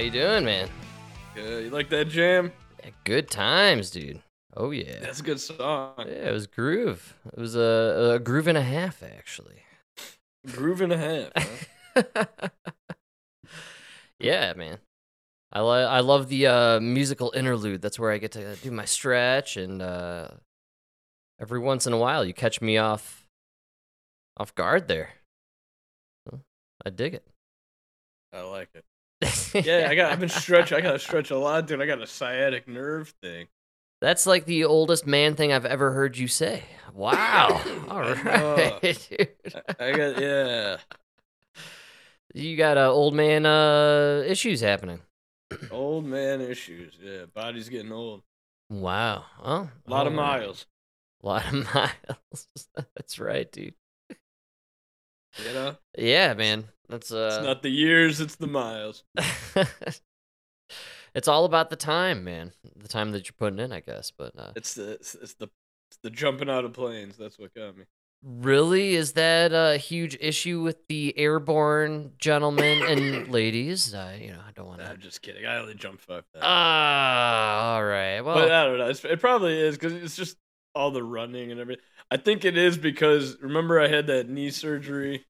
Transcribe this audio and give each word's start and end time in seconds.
you 0.00 0.10
doing, 0.10 0.44
man? 0.44 0.68
Yeah, 1.36 1.58
you 1.58 1.70
like 1.70 1.88
that 1.90 2.08
jam? 2.08 2.52
Yeah, 2.82 2.90
Good 3.04 3.30
times, 3.30 3.90
dude. 3.90 4.20
Oh 4.56 4.70
yeah, 4.72 4.98
That's 5.00 5.20
a 5.20 5.22
good 5.22 5.40
song. 5.40 5.94
yeah. 5.98 6.28
It 6.28 6.32
was 6.32 6.46
groove. 6.46 7.16
It 7.32 7.38
was 7.38 7.54
a, 7.54 8.14
a 8.14 8.18
groove 8.18 8.48
and 8.48 8.58
a 8.58 8.62
half, 8.62 9.02
actually. 9.02 9.62
Groove 10.52 10.80
and 10.80 10.92
a 10.92 10.96
half. 10.98 11.64
Huh? 11.94 12.48
yeah, 14.18 14.52
man. 14.54 14.78
I 15.52 15.60
lo- 15.60 15.86
I 15.86 16.00
love 16.00 16.28
the 16.28 16.46
uh, 16.46 16.80
musical 16.80 17.32
interlude. 17.34 17.82
That's 17.82 17.98
where 17.98 18.10
I 18.12 18.18
get 18.18 18.32
to 18.32 18.56
do 18.56 18.70
my 18.70 18.84
stretch, 18.84 19.56
and 19.56 19.82
uh, 19.82 20.28
every 21.40 21.58
once 21.58 21.86
in 21.86 21.92
a 21.92 21.98
while, 21.98 22.24
you 22.24 22.32
catch 22.34 22.60
me 22.60 22.76
off 22.78 23.26
off 24.36 24.54
guard 24.54 24.88
there. 24.88 25.10
I 26.84 26.90
dig 26.90 27.14
it. 27.14 27.26
I 28.32 28.40
like 28.42 28.70
it. 28.74 28.84
Yeah, 29.54 29.88
I 29.90 29.94
got. 29.94 30.12
I've 30.12 30.20
been 30.20 30.28
stretching. 30.28 30.78
I 30.78 30.80
got 30.80 30.92
to 30.92 30.98
stretch 30.98 31.30
a 31.30 31.38
lot, 31.38 31.66
dude. 31.66 31.82
I 31.82 31.86
got 31.86 32.00
a 32.00 32.06
sciatic 32.06 32.68
nerve 32.68 33.12
thing. 33.20 33.48
That's 34.00 34.26
like 34.26 34.46
the 34.46 34.64
oldest 34.64 35.06
man 35.06 35.34
thing 35.34 35.52
I've 35.52 35.66
ever 35.66 35.92
heard 35.92 36.16
you 36.16 36.28
say. 36.28 36.62
Wow. 36.94 37.60
All 37.90 38.00
right. 38.00 38.78
I. 38.82 39.74
I, 39.78 39.92
got. 39.92 40.20
Yeah. 40.20 40.76
You 42.32 42.56
got 42.56 42.78
uh, 42.78 42.90
old 42.90 43.14
man 43.14 43.44
uh, 43.44 44.22
issues 44.26 44.60
happening. 44.60 45.00
Old 45.72 46.04
man 46.04 46.40
issues. 46.40 46.94
Yeah, 47.02 47.24
body's 47.34 47.68
getting 47.68 47.90
old. 47.90 48.22
Wow. 48.68 49.24
Oh, 49.42 49.68
A 49.84 49.90
lot 49.90 50.06
of 50.06 50.12
miles. 50.12 50.66
A 51.24 51.26
lot 51.26 51.52
of 51.52 51.74
miles. 51.74 52.46
That's 52.94 53.18
right, 53.18 53.50
dude. 53.50 53.74
You 55.38 55.52
know, 55.54 55.76
Yeah, 55.96 56.34
man. 56.34 56.64
That's 56.88 57.12
uh 57.12 57.26
it's 57.30 57.36
uh 57.38 57.42
not 57.44 57.62
the 57.62 57.70
years, 57.70 58.20
it's 58.20 58.36
the 58.36 58.46
miles. 58.46 59.04
It's 61.12 61.26
all 61.26 61.44
about 61.44 61.70
the 61.70 61.76
time, 61.76 62.22
man. 62.22 62.52
The 62.76 62.86
time 62.88 63.10
that 63.12 63.26
you're 63.26 63.34
putting 63.36 63.58
in, 63.58 63.72
I 63.72 63.80
guess. 63.80 64.12
But 64.16 64.32
uh 64.38 64.52
It's 64.54 64.74
the. 64.74 64.92
It's, 64.92 65.14
it's 65.16 65.34
the. 65.34 65.48
It's 65.90 65.98
the 66.04 66.10
jumping 66.10 66.48
out 66.48 66.64
of 66.64 66.72
planes. 66.72 67.16
That's 67.16 67.36
what 67.36 67.52
got 67.52 67.76
me. 67.76 67.84
really 68.22 68.94
is 68.94 69.14
that 69.14 69.52
a 69.52 69.76
huge 69.76 70.16
issue 70.20 70.62
with 70.62 70.86
the 70.88 71.18
airborne 71.18 72.12
gentlemen 72.18 72.82
and 72.84 73.28
ladies? 73.32 73.92
Uh, 73.92 74.16
you 74.20 74.30
know, 74.32 74.38
I 74.46 74.52
don't 74.52 74.66
want 74.68 74.78
Nah, 74.78 74.84
to 74.86 74.90
I'm 74.92 75.00
just 75.00 75.20
kidding. 75.20 75.46
I 75.46 75.58
only 75.58 75.74
jumped 75.74 76.02
five. 76.02 76.22
Ah, 76.40 77.74
all 77.74 77.84
right. 77.84 78.20
Well, 78.20 78.36
but 78.36 78.52
I 78.52 78.66
don't 78.66 78.78
know. 78.78 78.86
It's, 78.88 79.04
it 79.04 79.18
probably 79.18 79.58
is 79.60 79.74
because 79.76 79.94
it's 79.94 80.14
just 80.14 80.36
all 80.76 80.92
the 80.92 81.02
running 81.02 81.50
and 81.50 81.58
everything. 81.60 81.82
I 82.10 82.16
think 82.16 82.44
it 82.44 82.56
is 82.56 82.76
because 82.76 83.36
remember 83.40 83.80
I 83.80 83.88
had 83.88 84.08
that 84.08 84.28
knee 84.28 84.50
surgery, 84.50 85.24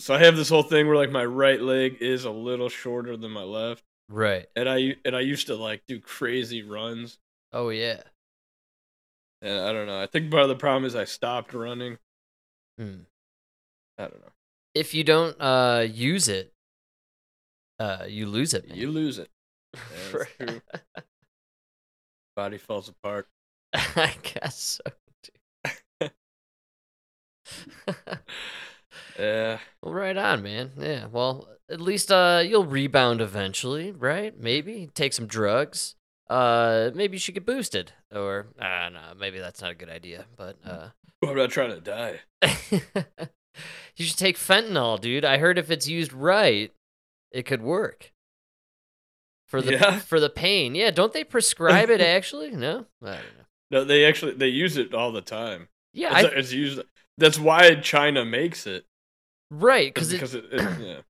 so 0.00 0.14
I 0.14 0.18
have 0.18 0.36
this 0.36 0.48
whole 0.48 0.62
thing 0.64 0.86
where 0.88 0.96
like 0.96 1.10
my 1.12 1.24
right 1.24 1.60
leg 1.60 1.98
is 2.00 2.24
a 2.24 2.30
little 2.30 2.68
shorter 2.68 3.16
than 3.16 3.30
my 3.30 3.44
left, 3.44 3.84
right. 4.08 4.46
and 4.56 4.68
I 4.68 4.96
and 5.04 5.14
I 5.14 5.20
used 5.20 5.46
to 5.48 5.54
like 5.56 5.82
do 5.86 6.00
crazy 6.00 6.62
runs, 6.62 7.18
Oh 7.52 7.68
yeah. 7.68 8.00
and 9.40 9.60
I 9.60 9.72
don't 9.72 9.86
know. 9.86 10.00
I 10.00 10.06
think 10.06 10.30
part 10.30 10.42
of 10.42 10.48
the 10.48 10.56
problem 10.56 10.84
is 10.84 10.96
I 10.96 11.04
stopped 11.04 11.54
running. 11.54 11.98
Hmm. 12.78 13.00
I 13.98 14.02
don't 14.04 14.20
know. 14.20 14.32
If 14.74 14.94
you 14.94 15.04
don't 15.04 15.36
uh 15.40 15.86
use 15.88 16.26
it, 16.28 16.52
uh 17.78 18.06
you 18.08 18.26
lose 18.26 18.52
it. 18.54 18.68
man. 18.68 18.78
You 18.78 18.90
lose 18.90 19.18
it. 19.18 19.28
Yeah. 20.40 20.58
Body 22.36 22.58
falls 22.58 22.88
apart. 22.88 23.28
I 23.74 24.14
guess 24.22 24.80
so. 24.84 24.92
Yeah. 29.18 29.58
well, 29.82 29.92
right 29.94 30.16
on, 30.16 30.42
man. 30.42 30.72
Yeah. 30.78 31.06
Well, 31.10 31.48
at 31.70 31.80
least 31.80 32.10
uh 32.10 32.42
you'll 32.44 32.64
rebound 32.66 33.20
eventually, 33.20 33.92
right? 33.92 34.38
Maybe 34.38 34.88
take 34.94 35.12
some 35.12 35.26
drugs. 35.26 35.94
Uh, 36.30 36.90
maybe 36.94 37.16
you 37.16 37.18
should 37.18 37.34
get 37.34 37.44
boosted, 37.44 37.92
or 38.14 38.46
uh, 38.58 38.88
no, 38.90 39.00
maybe 39.18 39.38
that's 39.38 39.60
not 39.60 39.70
a 39.70 39.74
good 39.74 39.90
idea. 39.90 40.24
But 40.36 40.56
uh, 40.64 40.88
I'm 41.22 41.36
not 41.36 41.50
trying 41.50 41.70
to 41.70 41.80
die. 41.80 42.20
you 43.96 44.04
should 44.06 44.16
take 44.16 44.38
fentanyl, 44.38 44.98
dude. 44.98 45.26
I 45.26 45.36
heard 45.36 45.58
if 45.58 45.70
it's 45.70 45.88
used 45.88 46.12
right, 46.14 46.72
it 47.32 47.44
could 47.44 47.60
work. 47.62 48.12
For 49.46 49.60
the 49.60 49.72
Yeah? 49.72 49.98
for 49.98 50.20
the 50.20 50.30
pain. 50.30 50.74
Yeah, 50.74 50.90
don't 50.90 51.12
they 51.12 51.24
prescribe 51.24 51.90
it 51.90 52.00
actually? 52.16 52.50
No? 52.52 52.86
I 53.02 53.06
don't 53.06 53.16
know. 53.16 53.44
No, 53.70 53.84
they 53.84 54.06
actually 54.06 54.32
they 54.32 54.48
use 54.48 54.78
it 54.78 54.94
all 54.94 55.12
the 55.12 55.20
time. 55.20 55.68
Yeah, 55.92 56.18
It's, 56.18 56.32
I, 56.34 56.38
it's 56.38 56.52
used. 56.52 56.80
That's 57.22 57.38
why 57.38 57.76
China 57.76 58.24
makes 58.24 58.66
it. 58.66 58.84
right, 59.50 59.92
because 59.92 60.12
because 60.12 60.34
it, 60.34 60.44
it- 60.52 60.80
yeah. 60.80 61.00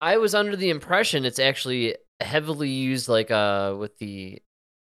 I 0.00 0.18
was 0.18 0.34
under 0.34 0.54
the 0.56 0.68
impression 0.70 1.24
it's 1.24 1.38
actually 1.38 1.96
heavily 2.20 2.68
used 2.68 3.08
like 3.08 3.30
uh 3.30 3.74
with 3.78 3.96
the 3.98 4.42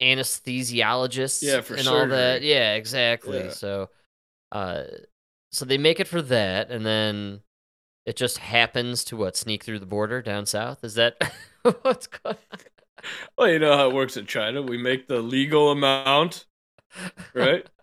anesthesiologists 0.01 1.43
Yeah, 1.43 1.61
for 1.61 1.75
and 1.75 1.87
all 1.89 2.07
that. 2.09 2.43
Yeah, 2.43 2.75
exactly. 2.75 3.45
Yeah. 3.45 3.51
So 3.51 3.91
uh 4.51 4.83
so 5.51 5.65
they 5.65 5.79
make 5.79 6.01
it 6.01 6.09
for 6.09 6.23
that 6.23 6.71
and 6.71 6.85
then 6.87 7.41
it 8.07 8.17
just 8.17 8.39
happens 8.39 9.05
to 9.05 9.17
what 9.17 9.37
sneak 9.37 9.63
through 9.65 9.79
the 9.81 9.87
border 9.87 10.23
down 10.23 10.47
south. 10.47 10.83
Is 10.83 10.95
that 10.95 11.17
what's 11.83 12.07
going 12.07 12.37
on? 12.53 12.59
Well, 13.37 13.49
you 13.51 13.59
know 13.59 13.77
how 13.77 13.89
it 13.91 13.95
works 13.95 14.17
in 14.17 14.27
China. 14.27 14.63
We 14.63 14.79
make 14.79 15.09
the 15.09 15.21
legal 15.21 15.71
amount, 15.71 16.47
right? 17.35 17.67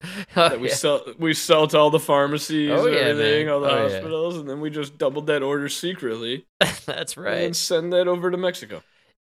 Oh, 0.36 0.48
that 0.48 0.60
we 0.60 0.68
yeah. 0.68 0.74
sell 0.74 1.04
we 1.18 1.34
sell 1.34 1.66
to 1.68 1.78
all 1.78 1.90
the 1.90 1.98
pharmacies 1.98 2.70
Oh, 2.70 2.86
and 2.86 2.94
yeah, 2.94 3.00
everything, 3.00 3.46
man. 3.46 3.48
all 3.48 3.60
the 3.60 3.68
Oh, 3.68 3.86
yeah. 3.86 3.92
hospitals, 3.94 4.36
and 4.36 4.48
then 4.48 4.60
we 4.60 4.70
just 4.70 4.98
doubled 4.98 5.26
that 5.28 5.42
order 5.42 5.68
secretly 5.68 6.46
That's 6.86 7.16
right. 7.16 7.42
and 7.44 7.56
send 7.56 7.92
that 7.92 8.08
over 8.08 8.30
to 8.30 8.36
Mexico. 8.36 8.82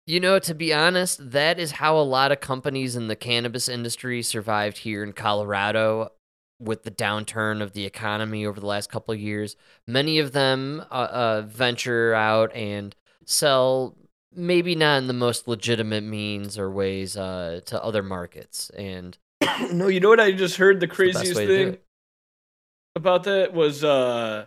You 0.08 0.20
know, 0.20 0.38
to 0.40 0.54
be 0.54 0.72
honest, 0.74 1.32
that 1.32 1.58
is 1.60 1.72
how 1.72 1.98
a 1.98 2.02
lot 2.04 2.32
of 2.32 2.40
companies 2.40 2.96
in 2.96 3.08
the 3.08 3.16
cannabis 3.16 3.68
industry 3.68 4.22
survived 4.22 4.78
here 4.80 5.04
in 5.04 5.14
Colorado 5.14 6.12
with 6.60 6.84
the 6.84 6.92
downturn 6.92 7.62
of 7.62 7.74
the 7.74 7.86
economy 7.86 8.46
over 8.46 8.60
the 8.60 8.68
last 8.68 8.92
couple 8.92 9.14
of 9.14 9.20
years. 9.20 9.56
Many 9.88 10.20
of 10.20 10.32
them 10.32 10.82
uh, 10.92 10.94
uh, 10.94 11.42
venture 11.48 12.14
out 12.14 12.54
and 12.54 12.96
sell, 13.26 13.98
maybe 14.32 14.76
not 14.76 15.00
in 15.00 15.08
the 15.08 15.14
most 15.14 15.48
legitimate 15.48 16.04
means 16.04 16.58
or 16.60 16.70
ways, 16.70 17.18
uh, 17.18 17.62
to 17.66 17.84
other 17.84 18.04
markets. 18.04 18.70
And 18.72 19.18
no, 19.72 19.88
you 19.88 20.00
know 20.00 20.10
what 20.10 20.20
I 20.20 20.32
just 20.32 20.58
heard 20.58 20.80
the 20.80 20.88
the 20.88 20.94
craziest 20.94 21.36
do 21.36 21.48
thing 21.48 21.78
about 22.96 23.24
that 23.26 23.54
was 23.54 23.84
uh 23.84 24.46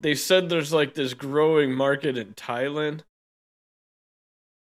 they 0.00 0.14
said 0.14 0.48
there's 0.48 0.72
like 0.72 0.94
this 0.94 1.14
growing 1.14 1.72
market 1.72 2.16
in 2.16 2.34
Thailand 2.34 3.02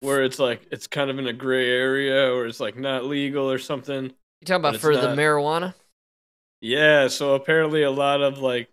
where 0.01 0.23
it's 0.23 0.39
like 0.39 0.67
it's 0.71 0.87
kind 0.87 1.09
of 1.09 1.19
in 1.19 1.27
a 1.27 1.33
gray 1.33 1.69
area 1.69 2.33
or 2.33 2.45
it's 2.45 2.59
like 2.59 2.77
not 2.77 3.05
legal 3.05 3.51
or 3.51 3.59
something. 3.59 4.05
you 4.05 4.11
talking 4.45 4.55
about 4.55 4.77
for 4.77 4.95
the 4.95 5.07
marijuana? 5.07 5.73
Yeah, 6.61 7.07
so 7.07 7.35
apparently 7.35 7.83
a 7.83 7.91
lot 7.91 8.21
of 8.21 8.39
like 8.39 8.69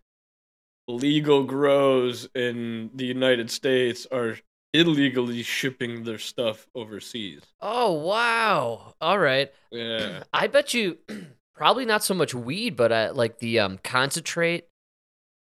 legal 0.89 1.45
grows 1.45 2.29
in 2.35 2.91
the 2.95 3.07
United 3.07 3.51
States 3.51 4.07
are 4.13 4.39
illegally 4.73 5.43
shipping 5.43 6.05
their 6.05 6.19
stuff 6.19 6.67
overseas. 6.75 7.43
Oh, 7.61 7.93
wow. 7.93 8.95
All 9.01 9.19
right. 9.19 9.51
Yeah. 9.71 10.25
I 10.33 10.47
bet 10.47 10.75
you 10.75 10.99
probably 11.55 11.85
not 11.85 12.05
so 12.05 12.15
much 12.15 12.35
weed, 12.35 12.77
but 12.77 12.93
uh, 12.93 13.13
like 13.15 13.39
the 13.39 13.61
um, 13.61 13.79
concentrate 13.83 14.67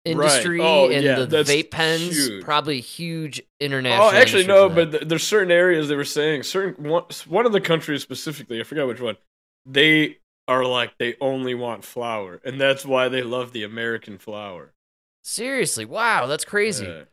industry 0.04 0.60
Oh, 0.62 0.90
and 0.90 1.04
yeah, 1.04 1.26
the 1.26 1.44
vape 1.44 1.70
pens, 1.72 2.28
huge. 2.28 2.44
probably 2.44 2.82
huge 2.82 3.42
international. 3.60 4.08
Oh, 4.08 4.12
actually 4.12 4.48
no, 4.48 4.68
but 4.70 4.92
th- 4.92 5.04
there's 5.04 5.24
certain 5.24 5.52
areas 5.52 5.88
they 5.90 5.96
were 5.96 6.04
saying 6.04 6.44
certain 6.44 6.90
one, 6.90 7.04
one 7.28 7.46
of 7.46 7.52
the 7.52 7.62
countries 7.62 8.02
specifically, 8.02 8.60
I 8.60 8.64
forgot 8.64 8.88
which 8.88 9.00
one. 9.02 9.18
They 9.66 10.18
are 10.48 10.66
like 10.66 10.98
they 10.98 11.16
only 11.22 11.54
want 11.54 11.84
flower, 11.86 12.42
and 12.44 12.60
that's 12.60 12.84
why 12.84 13.10
they 13.10 13.22
love 13.22 13.54
the 13.54 13.64
American 13.64 14.18
flower. 14.18 14.74
seriously, 15.24 15.86
wow, 15.86 16.26
that's 16.26 16.46
crazy. 16.46 16.86
Yeah. 16.88 17.04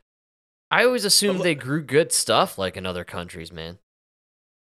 I 0.70 0.84
always 0.84 1.04
assumed 1.04 1.40
they 1.40 1.54
grew 1.54 1.82
good 1.82 2.12
stuff 2.12 2.58
like 2.58 2.76
in 2.76 2.84
other 2.84 3.04
countries, 3.04 3.50
man. 3.50 3.78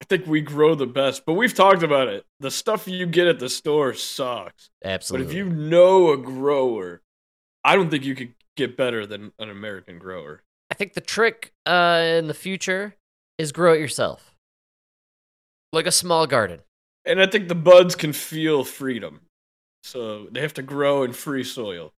I 0.01 0.06
think 0.06 0.27
we 0.27 0.42
grow 0.42 0.75
the 0.75 0.86
best, 0.86 1.25
but 1.25 1.33
we've 1.33 1.54
talked 1.54 1.83
about 1.83 2.07
it. 2.07 2.25
The 2.39 2.51
stuff 2.51 2.88
you 2.88 3.06
get 3.06 3.27
at 3.27 3.39
the 3.39 3.50
store 3.50 3.94
sucks. 3.94 4.69
Absolutely. 4.86 5.25
But 5.25 5.31
if 5.31 5.36
you 5.36 5.50
know 5.50 6.12
a 6.12 6.18
grower, 6.18 7.01
I 7.63 7.75
don't 7.75 7.89
think 7.89 8.06
you 8.06 8.15
could 8.15 8.33
get 8.56 8.77
better 8.77 9.06
than 9.06 9.33
an 9.39 9.50
American 9.50 9.98
grower. 9.98 10.44
I 10.69 10.75
think 10.75 10.94
the 10.94 11.01
trick 11.01 11.54
uh, 11.65 12.04
in 12.06 12.27
the 12.27 12.33
future 12.33 12.95
is 13.38 13.51
grow 13.51 13.74
it 13.74 13.80
yourself, 13.80 14.36
like 15.74 15.88
a 15.88 15.92
small 15.92 16.27
garden. 16.27 16.60
And 17.06 17.21
I 17.21 17.25
think 17.25 17.48
the 17.48 17.56
buds 17.56 17.95
can 17.95 18.13
feel 18.13 18.63
freedom. 18.63 19.21
So 19.83 20.27
they 20.31 20.42
have 20.42 20.53
to 20.56 20.62
grow 20.62 21.03
in 21.03 21.13
free 21.13 21.44
soil. 21.44 21.94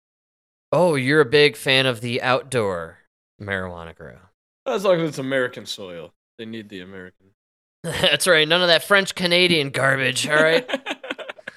Oh, 0.72 0.96
you're 0.96 1.22
a 1.22 1.26
big 1.26 1.56
fan 1.56 1.86
of 1.86 2.02
the 2.02 2.22
outdoor 2.22 2.99
marijuana 3.40 3.96
grow. 3.96 4.18
As 4.66 4.84
long 4.84 5.02
as 5.02 5.10
it's 5.10 5.18
American 5.18 5.66
soil. 5.66 6.14
They 6.38 6.46
need 6.46 6.70
the 6.70 6.82
American. 6.82 7.28
That's 7.84 8.28
right. 8.28 8.48
None 8.48 8.62
of 8.62 8.68
that 8.68 8.84
French 8.84 9.16
Canadian 9.16 9.72
garbage. 9.72 10.28
All 10.28 10.42
right. 10.42 10.70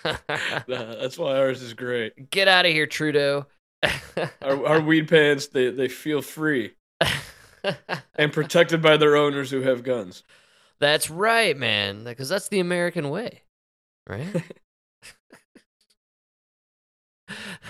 That's 0.67 1.17
why 1.17 1.39
ours 1.39 1.63
is 1.63 1.75
great. 1.75 2.31
Get 2.31 2.49
out 2.49 2.67
of 2.67 2.73
here, 2.73 2.87
Trudeau. 2.87 3.47
Our, 4.43 4.67
our 4.67 4.81
weed 4.81 5.09
pants, 5.09 5.49
they, 5.49 5.71
they 5.71 5.89
feel 5.89 6.23
free 6.23 6.73
and 8.15 8.33
protected 8.33 8.83
by 8.83 8.97
their 8.97 9.17
owners 9.17 9.51
who 9.51 9.63
have 9.63 9.83
guns. 9.83 10.23
That's 10.81 11.11
right, 11.11 11.57
man. 11.57 12.05
Because 12.05 12.29
that's 12.29 12.49
the 12.49 12.61
American 12.61 13.11
way, 13.11 13.43
right? 14.09 14.27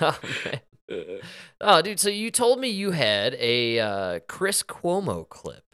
oh 0.01 0.19
man. 0.45 0.61
Oh, 1.61 1.81
dude. 1.83 2.01
So 2.01 2.09
you 2.11 2.31
told 2.31 2.59
me 2.59 2.69
you 2.69 2.91
had 2.91 3.35
a 3.39 3.79
uh, 3.81 4.21
Chris 4.29 4.63
Cuomo 4.63 5.29
clip 5.29 5.65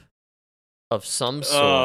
of 0.91 1.05
some 1.07 1.39
oh 1.39 1.43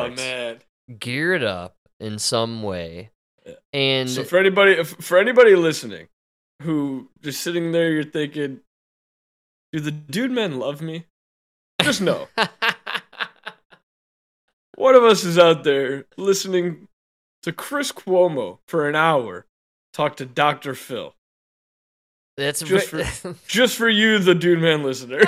sort, 0.07 0.15
man. 0.17 0.57
geared 0.99 1.43
up 1.43 1.75
in 1.99 2.19
some 2.19 2.61
way, 2.63 3.11
Yeah. 3.45 3.53
and 3.71 4.09
So 4.09 4.23
for 4.23 4.37
anybody 4.37 4.73
if- 4.73 4.95
for 4.99 5.17
anybody 5.17 5.55
listening 5.55 6.07
who 6.61 7.09
just 7.21 7.41
sitting 7.41 7.71
there 7.71 7.91
you're 7.91 8.03
thinking, 8.03 8.59
do 9.71 9.79
the 9.79 9.91
dude 9.91 10.31
men 10.31 10.59
love 10.59 10.81
me? 10.81 11.05
Just 11.81 12.01
know. 12.01 12.27
One 14.75 14.95
of 14.95 15.03
us 15.03 15.23
is 15.23 15.37
out 15.37 15.63
there 15.63 16.05
listening 16.17 16.87
to 17.43 17.51
Chris 17.51 17.91
Cuomo 17.91 18.59
for 18.67 18.87
an 18.89 18.95
hour 18.95 19.45
talk 19.93 20.15
to 20.17 20.25
Dr. 20.25 20.73
Phil. 20.75 21.13
That's 22.37 22.61
just 22.61 22.93
right. 22.93 23.35
Just 23.47 23.77
for 23.77 23.89
you, 23.89 24.19
the 24.19 24.35
dude 24.35 24.59
man 24.59 24.83
listener. 24.83 25.19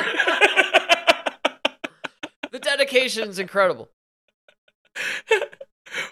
the 2.51 2.59
dedication 2.59 3.29
is 3.29 3.39
incredible. 3.39 3.89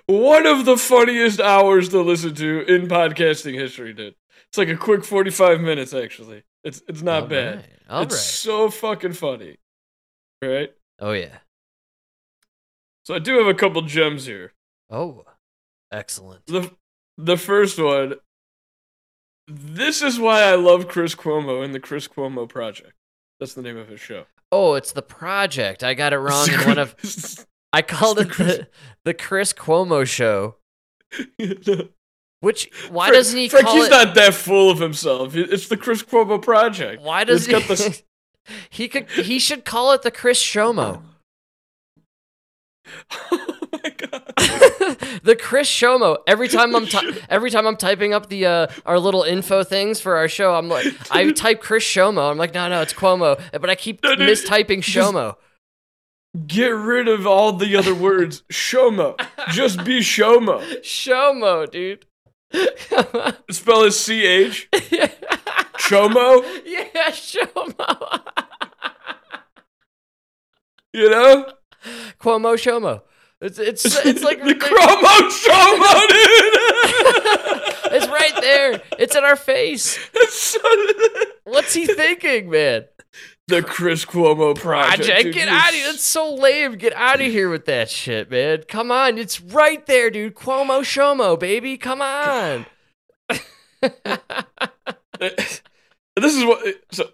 One 0.06 0.45
of 0.45 0.66
the 0.66 0.78
funniest 0.78 1.40
hours 1.40 1.90
to 1.90 2.01
listen 2.01 2.36
to 2.36 2.62
in 2.68 2.88
podcasting 2.88 3.56
history, 3.56 3.94
dude. 3.94 4.16
It's 4.50 4.57
like 4.57 4.69
a 4.69 4.78
quick 4.78 5.04
45 5.04 5.62
minutes, 5.62 5.94
actually. 5.94 6.44
It's 6.63 6.81
it's 6.88 7.01
not 7.01 7.24
All 7.24 7.28
bad. 7.30 7.56
right, 7.57 7.66
All 7.89 8.04
it's 8.04 8.13
right. 8.13 8.22
so 8.22 8.69
fucking 8.69 9.13
funny. 9.13 9.57
Right? 10.42 10.72
Oh 11.00 11.12
yeah. 11.12 11.39
So 13.04 13.16
I 13.16 13.19
do 13.19 13.38
have 13.38 13.48
a 13.48 13.54
couple 13.54 13.81
gems 13.81 14.25
here. 14.25 14.54
Oh, 14.89 15.25
excellent. 15.92 16.46
The 16.46 16.72
the 17.18 17.38
first 17.38 17.80
one. 17.80 18.16
This 19.48 20.01
is 20.01 20.19
why 20.19 20.44
I 20.44 20.56
love 20.56 20.88
Chris 20.88 21.16
Cuomo 21.16 21.63
and 21.63 21.74
the 21.74 21.80
Chris 21.80 22.07
Cuomo 22.07 22.48
Project. 22.48 22.94
That's 23.40 23.54
the 23.54 23.62
name 23.62 23.78
of 23.78 23.88
his 23.90 24.00
show. 24.00 24.25
Oh, 24.51 24.75
it's 24.75 24.92
the 24.94 25.01
project. 25.01 25.84
I 25.84 25.94
got 25.95 26.13
it 26.13 26.18
wrong 26.19 26.50
in 26.50 26.60
one 26.66 26.78
of. 26.78 26.95
I 27.74 27.81
called 27.81 28.19
it 28.19 28.30
Chris- 28.30 28.57
the 28.57 28.68
the 29.06 29.13
Chris 29.13 29.51
Cuomo 29.54 30.06
show. 30.07 30.56
Which 32.40 32.69
why 32.90 33.07
Frank- 33.07 33.13
doesn't 33.16 33.38
he 33.40 33.50
Frank, 33.50 33.68
he's 33.69 33.86
it? 33.88 33.92
not 33.92 34.16
that 34.16 34.34
full 34.34 34.69
of 34.69 34.80
himself. 34.80 35.36
It's 35.36 35.68
the 35.68 35.78
Chris 35.78 36.04
Cuomo 36.04 36.42
Project. 36.42 37.01
why 37.01 37.24
does 37.24 37.46
he? 37.46 37.54
the- 37.54 38.01
he 38.69 38.88
could. 38.88 39.10
He 39.10 39.39
should 39.39 39.63
call 39.66 39.92
it 39.94 40.01
the 40.04 40.12
Chris 40.12 40.42
Shomo. 40.42 41.01
the 45.24 45.35
Chris 45.39 45.69
Shomo. 45.69 46.18
Every 46.27 46.47
time 46.47 46.75
I'm 46.75 46.85
ty- 46.95 47.12
every 47.30 47.50
time 47.50 47.65
I'm 47.68 47.77
typing 47.77 48.13
up 48.13 48.30
the 48.30 48.45
uh, 48.45 48.68
our 48.85 49.00
little 49.00 49.24
info 49.24 49.63
things 49.63 50.00
for 50.00 50.15
our 50.15 50.27
show, 50.27 50.56
I'm 50.56 50.69
like 50.69 50.85
I 51.12 51.31
type 51.35 51.62
Chris 51.62 51.83
Shomo. 51.83 52.30
I'm 52.30 52.38
like 52.38 52.53
no 52.53 52.68
no 52.69 52.81
it's 52.81 52.94
Cuomo, 52.94 53.41
but 53.51 53.69
I 53.69 53.75
keep 53.75 54.03
No, 54.03 54.15
mistyping 54.15 54.80
Shomo. 54.80 55.35
Get 56.47 56.69
rid 56.69 57.07
of 57.07 57.27
all 57.27 57.53
the 57.53 57.75
other 57.75 57.94
words. 57.94 58.44
Shomo. 58.51 59.19
Just 59.50 59.83
be 59.83 60.00
Shomo. 60.00 60.62
Shomo, 60.81 61.69
dude. 61.69 62.06
Spell 63.51 63.83
is 63.83 64.00
C 64.00 64.25
H. 64.25 64.68
Chomo? 65.77 66.44
Yeah, 66.65 66.86
Chomo. 67.12 67.75
Shomo. 67.75 68.21
You 70.94 71.09
know? 71.09 71.51
Cuomo 72.19 72.56
Shomo. 72.56 73.01
It's 73.44 73.60
it's 73.60 73.84
it's 74.06 74.24
like 74.24 74.42
the 74.42 74.56
Chromo 74.56 75.10
Chomo, 75.30 76.07
dude. 76.07 77.94
it's 77.94 78.07
right 78.07 78.42
there. 78.42 78.81
It's 78.98 79.16
in 79.16 79.24
our 79.25 79.36
face. 79.36 80.00
So- 80.30 80.60
What's 81.44 81.74
he 81.74 81.86
thinking, 81.86 82.50
man? 82.50 82.86
the 83.50 83.62
Chris 83.62 84.06
Cuomo 84.06 84.56
Project. 84.56 84.95
Project, 85.04 85.24
dude, 85.24 85.34
get 85.34 85.50
out 85.50 85.69
of 85.69 85.75
here. 85.75 85.88
That's 85.88 86.04
so 86.04 86.34
lame. 86.34 86.75
Get 86.75 86.94
out 86.94 87.19
of 87.19 87.28
here 87.28 87.50
with 87.50 87.66
that 87.66 87.90
shit, 87.90 88.31
man. 88.31 88.63
Come 88.69 88.90
on. 88.92 89.18
It's 89.18 89.42
right 89.42 89.86
there, 89.86 90.10
dude. 90.10 90.36
Cuomo 90.36 90.80
Shomo, 90.80 91.38
baby. 91.38 91.75
Come 91.78 92.01
on. 92.01 92.66
this 95.19 95.62
is 96.16 96.46
what 96.46 96.66
so 96.92 97.10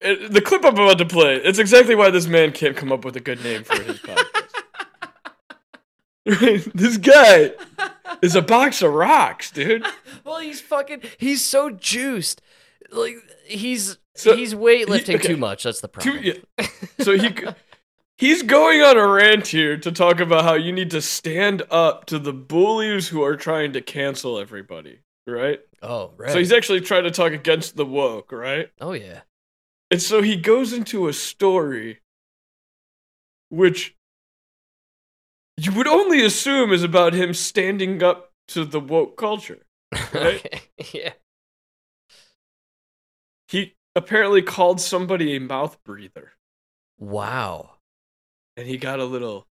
It- 0.00 0.32
the 0.32 0.40
clip 0.40 0.64
I'm 0.64 0.74
about 0.74 0.98
to 0.98 1.06
play 1.06 1.36
it's 1.36 1.58
exactly 1.58 1.94
why 1.94 2.10
this 2.10 2.26
man 2.26 2.52
can't 2.52 2.76
come 2.76 2.90
up 2.92 3.04
with 3.04 3.16
a 3.16 3.20
good 3.20 3.42
name 3.44 3.64
for 3.64 3.80
his 3.82 3.98
podcast 3.98 4.26
this 6.74 6.96
guy 6.98 7.52
is 8.22 8.34
a 8.36 8.42
box 8.42 8.82
of 8.82 8.92
rocks 8.92 9.50
dude 9.50 9.84
well, 10.24 10.38
he's 10.40 10.60
fucking 10.60 11.02
he's 11.18 11.42
so 11.44 11.70
juiced. 11.70 12.42
Like 12.92 13.14
he's 13.46 13.98
So, 14.14 14.36
he's 14.36 14.54
weightlifting 14.54 15.06
he- 15.06 15.14
okay. 15.16 15.28
too 15.28 15.36
much. 15.36 15.62
That's 15.64 15.80
the 15.80 15.88
problem. 15.88 16.22
yeah. 16.22 16.66
so 17.00 17.16
he 17.16 17.34
he's 18.16 18.42
going 18.42 18.82
on 18.82 18.98
a 18.98 19.06
rant 19.06 19.46
here 19.46 19.76
to 19.78 19.90
talk 19.92 20.20
about 20.20 20.44
how 20.44 20.54
you 20.54 20.72
need 20.72 20.90
to 20.90 21.00
stand 21.00 21.62
up 21.70 22.04
to 22.06 22.18
the 22.18 22.32
bullies 22.34 23.08
who 23.08 23.22
are 23.22 23.36
trying 23.36 23.72
to 23.72 23.80
cancel 23.80 24.38
everybody 24.38 24.98
right 25.26 25.60
Oh, 25.82 26.12
right. 26.18 26.30
so 26.30 26.38
he's 26.38 26.52
actually 26.52 26.80
trying 26.82 27.04
to 27.04 27.10
talk 27.10 27.32
against 27.32 27.76
the 27.76 27.86
woke 27.86 28.30
right 28.32 28.70
oh 28.80 28.92
yeah. 28.92 29.20
And 29.90 30.00
so 30.00 30.22
he 30.22 30.36
goes 30.36 30.72
into 30.72 31.08
a 31.08 31.12
story 31.12 32.00
which 33.50 33.96
you 35.56 35.72
would 35.72 35.88
only 35.88 36.24
assume 36.24 36.72
is 36.72 36.82
about 36.82 37.12
him 37.12 37.34
standing 37.34 38.02
up 38.02 38.32
to 38.48 38.64
the 38.64 38.80
woke 38.80 39.16
culture. 39.16 39.62
Right? 40.14 40.44
Okay. 40.46 40.60
Yeah. 40.92 41.12
He 43.48 43.74
apparently 43.96 44.42
called 44.42 44.80
somebody 44.80 45.34
a 45.36 45.40
mouth 45.40 45.82
breather 45.84 46.32
Wow. 46.98 47.78
and 48.56 48.66
he 48.66 48.76
got 48.76 49.00
a 49.00 49.04
little 49.04 49.46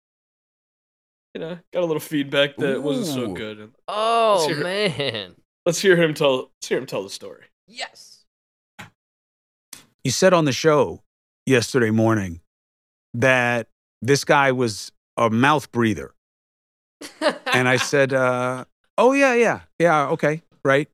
you 1.33 1.41
know, 1.41 1.59
got 1.71 1.83
a 1.83 1.85
little 1.85 1.99
feedback 1.99 2.57
that 2.57 2.73
it 2.73 2.81
wasn't 2.83 3.07
so 3.07 3.31
Ooh. 3.31 3.33
good. 3.35 3.71
Oh 3.87 4.47
hear 4.47 4.63
man. 4.63 5.35
Let's 5.65 5.79
hear 5.79 5.95
him 5.95 6.13
tell 6.13 6.51
let's 6.61 6.67
hear 6.67 6.77
him 6.77 6.85
tell 6.85 7.03
the 7.03 7.09
story. 7.09 7.45
Yes. 7.67 8.08
You 10.09 10.11
said 10.11 10.33
on 10.33 10.45
the 10.45 10.51
show 10.51 11.03
yesterday 11.45 11.91
morning 11.91 12.41
that 13.13 13.67
this 14.01 14.25
guy 14.25 14.51
was 14.51 14.91
a 15.17 15.29
mouth 15.29 15.71
breather. 15.71 16.15
And 17.53 17.69
I 17.69 17.75
said, 17.91 18.11
uh, 18.11 18.65
oh, 18.97 19.13
yeah, 19.13 19.35
yeah, 19.35 19.59
yeah, 19.77 20.07
okay, 20.07 20.41
right. 20.65 20.89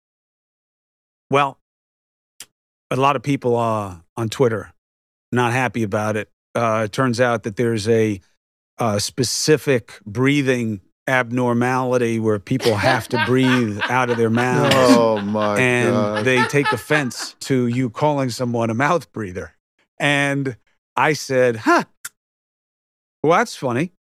Well, 1.30 1.58
a 2.92 2.98
lot 2.98 3.16
of 3.16 3.24
people 3.24 3.56
uh, 3.56 3.96
on 4.18 4.28
Twitter 4.28 4.74
not 5.32 5.54
happy 5.54 5.84
about 5.84 6.18
it. 6.18 6.30
Uh, 6.54 6.82
it 6.84 6.92
turns 6.92 7.22
out 7.22 7.44
that 7.44 7.56
there's 7.56 7.88
a, 7.88 8.20
uh 8.78 9.00
specific 9.00 9.98
breathing 10.06 10.82
abnormality 11.08 12.20
where 12.20 12.40
people 12.40 12.76
have 12.90 13.08
to 13.10 13.24
breathe 13.26 13.80
out 13.84 14.10
of 14.10 14.18
their 14.18 14.30
mouths 14.30 14.74
Oh 14.78 15.22
my 15.22 15.60
and 15.60 15.94
god. 15.94 16.26
they 16.26 16.44
take 16.48 16.72
offense 16.72 17.36
to 17.42 17.68
you 17.68 17.90
calling 17.90 18.30
someone 18.30 18.70
a 18.70 18.74
mouth 18.74 19.12
breather. 19.14 19.54
And 20.00 20.58
I 20.96 21.14
said, 21.14 21.58
huh, 21.58 21.84
well, 23.24 23.38
that's 23.38 23.56
funny. 23.56 23.92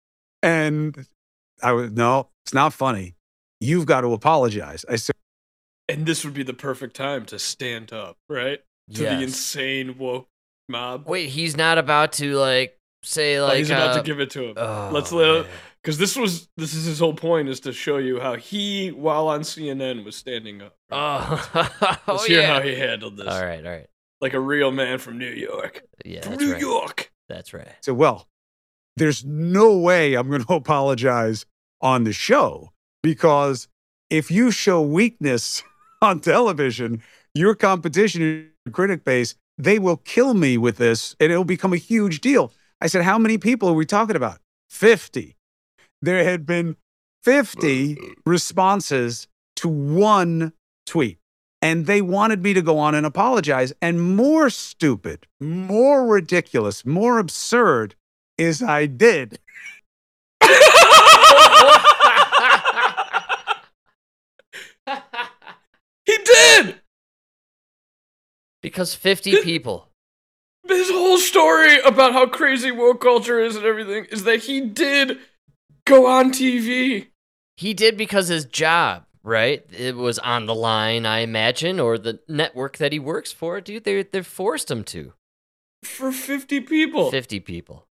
And 0.43 1.07
I 1.63 1.73
was, 1.73 1.91
no, 1.93 2.29
it's 2.45 2.55
not 2.55 2.73
funny. 2.73 3.15
You've 3.61 3.87
got 3.87 4.03
to 4.03 4.13
apologize. 4.13 4.85
I 4.89 4.97
said, 4.97 5.15
And 5.89 6.05
this 6.05 6.25
would 6.25 6.35
be 6.35 6.43
the 6.43 6.53
perfect 6.55 6.95
time 6.97 7.25
to 7.27 7.39
stand 7.39 7.93
up, 7.93 8.17
right? 8.29 8.61
To 8.95 9.01
the 9.03 9.23
insane 9.23 9.97
woke 9.97 10.29
mob. 10.69 11.07
Wait, 11.09 11.31
he's 11.31 11.57
not 11.57 11.79
about 11.79 12.13
to 12.15 12.35
like 12.37 12.77
say 13.03 13.39
Oh, 13.39 13.45
like 13.47 13.59
he's 13.59 13.71
about 13.71 13.91
uh, 13.91 13.97
to 13.99 14.03
give 14.03 14.21
it 14.21 14.31
to 14.31 14.45
him. 14.49 14.55
oh, 14.59 14.91
Let's 14.93 15.11
let 15.13 15.43
man. 15.43 15.47
Because 15.85 15.99
this 15.99 16.17
was 16.17 16.49
this 16.57 16.73
is 16.73 16.87
his 16.87 16.99
whole 16.99 17.13
point 17.13 17.49
is 17.49 17.61
to 17.61 17.73
show 17.73 17.99
you 17.99 18.19
how 18.19 18.37
he 18.37 18.89
while 18.91 19.29
on 19.29 19.43
CNN 19.43 20.05
was 20.05 20.17
standing 20.17 20.63
up. 20.63 20.77
Oh, 20.91 21.51
Let's 21.55 22.01
oh 22.07 22.25
hear 22.27 22.43
yeah. 22.43 22.55
how 22.55 22.63
he 22.63 22.77
handled 22.77 23.17
this, 23.17 23.27
all 23.27 23.45
right, 23.45 23.65
all 23.65 23.73
right. 23.73 23.87
like 24.21 24.33
a 24.33 24.39
real 24.39 24.71
man 24.71 24.99
from 24.99 25.19
New 25.19 25.31
York. 25.31 25.83
Yeah, 26.05 26.21
From 26.21 26.37
New 26.37 26.53
right. 26.53 26.61
York. 26.61 27.13
That's 27.29 27.53
right. 27.53 27.67
I 27.67 27.75
said, 27.81 27.95
well, 27.95 28.29
there's 28.97 29.25
no 29.25 29.77
way 29.77 30.15
I'm 30.15 30.29
going 30.29 30.45
to 30.47 30.55
apologize 30.55 31.47
on 31.81 32.05
the 32.05 32.13
show 32.13 32.73
because 33.03 33.67
if 34.09 34.31
you 34.31 34.53
show 34.53 34.81
weakness 34.83 35.65
on 36.03 36.21
television, 36.21 37.03
your 37.35 37.57
competition, 37.57 38.23
your 38.65 38.73
critic 38.73 39.05
base, 39.05 39.35
they 39.59 39.81
will 39.81 39.97
kill 39.97 40.35
me 40.35 40.57
with 40.59 40.77
this 40.77 41.17
and 41.19 41.33
it'll 41.33 41.45
become 41.45 41.73
a 41.73 41.79
huge 41.79 42.21
deal. 42.21 42.53
I 42.81 42.87
said, 42.87 43.03
how 43.03 43.19
many 43.19 43.37
people 43.37 43.69
are 43.69 43.75
we 43.75 43.87
talking 43.87 44.17
about? 44.17 44.39
50. 44.71 45.37
There 46.03 46.25
had 46.25 46.47
been 46.47 46.77
50 47.23 47.99
uh. 47.99 48.05
responses 48.27 49.29
to 49.57 49.69
one 49.69 50.53
tweet. 50.87 51.19
And 51.63 51.87
they 51.87 52.03
wanted 52.03 52.43
me 52.43 52.53
to 52.53 52.61
go 52.61 52.79
on 52.79 52.95
and 52.95 53.07
apologize. 53.07 53.73
And 53.81 54.17
more 54.17 54.51
stupid, 54.51 55.27
more 55.41 56.07
ridiculous, 56.07 56.85
more 56.85 57.19
absurd 57.19 57.95
is 58.37 58.63
I 58.63 58.85
did. 58.85 59.39
he 66.05 66.19
did. 66.25 66.81
because 68.61 68.95
50 68.95 69.43
people. 69.43 69.89
His 70.67 70.91
whole 70.91 71.19
story 71.19 71.81
about 71.81 72.13
how 72.13 72.27
crazy 72.27 72.71
woke 72.71 73.01
culture 73.01 73.41
is 73.41 73.57
and 73.57 73.65
everything 73.65 74.07
is 74.07 74.25
that 74.25 74.45
he 74.45 74.61
did 74.61 75.19
go 75.87 76.07
on 76.07 76.31
TV. 76.33 77.09
He 77.57 77.75
did 77.75 77.97
because 77.97 78.29
his 78.29 78.45
job, 78.45 79.05
right? 79.23 79.65
It 79.71 79.97
was 79.97 80.19
on 80.19 80.47
the 80.47 80.55
line, 80.55 81.07
I 81.07 81.21
imagine, 81.21 81.79
or 81.79 81.99
the 81.99 82.21
network 82.29 82.79
that 82.79 82.93
he 82.93 82.99
works 82.99 83.33
for, 83.33 83.61
dude. 83.61 83.85
They 83.85 84.03
they 84.03 84.23
forced 84.23 84.71
him 84.71 84.85
to. 84.85 85.13
For 85.83 86.11
50 86.11 86.61
people. 86.61 87.11
50 87.11 87.41
people. 87.41 87.87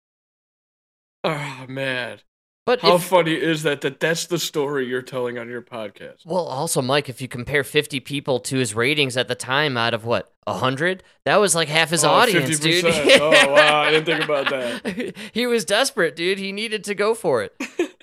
Oh, 1.25 1.67
man. 1.69 2.19
But 2.65 2.81
How 2.81 2.95
if, 2.95 3.03
funny 3.03 3.33
is 3.35 3.65
that 3.65 3.81
that 3.81 3.99
that's 3.99 4.27
the 4.27 4.39
story 4.39 4.87
you're 4.87 5.03
telling 5.03 5.37
on 5.37 5.49
your 5.49 5.63
podcast? 5.63 6.25
well, 6.25 6.45
also, 6.47 6.81
Mike, 6.81 7.09
if 7.09 7.21
you 7.21 7.27
compare 7.27 7.65
50 7.65 7.99
people 7.99 8.39
to 8.41 8.57
his 8.59 8.73
ratings 8.75 9.17
at 9.17 9.27
the 9.27 9.35
time 9.35 9.77
out 9.77 9.95
of 9.95 10.05
what, 10.05 10.33
100? 10.45 11.03
That 11.25 11.39
was 11.39 11.57
like 11.57 11.67
half 11.67 11.91
his 11.91 12.05
Oh, 12.05 12.11
audience, 12.11 12.61
dude. 12.61 12.85
50%. 12.85 13.19
Oh, 13.21 13.53
wow, 13.53 13.81
I 13.81 13.91
didn't 13.91 14.07
think 14.07 14.25
about 14.25 14.49
that. 14.51 15.15
he 15.33 15.47
was 15.47 15.65
desperate, 15.65 16.15
dude. 16.15 16.39
He 16.39 16.53
needed 16.53 16.85
to 16.85 16.95
go 16.95 17.15
for 17.15 17.43
it. 17.43 17.53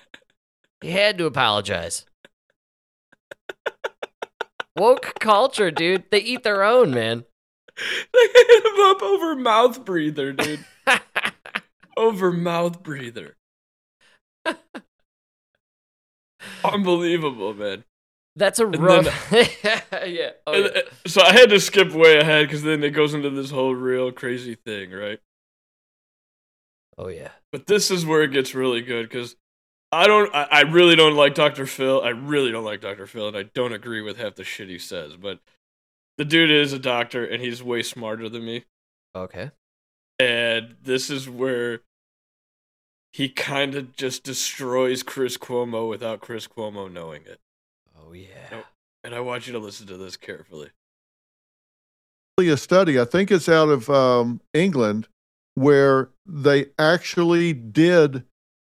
he 0.82 0.92
had 0.92 1.18
to 1.20 1.26
apologize. 1.26 2.06
Woke 4.76 5.20
culture, 5.22 5.72
dude. 5.72 6.04
They 6.12 6.20
eat 6.20 6.44
their 6.44 6.64
own, 6.64 6.92
man. 6.92 7.24
They 7.78 8.28
hit 8.34 8.66
him 8.66 8.80
up 8.88 9.02
over 9.02 9.36
mouth 9.36 9.86
breather, 9.86 10.34
dude. 10.34 10.66
over 11.96 12.32
mouth 12.34 12.84
breather. 12.84 13.38
Unbelievable, 16.64 17.54
man. 17.54 17.84
That's 18.36 18.60
a 18.60 18.66
then- 18.68 18.82
rough. 18.82 19.32
yeah. 19.32 20.32
Oh, 20.48 20.54
And, 20.54 20.66
yeah. 20.76 20.82
uh, 20.82 21.08
so 21.08 21.22
I 21.22 21.34
had 21.34 21.50
to 21.50 21.60
skip 21.60 21.92
way 21.92 22.18
ahead 22.18 22.48
because 22.48 22.64
then 22.64 22.84
it 22.84 22.92
goes 22.92 23.14
into 23.14 23.30
this 23.30 23.52
whole 23.52 23.76
real 23.76 24.12
crazy 24.12 24.56
thing, 24.56 24.92
right? 24.92 25.20
Oh, 26.98 27.08
yeah. 27.08 27.30
But 27.52 27.68
this 27.68 27.92
is 27.92 28.06
where 28.06 28.24
it 28.24 28.32
gets 28.32 28.54
really 28.56 28.82
good 28.82 29.10
because 29.10 29.36
I 29.92 30.08
don't, 30.08 30.34
I, 30.34 30.44
I 30.44 30.62
really 30.62 30.96
don't 30.96 31.16
like 31.16 31.34
Dr. 31.34 31.66
Phil. 31.66 32.02
I 32.02 32.10
really 32.10 32.52
don't 32.52 32.64
like 32.66 32.82
Dr. 32.82 33.08
Phil, 33.08 33.28
and 33.28 33.36
I 33.38 33.44
don't 33.44 33.74
agree 33.74 34.02
with 34.02 34.18
half 34.18 34.36
the 34.36 34.44
shit 34.44 34.70
he 34.70 34.78
says. 34.78 35.16
But 35.16 35.40
the 36.18 36.26
dude 36.26 36.52
is 36.52 36.74
a 36.74 36.80
doctor, 36.80 37.26
and 37.26 37.42
he's 37.42 37.64
way 37.64 37.82
smarter 37.84 38.30
than 38.30 38.46
me. 38.46 38.66
Okay. 39.16 39.52
And 40.20 40.76
this 40.84 41.10
is 41.10 41.28
where 41.30 41.80
he 43.12 43.30
kind 43.30 43.76
of 43.76 43.96
just 43.96 44.24
destroys 44.24 45.04
Chris 45.04 45.38
Cuomo 45.38 45.90
without 45.90 46.22
Chris 46.22 46.48
Cuomo 46.48 46.92
knowing 46.92 47.24
it. 47.26 47.40
Oh, 48.00 48.14
yeah. 48.14 48.64
And 49.04 49.16
I 49.16 49.20
want 49.20 49.48
you 49.48 49.54
to 49.54 49.60
listen 49.60 49.88
to 49.88 49.98
this 49.98 50.18
carefully. 50.18 50.70
a 52.38 52.58
study, 52.58 53.00
I 53.00 53.06
think 53.06 53.32
it's 53.32 53.50
out 53.50 53.70
of 53.70 53.90
um, 53.90 54.42
England, 54.54 55.08
where 55.56 56.10
they 56.26 56.68
actually 56.78 57.54
did 57.54 58.24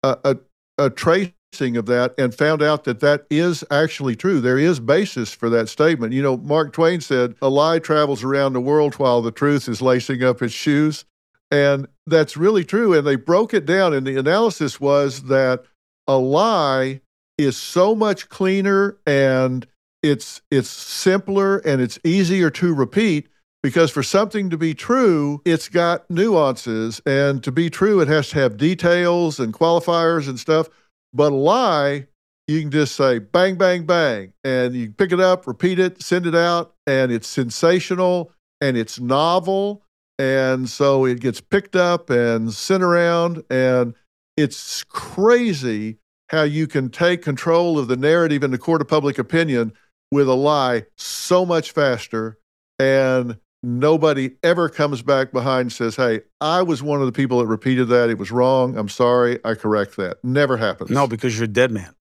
a, 0.03 0.17
a, 0.24 0.38
a 0.77 0.89
tracing 0.89 1.77
of 1.77 1.86
that 1.88 2.13
and 2.17 2.34
found 2.34 2.62
out 2.62 2.84
that 2.86 3.00
that 3.01 3.25
is 3.29 3.63
actually 3.69 4.15
true. 4.15 4.39
There 4.39 4.58
is 4.58 4.79
basis 4.79 5.34
for 5.34 5.50
that 5.50 5.67
statement. 5.67 6.13
You 6.13 6.22
know, 6.22 6.38
Mark 6.38 6.74
Twain 6.74 7.01
said, 7.01 7.36
"A 7.41 7.50
lie 7.50 7.79
travels 7.79 8.24
around 8.24 8.53
the 8.53 8.62
world 8.62 8.96
while 8.96 9.22
the 9.22 9.31
truth 9.31 9.67
is 9.67 9.81
lacing 9.81 10.24
up 10.24 10.41
its 10.41 10.53
shoes," 10.53 11.05
and 11.51 11.88
that's 12.06 12.38
really 12.38 12.63
true. 12.63 12.94
And 12.94 13.06
they 13.06 13.15
broke 13.15 13.53
it 13.53 13.65
down, 13.65 13.94
and 13.94 14.06
the 14.06 14.18
analysis 14.18 14.79
was 14.79 15.24
that 15.24 15.63
a 16.08 16.18
lie 16.18 17.01
is 17.38 17.56
so 17.56 17.96
much 17.96 18.27
cleaner 18.27 18.98
and 19.08 19.65
it's 20.03 20.41
it's 20.51 20.70
simpler 20.70 21.60
and 21.60 21.82
it's 21.82 22.00
easier 22.03 22.50
to 22.50 22.74
repeat 22.74 23.29
because 23.62 23.91
for 23.91 24.03
something 24.03 24.50
to 24.50 24.58
be 24.58 24.74
true, 24.74 25.41
it's 25.46 25.68
got 25.70 26.10
nuances. 26.10 27.01
And 27.06 27.44
to 27.44 27.51
be 27.51 27.70
true, 27.70 28.00
it 28.00 28.08
has 28.08 28.29
to 28.29 28.39
have 28.39 28.58
details 28.58 29.39
and 29.39 29.53
qualifiers 29.53 30.27
and 30.27 30.39
stuff. 30.39 30.70
But 31.13 31.32
a 31.32 31.36
lie, 31.36 32.08
you 32.48 32.62
can 32.62 32.72
just 32.72 32.96
say 32.96 33.20
bang, 33.20 33.56
bang, 33.56 33.86
bang, 33.86 34.34
and 34.44 34.74
you 34.74 34.91
pick 34.91 35.12
it 35.12 35.20
up, 35.20 35.48
repeat 35.48 35.79
it, 35.79 36.01
send 36.01 36.25
it 36.25 36.36
out, 36.36 36.74
and 36.88 37.12
it's 37.12 37.27
sensational 37.27 38.32
and 38.62 38.77
it's 38.77 39.00
novel. 39.00 39.84
And 40.19 40.69
so 40.69 41.05
it 41.05 41.21
gets 41.21 41.39
picked 41.39 41.77
up 41.77 42.09
and 42.09 42.53
sent 42.53 42.83
around. 42.83 43.41
And 43.49 43.95
it's 44.35 44.83
crazy 44.83 45.97
how 46.29 46.43
you 46.43 46.67
can 46.67 46.89
take 46.89 47.23
control 47.23 47.79
of 47.79 47.88
the 47.88 47.95
narrative 47.95 48.43
in 48.43 48.51
the 48.51 48.57
court 48.57 48.81
of 48.81 48.88
public 48.88 49.17
opinion 49.17 49.73
with 50.11 50.27
a 50.27 50.35
lie 50.35 50.85
so 50.97 51.45
much 51.45 51.71
faster. 51.71 52.38
And 52.77 53.38
nobody 53.63 54.31
ever 54.43 54.69
comes 54.69 55.01
back 55.01 55.31
behind 55.31 55.61
and 55.61 55.73
says, 55.73 55.95
Hey, 55.95 56.21
I 56.41 56.61
was 56.63 56.83
one 56.83 56.99
of 56.99 57.05
the 57.05 57.11
people 57.13 57.39
that 57.39 57.47
repeated 57.47 57.88
that. 57.88 58.09
It 58.09 58.17
was 58.17 58.29
wrong. 58.29 58.77
I'm 58.77 58.89
sorry. 58.89 59.39
I 59.45 59.55
correct 59.55 59.95
that. 59.97 60.17
Never 60.23 60.57
happens. 60.57 60.89
No, 60.91 61.07
because 61.07 61.38
you're 61.38 61.45
a 61.45 61.47
dead 61.47 61.71
man. 61.71 61.95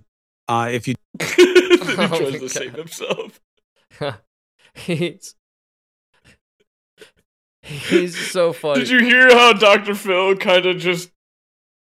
Uh, 0.48 0.68
if 0.72 0.88
you 0.88 0.94
he 1.36 1.68
Oh 2.00 2.06
tries 2.06 2.32
my 2.32 2.38
to 2.38 2.48
save 2.48 2.74
himself. 2.74 3.40
he's. 4.74 5.34
He's 7.68 8.16
so 8.30 8.52
funny. 8.52 8.80
Did 8.80 8.88
you 8.90 9.00
hear 9.04 9.28
how 9.30 9.52
Dr. 9.52 9.94
Phil 9.94 10.36
kind 10.36 10.64
of 10.66 10.78
just 10.78 11.10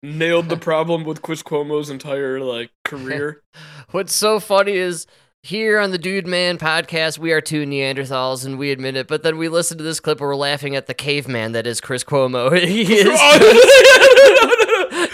nailed 0.02 0.50
the 0.50 0.58
problem 0.70 1.04
with 1.04 1.22
Chris 1.22 1.44
Cuomo's 1.44 1.90
entire 1.90 2.40
like 2.40 2.72
career? 2.84 3.44
What's 3.92 4.16
so 4.16 4.40
funny 4.40 4.74
is 4.74 5.06
here 5.44 5.80
on 5.80 5.92
the 5.92 5.98
Dude 5.98 6.28
Man 6.28 6.58
podcast, 6.58 7.20
we 7.20 7.32
are 7.32 7.40
two 7.42 7.64
Neanderthals 7.66 8.46
and 8.46 8.58
we 8.58 8.72
admit 8.72 8.96
it, 8.98 9.08
but 9.08 9.24
then 9.24 9.38
we 9.38 9.48
listen 9.50 9.78
to 9.78 9.84
this 9.84 10.00
clip 10.00 10.20
where 10.20 10.30
we're 10.30 10.36
laughing 10.36 10.76
at 10.76 10.88
the 10.88 10.94
caveman 10.94 11.52
that 11.54 11.66
is 11.68 11.80
Chris 11.80 12.04
Cuomo. 12.04 12.52
he 12.68 12.82
is. 12.82 13.08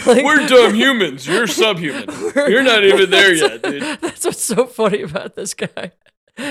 Like- 0.05 0.23
We're 0.25 0.47
dumb 0.47 0.73
humans. 0.73 1.27
You're 1.27 1.47
subhuman. 1.47 2.09
You're 2.35 2.63
not 2.63 2.83
even 2.83 3.09
there 3.09 3.33
yet, 3.33 3.61
dude. 3.61 3.83
That's 4.01 4.25
what's 4.25 4.43
so 4.43 4.65
funny 4.65 5.01
about 5.01 5.35
this 5.35 5.53
guy. 5.53 5.91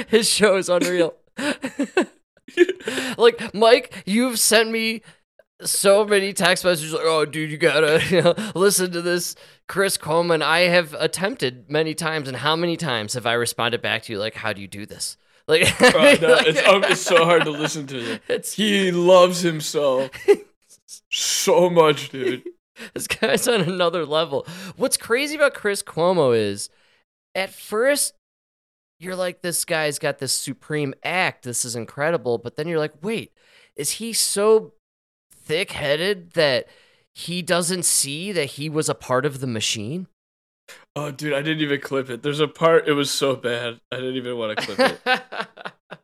His 0.08 0.28
show 0.28 0.56
is 0.56 0.68
unreal. 0.68 1.14
like, 3.18 3.54
Mike, 3.54 4.02
you've 4.06 4.38
sent 4.38 4.70
me 4.70 5.02
so 5.62 6.04
many 6.04 6.32
text 6.32 6.64
messages 6.64 6.92
like, 6.92 7.04
oh, 7.04 7.24
dude, 7.24 7.50
you 7.50 7.56
gotta 7.56 8.02
you 8.10 8.22
know, 8.22 8.34
listen 8.54 8.90
to 8.92 9.02
this 9.02 9.34
Chris 9.68 9.96
Coleman. 9.96 10.42
I 10.42 10.60
have 10.60 10.94
attempted 10.98 11.70
many 11.70 11.94
times, 11.94 12.28
and 12.28 12.36
how 12.36 12.56
many 12.56 12.76
times 12.76 13.14
have 13.14 13.26
I 13.26 13.34
responded 13.34 13.80
back 13.82 14.02
to 14.04 14.12
you 14.12 14.18
like, 14.18 14.34
how 14.34 14.52
do 14.52 14.60
you 14.60 14.68
do 14.68 14.86
this? 14.86 15.16
Like, 15.48 15.62
Oh, 15.82 16.16
no, 16.22 16.36
it's, 16.38 16.68
um, 16.68 16.84
it's 16.84 17.00
so 17.00 17.24
hard 17.24 17.42
to 17.44 17.50
listen 17.50 17.88
to. 17.88 18.20
It's, 18.28 18.52
He 18.52 18.92
loves 18.92 19.40
himself 19.40 20.08
so 21.10 21.68
much, 21.68 22.10
dude. 22.10 22.44
this 22.94 23.08
guy's 23.08 23.48
on 23.48 23.60
another 23.60 24.06
level. 24.06 24.46
What's 24.76 24.96
crazy 24.96 25.34
about 25.34 25.54
Chris 25.54 25.82
Cuomo 25.82 26.36
is 26.36 26.70
at 27.34 27.52
first 27.52 28.14
you're 29.02 29.16
like, 29.16 29.42
this 29.42 29.64
guy's 29.64 29.98
got 29.98 30.18
this 30.18 30.32
supreme 30.32 30.94
act. 31.02 31.44
This 31.44 31.64
is 31.64 31.74
incredible. 31.74 32.38
But 32.38 32.56
then 32.56 32.68
you're 32.68 32.78
like, 32.78 32.94
wait, 33.02 33.32
is 33.74 33.92
he 33.92 34.12
so 34.12 34.74
thick 35.34 35.72
headed 35.72 36.32
that 36.32 36.66
he 37.14 37.42
doesn't 37.42 37.84
see 37.84 38.32
that 38.32 38.44
he 38.44 38.68
was 38.68 38.88
a 38.88 38.94
part 38.94 39.26
of 39.26 39.40
the 39.40 39.46
machine? 39.46 40.06
Oh, 40.94 41.10
dude, 41.10 41.32
I 41.32 41.42
didn't 41.42 41.62
even 41.62 41.80
clip 41.80 42.10
it. 42.10 42.22
There's 42.22 42.40
a 42.40 42.48
part. 42.48 42.86
It 42.86 42.92
was 42.92 43.10
so 43.10 43.34
bad. 43.34 43.80
I 43.90 43.96
didn't 43.96 44.16
even 44.16 44.36
want 44.36 44.58
to 44.58 44.66
clip 44.66 45.00
it. 45.06 45.22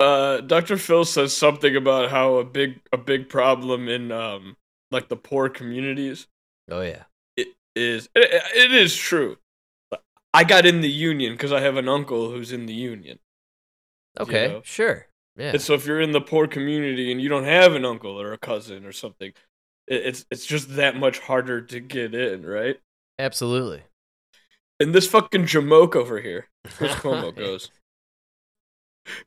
uh, 0.00 0.40
Dr. 0.40 0.76
Phil 0.78 1.04
says 1.04 1.36
something 1.36 1.76
about 1.76 2.10
how 2.10 2.36
a 2.36 2.44
big 2.44 2.80
a 2.92 2.98
big 2.98 3.28
problem 3.28 3.88
in 3.88 4.10
um 4.10 4.56
like 4.90 5.08
the 5.08 5.16
poor 5.16 5.48
communities 5.48 6.26
oh, 6.70 6.82
yeah. 6.82 7.04
it 7.36 7.48
is 7.74 8.08
it, 8.14 8.42
it 8.54 8.72
is 8.72 8.96
true. 8.96 9.36
I 10.34 10.44
got 10.44 10.66
in 10.66 10.80
the 10.80 10.90
union 10.90 11.34
because 11.34 11.52
I 11.52 11.60
have 11.60 11.76
an 11.76 11.88
uncle 11.88 12.30
who's 12.30 12.52
in 12.52 12.66
the 12.66 12.74
union. 12.74 13.18
Okay, 14.18 14.48
know? 14.48 14.62
sure. 14.64 15.06
Yeah. 15.36 15.52
And 15.52 15.62
so 15.62 15.74
if 15.74 15.86
you're 15.86 16.00
in 16.00 16.12
the 16.12 16.20
poor 16.20 16.46
community 16.46 17.10
and 17.10 17.20
you 17.20 17.28
don't 17.28 17.44
have 17.44 17.74
an 17.74 17.84
uncle 17.84 18.20
or 18.20 18.32
a 18.32 18.38
cousin 18.38 18.84
or 18.84 18.92
something, 18.92 19.32
it's 19.86 20.24
it's 20.30 20.46
just 20.46 20.76
that 20.76 20.96
much 20.96 21.18
harder 21.18 21.62
to 21.62 21.80
get 21.80 22.14
in, 22.14 22.44
right? 22.44 22.78
Absolutely. 23.18 23.82
And 24.80 24.94
this 24.94 25.06
fucking 25.06 25.44
jamoke 25.44 25.94
over 25.94 26.20
here, 26.20 26.48
Chris 26.64 26.92
Cuomo 26.96 27.34
goes, 27.34 27.70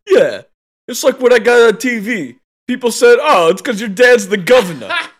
Yeah, 0.08 0.44
it's 0.88 1.04
like 1.04 1.20
what 1.20 1.34
I 1.34 1.40
got 1.40 1.68
on 1.68 1.74
TV. 1.80 2.40
People 2.68 2.92
said, 2.92 3.18
oh, 3.22 3.50
it's 3.50 3.62
because 3.62 3.80
your 3.80 3.90
dad's 3.90 4.28
the 4.28 4.38
governor. 4.38 4.90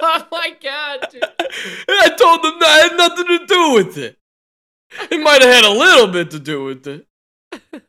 oh 0.02 0.26
my 0.30 0.56
god, 0.62 1.08
dude. 1.10 1.24
I 1.24 2.08
told 2.18 2.42
them 2.42 2.58
that 2.60 2.68
I 2.68 2.88
had 2.88 2.96
nothing 2.96 3.26
to 3.26 3.46
do 3.46 3.74
with 3.74 3.98
it. 3.98 4.18
It 5.10 5.22
might 5.22 5.42
have 5.42 5.54
had 5.54 5.64
a 5.64 5.70
little 5.72 6.08
bit 6.08 6.30
to 6.32 6.38
do 6.38 6.64
with 6.64 6.86
it. 6.86 7.06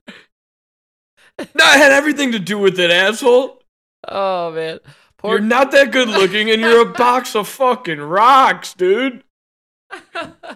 No, 1.55 1.65
it 1.65 1.77
had 1.77 1.91
everything 1.91 2.33
to 2.33 2.39
do 2.39 2.59
with 2.59 2.79
it, 2.79 2.91
asshole. 2.91 3.63
Oh 4.07 4.51
man, 4.51 4.79
poor 5.17 5.31
You're 5.31 5.39
not 5.39 5.71
that 5.71 5.91
good 5.91 6.07
looking, 6.07 6.51
and 6.51 6.61
you're 6.61 6.87
a 6.87 6.93
box 6.93 7.35
of 7.35 7.47
fucking 7.47 7.99
rocks, 7.99 8.73
dude. 8.75 9.23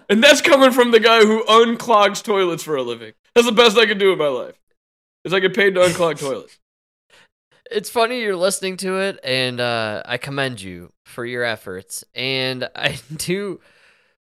And 0.08 0.22
that's 0.22 0.40
coming 0.40 0.70
from 0.70 0.92
the 0.92 1.00
guy 1.00 1.24
who 1.24 1.44
unclogs 1.44 2.22
toilets 2.22 2.62
for 2.62 2.76
a 2.76 2.82
living. 2.82 3.14
That's 3.34 3.46
the 3.46 3.52
best 3.52 3.76
I 3.76 3.86
can 3.86 3.98
do 3.98 4.12
in 4.12 4.18
my 4.18 4.28
life. 4.28 4.54
Is 5.24 5.34
I 5.34 5.40
get 5.40 5.54
paid 5.54 5.74
to 5.74 5.80
unclog 5.80 6.18
toilets. 6.20 6.58
It's 7.70 7.90
funny 7.90 8.20
you're 8.20 8.36
listening 8.36 8.76
to 8.78 8.98
it 8.98 9.18
and 9.24 9.60
uh, 9.60 10.02
i 10.06 10.18
commend 10.18 10.60
you 10.60 10.92
for 11.04 11.24
your 11.24 11.44
efforts. 11.44 12.04
And 12.14 12.68
i 12.76 12.98
do 13.16 13.60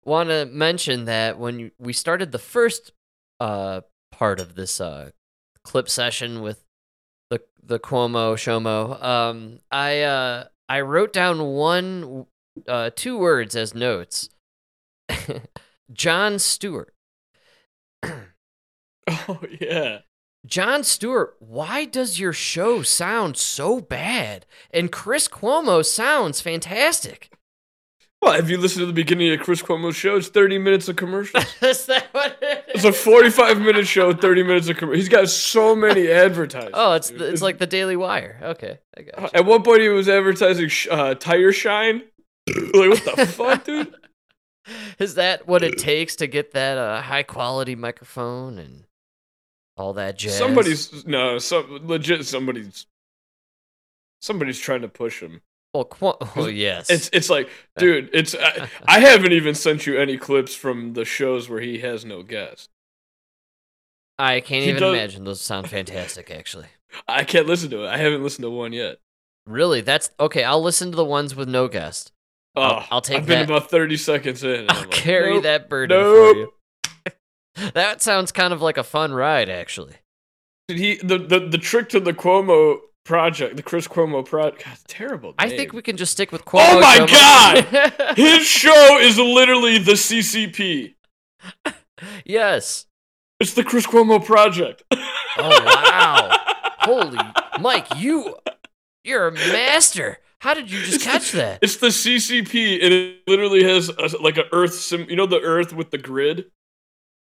want 0.03 0.29
to 0.29 0.45
mention 0.45 1.05
that 1.05 1.37
when 1.39 1.71
we 1.79 1.93
started 1.93 2.31
the 2.31 2.39
first 2.39 2.91
uh, 3.39 3.81
part 4.11 4.39
of 4.39 4.55
this 4.55 4.79
uh, 4.81 5.11
clip 5.63 5.89
session 5.89 6.41
with 6.41 6.63
the 7.29 7.41
the 7.63 7.79
cuomo 7.79 8.35
shomo 8.35 9.01
um, 9.01 9.59
i 9.71 10.01
uh, 10.01 10.45
i 10.67 10.81
wrote 10.81 11.13
down 11.13 11.39
one 11.53 12.25
uh, 12.67 12.89
two 12.95 13.17
words 13.17 13.55
as 13.55 13.73
notes. 13.73 14.29
Jon 15.93 16.39
Stewart. 16.39 16.93
Oh 19.27 19.41
yeah. 19.59 19.99
Jon 20.45 20.83
Stewart, 20.83 21.35
why 21.39 21.85
does 21.85 22.19
your 22.19 22.33
show 22.33 22.81
sound 22.81 23.37
so 23.37 23.79
bad? 23.79 24.45
And 24.71 24.91
Chris 24.91 25.27
Cuomo 25.27 25.85
sounds 25.85 26.41
fantastic. 26.41 27.31
Well, 28.21 28.39
if 28.39 28.49
you 28.49 28.57
listen 28.57 28.79
to 28.79 28.85
the 28.85 28.93
beginning 28.93 29.33
of 29.33 29.41
Chris 29.41 29.61
Cuomo's 29.61 29.95
show, 29.97 30.15
it's 30.15 30.29
30 30.29 30.57
minutes 30.57 30.87
of 30.87 30.95
commercials. 30.95 31.45
Is 31.61 31.85
that 31.87 32.07
what 32.13 32.37
it 32.41 32.63
It's 32.69 32.85
a 32.85 32.93
45 32.93 33.59
minute 33.59 33.85
show, 33.87 34.13
30 34.13 34.43
minutes 34.43 34.69
of 34.69 34.77
commercials. 34.77 35.03
He's 35.03 35.09
got 35.09 35.27
so 35.29 35.75
many 35.75 36.09
advertisements. 36.11 36.71
Oh, 36.73 36.93
it's 36.93 37.09
the, 37.09 37.29
it's 37.31 37.41
like 37.41 37.57
the 37.57 37.67
Daily 37.67 37.95
Wire. 37.97 38.39
Okay, 38.41 38.79
I 38.97 39.01
got 39.01 39.21
you. 39.21 39.29
At 39.33 39.45
one 39.45 39.63
point, 39.63 39.81
he 39.81 39.89
was 39.89 40.07
advertising 40.07 40.69
uh, 40.89 41.15
tire 41.15 41.51
shine. 41.51 42.03
like, 42.47 42.89
what 42.91 43.15
the 43.15 43.25
fuck, 43.27 43.63
dude? 43.65 43.93
Is 44.99 45.15
that 45.15 45.45
what 45.45 45.61
it 45.61 45.77
takes 45.77 46.15
to 46.17 46.27
get 46.27 46.53
that 46.53 46.77
uh, 46.77 47.01
high 47.01 47.23
quality 47.23 47.75
microphone 47.75 48.57
and 48.57 48.85
all 49.77 49.93
that 49.93 50.17
jazz? 50.17 50.37
Somebody's 50.37 51.05
no, 51.05 51.37
some 51.39 51.87
legit. 51.87 52.25
Somebody's 52.25 52.85
somebody's 54.21 54.59
trying 54.59 54.81
to 54.81 54.87
push 54.87 55.21
him. 55.21 55.41
well, 55.73 55.85
Cuo- 55.85 56.17
oh 56.37 56.47
yes, 56.47 56.89
It's 56.89 57.09
it's 57.13 57.29
like, 57.29 57.47
uh, 57.77 57.79
dude, 57.79 58.09
it's 58.13 58.35
I, 58.35 58.39
uh, 58.39 58.67
I 58.85 58.99
haven't 58.99 59.31
even 59.33 59.55
sent 59.55 59.85
you 59.87 59.97
any 59.97 60.17
clips 60.17 60.55
from 60.55 60.93
the 60.93 61.05
shows 61.05 61.49
where 61.49 61.61
he 61.61 61.79
has 61.79 62.05
no 62.05 62.23
guest. 62.23 62.69
I 64.19 64.39
can't 64.41 64.63
he 64.63 64.69
even 64.69 64.81
does- 64.81 64.93
imagine. 64.95 65.23
Those 65.23 65.41
sound 65.41 65.69
fantastic, 65.69 66.29
actually. 66.31 66.67
I 67.07 67.23
can't 67.23 67.47
listen 67.47 67.71
to 67.71 67.85
it. 67.85 67.87
I 67.87 67.97
haven't 67.97 68.21
listened 68.23 68.43
to 68.43 68.51
one 68.51 68.71
yet. 68.71 68.97
Really, 69.47 69.81
that's 69.81 70.11
okay. 70.19 70.43
I'll 70.43 70.61
listen 70.61 70.91
to 70.91 70.95
the 70.95 71.03
ones 71.03 71.35
with 71.35 71.49
no 71.49 71.67
guest. 71.67 72.11
Oh, 72.55 72.61
I'll- 72.61 72.87
I'll 72.91 73.01
take 73.01 73.17
I've 73.17 73.25
been 73.25 73.47
that. 73.47 73.49
about 73.57 73.71
thirty 73.71 73.97
seconds 73.97 74.43
in. 74.43 74.67
I'll 74.69 74.81
like, 74.81 74.91
carry 74.91 75.33
nope. 75.33 75.43
that 75.43 75.69
burden 75.69 75.97
nope. 75.99 76.53
That 77.73 78.01
sounds 78.01 78.31
kind 78.31 78.53
of 78.53 78.61
like 78.61 78.77
a 78.77 78.83
fun 78.83 79.13
ride, 79.13 79.49
actually. 79.49 79.95
Did 80.67 80.77
he 80.77 80.95
the, 80.97 81.17
the 81.17 81.39
the 81.39 81.57
trick 81.57 81.89
to 81.89 81.99
the 81.99 82.13
Cuomo 82.13 82.79
project, 83.03 83.57
the 83.57 83.63
Chris 83.63 83.87
Cuomo 83.87 84.25
project? 84.25 84.63
God, 84.63 84.77
terrible. 84.87 85.33
I 85.37 85.49
think 85.49 85.73
we 85.73 85.81
can 85.81 85.97
just 85.97 86.13
stick 86.13 86.31
with 86.31 86.41
oh 86.47 86.51
Cuomo. 86.51 86.75
Oh 86.75 86.79
my 86.79 87.05
God! 87.05 88.15
his 88.17 88.45
show 88.47 88.97
is 88.99 89.17
literally 89.17 89.77
the 89.77 89.93
CCP. 89.93 90.95
yes. 92.25 92.85
It's 93.39 93.53
the 93.53 93.63
Chris 93.63 93.85
Cuomo 93.85 94.23
project. 94.23 94.83
Oh 94.91 94.99
wow! 95.37 96.37
Holy 96.79 97.19
Mike, 97.59 97.87
you 97.97 98.35
you're 99.03 99.27
a 99.27 99.31
master. 99.31 100.19
How 100.39 100.53
did 100.53 100.71
you 100.71 100.81
just 100.83 101.01
catch 101.01 101.31
that? 101.33 101.59
It's 101.61 101.77
the 101.77 101.87
CCP, 101.87 102.83
and 102.83 102.93
it 102.93 103.17
literally 103.27 103.63
has 103.63 103.89
a, 103.89 104.21
like 104.21 104.37
a 104.37 104.43
Earth 104.53 104.73
sim. 104.73 105.05
You 105.09 105.15
know 105.15 105.25
the 105.25 105.39
Earth 105.41 105.73
with 105.73 105.91
the 105.91 105.97
grid. 105.97 106.45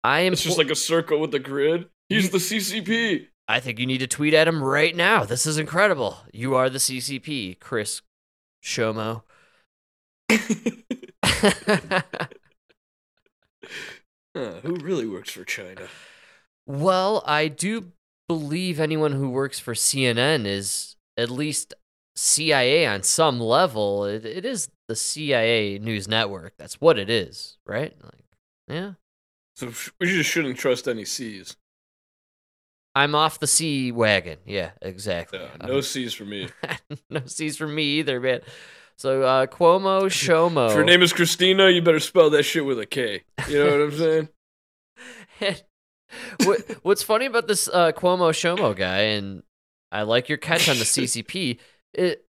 I 0.04 0.20
am. 0.20 0.32
It's 0.32 0.42
just 0.42 0.58
like 0.58 0.70
a 0.70 0.74
circle 0.76 1.18
with 1.18 1.34
a 1.34 1.38
grid. 1.38 1.88
He's 2.08 2.30
the 2.30 2.38
CCP. 2.38 3.26
I 3.46 3.61
think 3.61 3.78
you 3.78 3.87
need 3.87 3.98
to 3.98 4.06
tweet 4.06 4.34
at 4.34 4.46
him 4.48 4.62
right 4.62 4.94
now. 4.94 5.24
This 5.24 5.46
is 5.46 5.58
incredible. 5.58 6.18
You 6.32 6.54
are 6.54 6.68
the 6.68 6.78
CCP, 6.78 7.58
Chris 7.61 8.02
Shomo. 8.62 9.22
Huh, 10.30 11.50
who 14.34 14.76
really 14.76 15.06
works 15.06 15.30
for 15.30 15.44
China? 15.44 15.88
well, 16.66 17.22
I 17.26 17.48
do 17.48 17.92
believe 18.28 18.78
anyone 18.78 19.12
who 19.12 19.30
works 19.30 19.58
for 19.58 19.72
CNN 19.72 20.44
is 20.44 20.96
at 21.16 21.30
least 21.30 21.72
CIA 22.14 22.87
on 22.87 23.02
some 23.02 23.40
level. 23.40 24.04
It, 24.04 24.26
it 24.26 24.44
is 24.44 24.68
the 24.87 24.94
CIA 24.94 25.78
news 25.78 26.06
network. 26.06 26.52
That's 26.58 26.80
what 26.80 26.98
it 26.98 27.08
is, 27.08 27.56
right? 27.66 27.96
Like, 28.02 28.24
yeah. 28.68 28.92
So 29.59 29.73
we 29.99 30.07
just 30.07 30.31
shouldn't 30.31 30.57
trust 30.57 30.87
any 30.87 31.05
C's. 31.05 31.57
I'm 32.94 33.16
off 33.16 33.40
the 33.40 33.49
C 33.49 33.90
wagon. 33.90 34.38
Yeah, 34.47 34.71
exactly. 34.81 35.40
Yeah, 35.40 35.66
no 35.66 35.81
C's 35.81 36.14
for 36.14 36.25
me. 36.25 36.49
no 37.11 37.23
C's 37.27 37.57
for 37.57 37.66
me 37.66 37.83
either, 37.99 38.21
man. 38.21 38.42
So 38.94 39.23
uh, 39.23 39.47
Cuomo 39.47 40.03
Shomo. 40.05 40.68
If 40.71 40.77
your 40.77 40.85
name 40.85 41.03
is 41.03 41.12
Christina, 41.12 41.71
you 41.71 41.83
better 41.83 41.99
spell 41.99 42.31
that 42.31 42.44
shit 42.44 42.64
with 42.64 42.79
a 42.79 42.87
K. 42.87 43.25
You 43.49 43.64
know 43.64 43.71
what 43.73 43.81
I'm 43.81 43.99
saying? 45.40 45.57
what, 46.44 46.61
what's 46.83 47.03
funny 47.03 47.27
about 47.27 47.49
this 47.49 47.66
uh, 47.66 47.90
Cuomo 47.90 48.31
Shomo 48.31 48.77
guy, 48.77 48.99
and 48.99 49.42
I 49.90 50.03
like 50.03 50.29
your 50.29 50.38
catch 50.38 50.68
on 50.68 50.79
the 50.79 50.85
CCP. 50.85 51.59
It, 51.94 52.25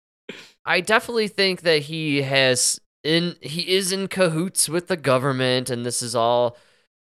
I 0.64 0.80
definitely 0.80 1.28
think 1.28 1.60
that 1.60 1.82
he 1.82 2.22
has 2.22 2.80
in 3.04 3.36
he 3.42 3.76
is 3.76 3.92
in 3.92 4.08
cahoots 4.08 4.66
with 4.66 4.88
the 4.88 4.96
government, 4.96 5.68
and 5.68 5.84
this 5.84 6.00
is 6.00 6.14
all. 6.14 6.56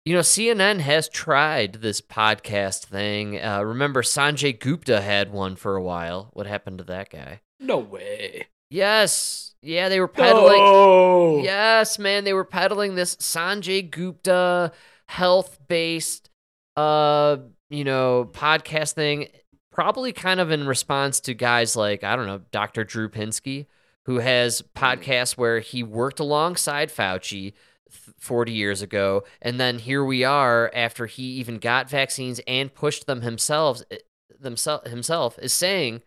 You 0.06 0.14
know, 0.14 0.20
CNN 0.20 0.78
has 0.78 1.08
tried 1.08 1.72
this 1.82 2.00
podcast 2.00 2.84
thing. 2.84 3.42
Uh, 3.42 3.62
remember, 3.64 4.02
Sanjay 4.02 4.56
Gupta 4.56 5.00
had 5.00 5.32
one 5.32 5.56
for 5.56 5.74
a 5.74 5.82
while. 5.82 6.30
What 6.32 6.46
happened 6.46 6.78
to 6.78 6.84
that 6.84 7.10
guy? 7.10 7.40
No 7.58 7.78
way. 7.78 8.46
Yes, 8.70 9.56
yeah, 9.62 9.88
they 9.88 9.98
were 9.98 10.06
peddling. 10.06 10.62
No. 10.62 11.38
Yes, 11.42 11.98
man, 11.98 12.22
they 12.22 12.32
were 12.32 12.44
peddling 12.44 12.94
this 12.94 13.16
Sanjay 13.16 13.90
Gupta 13.90 14.70
health-based 15.08 16.30
uh, 16.76 17.38
you 17.68 17.82
know, 17.82 18.30
podcast 18.32 18.92
thing 18.92 19.26
probably 19.72 20.12
kind 20.12 20.38
of 20.38 20.52
in 20.52 20.68
response 20.68 21.18
to 21.18 21.34
guys 21.34 21.74
like, 21.74 22.04
I 22.04 22.14
don't 22.14 22.26
know, 22.26 22.42
Dr. 22.52 22.84
Drew 22.84 23.08
Pinsky, 23.08 23.66
who 24.04 24.20
has 24.20 24.62
podcasts 24.76 25.36
where 25.36 25.58
he 25.58 25.82
worked 25.82 26.20
alongside 26.20 26.90
Fauci 26.90 27.54
40 27.90 28.52
years 28.52 28.82
ago 28.82 29.24
and 29.40 29.60
then 29.60 29.78
here 29.78 30.04
we 30.04 30.24
are 30.24 30.70
after 30.74 31.06
he 31.06 31.22
even 31.22 31.58
got 31.58 31.88
vaccines 31.88 32.40
and 32.46 32.74
pushed 32.74 33.06
them 33.06 33.20
himself 33.22 33.82
eh, 33.90 33.98
themself 34.40 34.86
himself 34.86 35.38
is 35.40 35.52
saying 35.52 36.02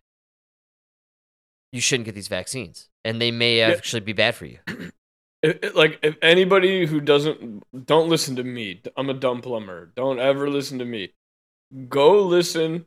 you 1.72 1.80
shouldn't 1.82 2.06
get 2.06 2.16
these 2.16 2.28
vaccines 2.28 2.90
and 3.06 3.22
they 3.22 3.32
may 3.32 3.62
actually 3.62 4.02
be 4.02 4.14
bad 4.14 4.36
for 4.36 4.46
you. 4.46 4.60
Like 5.74 6.00
if 6.04 6.18
anybody 6.22 6.86
who 6.86 7.00
doesn't 7.00 7.64
don't 7.86 8.10
listen 8.10 8.36
to 8.36 8.44
me 8.44 8.82
i'm 8.98 9.10
a 9.10 9.14
dumb 9.14 9.40
plumber 9.42 9.90
don't 9.96 10.20
ever 10.20 10.50
listen 10.50 10.80
to 10.80 10.86
me 10.86 11.14
go 11.88 12.22
listen 12.24 12.86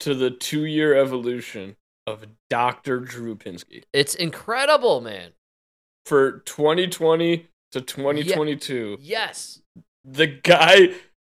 to 0.00 0.14
the 0.14 0.30
two 0.30 0.64
year 0.64 0.94
evolution 0.94 1.76
of 2.06 2.24
dr 2.48 3.00
drew 3.00 3.36
pinsky 3.36 3.82
It's 3.92 4.14
incredible, 4.14 5.02
man. 5.02 5.32
for 6.06 6.38
2020 6.46 7.46
to 7.72 7.80
2022 7.80 8.98
Yes. 9.00 9.60
the 10.04 10.26
guy 10.26 10.90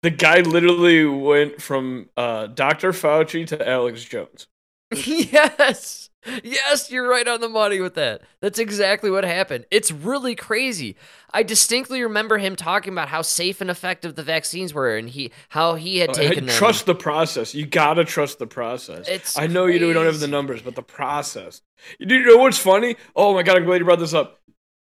the 0.03 0.11
guy 0.11 0.41
literally 0.41 1.05
went 1.05 1.61
from 1.63 2.09
uh, 2.17 2.47
dr 2.49 2.93
fauci 2.93 3.47
to 3.47 3.69
alex 3.69 4.05
jones 4.05 4.47
yes. 4.93 6.11
Yes, 6.43 6.91
you're 6.91 7.09
right 7.09 7.27
on 7.29 7.41
the 7.41 7.49
money 7.49 7.81
with 7.81 7.95
that. 7.95 8.23
That's 8.41 8.59
exactly 8.59 9.11
what 9.13 9.23
happened. 9.25 9.65
It's 9.71 9.93
really 9.93 10.35
crazy. 10.35 10.97
I 11.33 11.45
distinctly 11.45 12.03
remember 12.03 12.39
him 12.39 12.57
talking 12.57 12.93
about 12.93 13.09
how 13.09 13.23
safe 13.23 13.61
and 13.61 13.71
effective 13.71 14.17
the 14.17 14.25
vaccines 14.25 14.75
were 14.75 14.97
and 14.97 15.09
he 15.09 15.31
how 15.51 15.75
he 15.77 15.99
had 15.99 16.13
taken 16.15 16.47
them. 16.47 16.57
trust 16.57 16.87
the 16.87 16.97
process 16.97 17.55
you 17.55 17.65
gotta 17.67 18.05
trust 18.05 18.39
the 18.41 18.47
process 18.47 19.07
It's 19.09 19.39
I 19.39 19.47
know 19.47 19.67
you 19.67 19.79
do- 19.79 19.87
we 19.89 19.93
don't 19.93 20.07
have 20.07 20.19
the 20.19 20.27
numbers, 20.29 20.63
but 20.63 20.75
the 20.75 20.83
process. 20.83 21.63
You 22.01 22.25
know 22.25 22.39
what's 22.39 22.59
funny? 22.59 22.97
Oh 23.15 23.33
my 23.35 23.43
god, 23.45 23.57
I'm 23.59 23.65
glad 23.65 23.79
you 23.81 23.85
brought 23.85 24.01
this 24.01 24.15
up. 24.15 24.41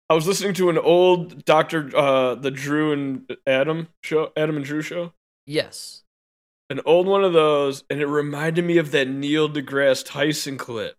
I 0.09 0.13
was 0.15 0.27
listening 0.27 0.53
to 0.55 0.69
an 0.69 0.77
old 0.77 1.45
Doctor, 1.45 1.89
uh, 1.95 2.35
the 2.35 2.51
Drew 2.51 2.91
and 2.91 3.37
Adam 3.47 3.87
show, 4.03 4.31
Adam 4.35 4.57
and 4.57 4.65
Drew 4.65 4.81
show, 4.81 5.13
Yes. 5.45 6.03
an 6.69 6.81
old 6.85 7.07
one 7.07 7.23
of 7.23 7.33
those, 7.33 7.83
and 7.89 7.99
it 8.01 8.05
reminded 8.07 8.65
me 8.65 8.77
of 8.77 8.91
that 8.91 9.07
Neil 9.07 9.49
deGrasse 9.49 10.05
Tyson 10.05 10.57
clip 10.57 10.97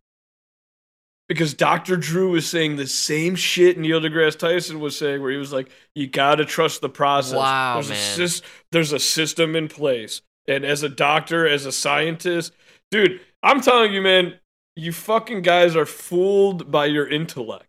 because 1.29 1.55
Dr. 1.55 1.97
Drew 1.97 2.31
was 2.33 2.49
saying 2.49 2.77
the 2.77 2.87
same 2.87 3.35
shit 3.35 3.79
Neil 3.79 4.01
deGrasse 4.01 4.39
Tyson 4.39 4.81
was 4.81 4.97
saying, 4.97 5.21
where 5.23 5.31
he 5.31 5.39
was 5.39 5.53
like, 5.53 5.71
"You 5.95 6.07
gotta 6.07 6.45
trust 6.45 6.81
the 6.81 6.89
process. 6.89 7.35
Wow, 7.37 7.75
there's 7.83 8.19
man. 8.19 8.29
A 8.29 8.31
there's 8.73 8.93
a 8.93 8.99
system 8.99 9.55
in 9.55 9.69
place, 9.69 10.23
and 10.49 10.65
as 10.65 10.83
a 10.83 10.89
doctor, 10.89 11.47
as 11.47 11.67
a 11.67 11.73
scientist, 11.73 12.53
dude, 12.91 13.21
I'm 13.43 13.61
telling 13.61 13.93
you, 13.93 14.01
man, 14.03 14.39
you 14.77 14.93
fucking 14.93 15.43
guys 15.43 15.77
are 15.77 15.87
fooled 15.87 16.71
by 16.71 16.87
your 16.87 17.09
intellect. 17.09 17.67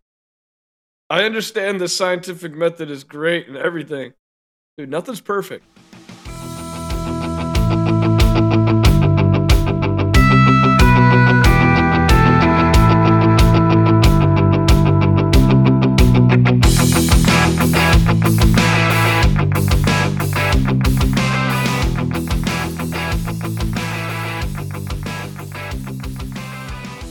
I 1.08 1.24
understand 1.24 1.80
the 1.80 1.88
scientific 1.88 2.56
method 2.56 2.89
is 2.89 3.04
great 3.04 3.48
and 3.48 3.56
everything, 3.56 4.13
dude. 4.76 4.89
Nothing's 4.89 5.22
perfect. 5.22 5.63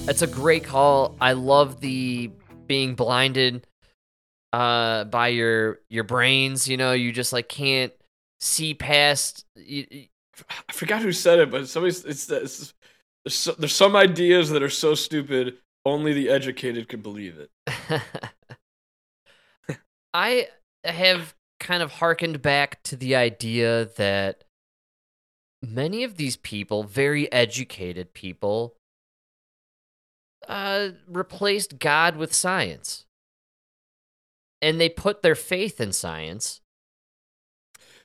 That's 0.05 0.23
a 0.23 0.27
great 0.27 0.65
call. 0.65 1.15
I 1.21 1.35
love 1.35 1.81
the 1.81 2.33
being 2.67 2.97
blinded 2.97 3.65
uh 4.55 5.05
by 5.05 5.29
your 5.29 5.81
your 5.91 6.05
brains, 6.05 6.69
you 6.69 6.77
know, 6.77 6.93
you 6.93 7.13
just 7.13 7.33
like 7.33 7.49
can't 7.49 7.93
see 8.41 8.75
past 8.75 9.45
you, 9.57 9.87
you- 9.91 10.07
I 10.69 10.73
forgot 10.73 11.03
who 11.03 11.13
said 11.13 11.39
it, 11.39 11.51
but 11.51 11.69
somebody's 11.69 12.05
it's, 12.05 12.29
it's 12.29 12.75
there's, 13.25 13.37
so, 13.37 13.53
there's 13.53 13.75
some 13.75 13.97
ideas 13.97 14.51
that 14.51 14.63
are 14.63 14.71
so 14.71 14.95
stupid 14.95 15.59
only 15.87 16.13
the 16.13 16.29
educated 16.31 16.89
could 16.89 17.03
believe 17.03 17.39
it. 17.39 17.51
I 20.15 20.49
have 20.85 21.35
kind 21.61 21.83
of 21.83 21.93
hearkened 21.93 22.43
back 22.43 22.83
to 22.85 22.97
the 22.97 23.17
idea 23.17 23.87
that 23.97 24.45
many 25.63 26.05
of 26.05 26.17
these 26.17 26.37
people, 26.37 26.85
very 26.85 27.31
educated 27.33 28.13
people, 28.15 28.77
uh, 30.49 30.91
replaced 31.09 31.79
God 31.79 32.17
with 32.17 32.33
science. 32.35 33.04
And 34.63 34.81
they 34.81 34.89
put 34.89 35.23
their 35.23 35.35
faith 35.35 35.81
in 35.81 35.93
science. 35.93 36.61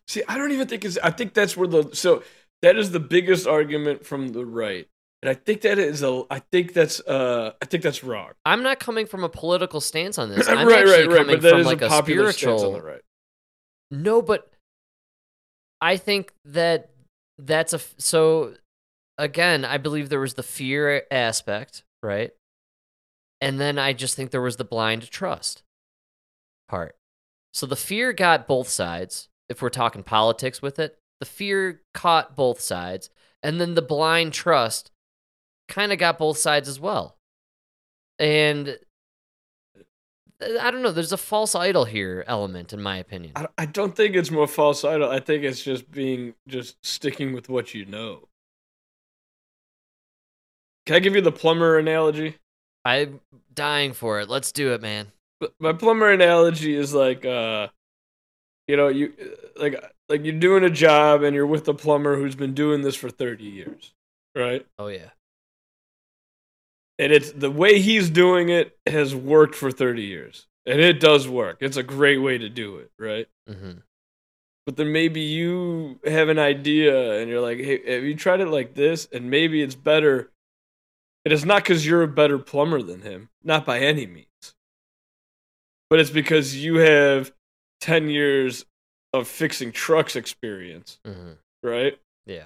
See, 0.10 0.24
I 0.28 0.38
don't 0.38 0.52
even 0.52 0.68
think 0.68 0.86
it's. 0.86 0.98
I 0.98 1.12
think 1.12 1.36
that's 1.36 1.56
where 1.56 1.68
the 1.68 1.92
so 1.94 2.24
that 2.64 2.76
is 2.76 2.92
the 2.92 3.00
biggest 3.00 3.46
argument 3.46 4.06
from 4.06 4.30
the 4.30 4.44
right, 4.44 4.88
and 5.22 5.30
I 5.30 5.36
think 5.36 5.62
that 5.62 5.78
is 5.78 6.02
a. 6.02 6.24
I 6.32 6.40
think 6.40 6.74
that's 6.74 7.00
uh. 7.02 7.52
I 7.62 7.66
think 7.66 7.84
that's 7.84 8.04
wrong. 8.04 8.32
I'm 8.44 8.64
not 8.64 8.80
coming 8.80 9.06
from 9.06 9.24
a 9.24 9.30
political 9.30 9.80
stance 9.80 10.18
on 10.18 10.30
this. 10.30 10.48
I'm 10.50 10.68
right, 10.68 10.84
right, 10.84 11.08
right. 11.08 11.28
But 11.28 11.42
that 11.44 11.52
from 11.52 11.62
like 11.62 11.84
a 11.84 11.86
a, 11.86 11.90
popular 11.90 12.32
stance 12.32 12.64
on 12.64 12.74
the 12.74 12.82
right. 12.82 13.02
No, 13.92 14.24
but 14.24 14.52
I 15.80 15.98
think 15.98 16.34
that 16.46 16.90
that's 17.38 17.74
a 17.74 17.80
so 17.98 18.56
again, 19.20 19.64
I 19.66 19.78
believe 19.78 20.10
there 20.10 20.20
was 20.20 20.34
the 20.34 20.44
fear 20.44 21.04
aspect, 21.12 21.84
right? 22.02 22.32
And 23.42 23.60
then 23.60 23.78
I 23.78 23.94
just 23.94 24.16
think 24.16 24.32
there 24.32 24.42
was 24.42 24.58
the 24.58 24.66
blind 24.66 25.12
trust 25.12 25.62
part. 26.70 26.96
So 27.54 27.66
the 27.66 27.76
fear 27.76 28.14
got 28.14 28.48
both 28.48 28.70
sides. 28.70 29.28
If 29.50 29.62
we're 29.62 29.70
talking 29.70 30.04
politics 30.04 30.62
with 30.62 30.80
it, 30.80 30.98
the 31.20 31.26
fear 31.26 31.82
caught 31.94 32.36
both 32.36 32.62
sides, 32.62 33.10
and 33.44 33.60
then 33.60 33.74
the 33.76 33.82
blind 33.82 34.34
trust 34.34 34.92
kind 35.68 35.92
of 35.92 36.00
got 36.00 36.18
both 36.18 36.38
sides 36.38 36.70
as 36.70 36.80
well. 36.80 37.18
And 38.18 38.78
uh, 39.78 40.60
I 40.62 40.72
don't 40.72 40.82
know, 40.82 40.92
there's 40.92 41.12
a 41.12 41.18
false 41.18 41.56
idol 41.56 41.86
here 41.86 42.24
element 42.28 42.74
in 42.74 42.82
my 42.82 42.98
opinion. 42.98 43.34
I, 43.36 43.48
I 43.58 43.66
don't 43.66 43.96
think 43.96 44.16
it's 44.16 44.32
more 44.32 44.48
false 44.48 44.84
idol. 44.84 45.10
I 45.10 45.20
think 45.20 45.44
it's 45.44 45.64
just 45.64 45.90
being 45.92 46.36
just 46.48 46.84
sticking 46.86 47.34
with 47.34 47.50
what 47.50 47.74
you 47.74 47.86
know. 47.86 48.28
Can 50.86 50.96
I 50.96 51.00
give 51.00 51.16
you 51.16 51.22
the 51.22 51.32
plumber 51.32 51.78
analogy? 51.78 52.38
I'm 52.84 53.20
dying 53.54 53.94
for 53.94 54.20
it. 54.20 54.30
Let's 54.30 54.52
do 54.52 54.74
it, 54.74 54.82
man. 54.82 55.12
But 55.40 55.54
my 55.60 55.74
plumber 55.74 56.12
analogy 56.12 56.76
is 56.76 56.94
like 56.94 57.26
uh 57.26 57.70
you 58.68 58.78
know 58.78 58.88
you 58.90 59.14
like 59.56 59.84
like 60.10 60.24
you're 60.24 60.40
doing 60.40 60.64
a 60.64 60.70
job 60.70 61.24
and 61.24 61.36
you're 61.36 61.48
with 61.48 61.68
a 61.68 61.74
plumber 61.74 62.18
who's 62.18 62.36
been 62.36 62.54
doing 62.54 62.82
this 62.82 62.96
for 62.96 63.10
30 63.10 63.44
years 63.46 63.94
right? 64.36 64.66
Oh 64.78 64.88
yeah. 64.88 65.10
and 66.98 67.12
it's 67.12 67.32
the 67.32 67.50
way 67.52 67.80
he's 67.80 68.10
doing 68.10 68.50
it 68.50 68.78
has 68.86 69.16
worked 69.16 69.56
for 69.56 69.72
30 69.72 70.04
years 70.04 70.48
and 70.66 70.80
it 70.82 71.00
does 71.00 71.28
work. 71.28 71.58
It's 71.62 71.78
a 71.78 71.84
great 71.84 72.18
way 72.18 72.38
to 72.38 72.50
do 72.50 72.78
it 72.78 72.92
right? 73.00 73.28
Hmm 73.48 73.80
but 74.66 74.78
then 74.78 74.92
maybe 74.92 75.22
you 75.22 76.00
have 76.06 76.30
an 76.30 76.38
idea 76.38 77.20
and 77.20 77.28
you're 77.28 77.42
like 77.42 77.58
hey 77.58 77.92
have 77.92 78.04
you 78.04 78.14
tried 78.16 78.40
it 78.40 78.50
like 78.50 78.76
this? 78.76 79.08
And 79.12 79.32
maybe 79.32 79.64
it's 79.64 79.74
better 79.76 80.32
it 81.26 81.32
is 81.32 81.44
not 81.44 81.64
because 81.64 81.86
you're 81.88 82.04
a 82.04 82.08
better 82.08 82.38
plumber 82.38 82.82
than 82.84 83.02
him 83.02 83.30
not 83.44 83.66
by 83.66 83.80
any 83.80 84.06
means 84.06 84.29
but 85.90 86.00
it's 86.00 86.10
because 86.10 86.56
you 86.64 86.76
have 86.76 87.32
10 87.82 88.10
years 88.10 88.66
of 89.14 89.28
fixing 89.28 89.72
trucks 89.72 90.16
experience 90.16 91.00
hmm 91.06 91.32
right 91.64 91.98
Yeah. 92.26 92.46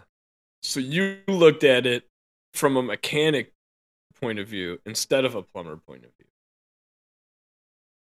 so 0.62 0.80
you 0.80 1.18
looked 1.28 1.64
at 1.64 1.86
it 1.86 2.08
from 2.54 2.78
a 2.78 2.82
mechanic 2.84 3.52
point 4.22 4.40
of 4.40 4.48
view 4.48 4.80
instead 4.86 5.26
of 5.26 5.36
a 5.36 5.42
plumber 5.44 5.76
point 5.78 6.06
of 6.06 6.12
view 6.18 6.28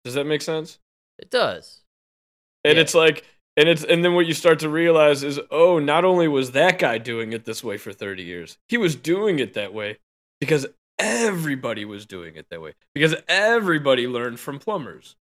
does 0.04 0.13
that 0.15 0.26
make 0.26 0.42
sense 0.42 0.80
It 1.18 1.30
does. 1.30 1.82
and 2.63 2.76
Yeah. 2.78 2.82
it's 2.82 2.96
like 2.96 3.26
and 3.58 3.68
it's 3.68 3.84
and 3.84 4.04
then 4.04 4.13
what 4.15 4.26
you 4.26 4.34
start 4.34 4.60
to 4.60 4.70
realize 4.70 5.24
is 5.24 5.39
oh 5.52 5.80
not 5.80 6.06
only 6.06 6.28
was 6.28 6.52
that 6.52 6.80
guy 6.80 6.98
doing 6.98 7.34
it 7.34 7.46
this 7.46 7.63
way 7.63 7.78
for 7.78 7.92
30 7.94 8.24
years 8.24 8.58
he 8.68 8.78
was 8.78 8.96
doing 8.96 9.39
it 9.39 9.54
that 9.54 9.74
way 9.74 9.98
because 10.39 10.65
everybody 11.00 11.86
was 11.86 12.06
doing 12.06 12.36
it 12.36 12.46
that 12.52 12.62
way 12.62 12.74
because 12.94 13.16
everybody 13.28 14.08
learned 14.08 14.40
from 14.40 14.60
plumbers 14.60 15.16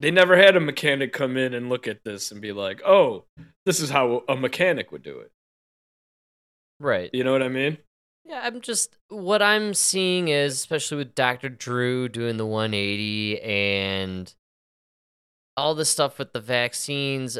they 0.00 0.10
never 0.10 0.36
had 0.36 0.54
a 0.56 0.60
mechanic 0.60 1.12
come 1.12 1.36
in 1.38 1.54
and 1.54 1.68
look 1.70 1.88
at 1.88 2.04
this 2.04 2.30
and 2.30 2.40
be 2.40 2.52
like 2.52 2.80
oh 2.86 3.24
this 3.64 3.80
is 3.80 3.90
how 3.90 4.22
a 4.28 4.36
mechanic 4.36 4.92
would 4.92 5.02
do 5.02 5.18
it 5.18 5.32
Right. 6.78 7.10
you 7.12 7.24
know 7.24 7.32
what 7.32 7.42
i 7.42 7.48
mean 7.48 7.78
Yeah, 8.26 8.40
I'm 8.44 8.60
just 8.60 8.98
what 9.08 9.40
I'm 9.40 9.72
seeing 9.72 10.28
is 10.28 10.54
especially 10.54 10.98
with 10.98 11.14
Dr. 11.14 11.48
Drew 11.48 12.08
doing 12.08 12.36
the 12.36 12.44
180 12.44 13.40
and 13.40 14.34
all 15.56 15.74
this 15.74 15.88
stuff 15.88 16.18
with 16.18 16.34
the 16.34 16.40
vaccines. 16.40 17.38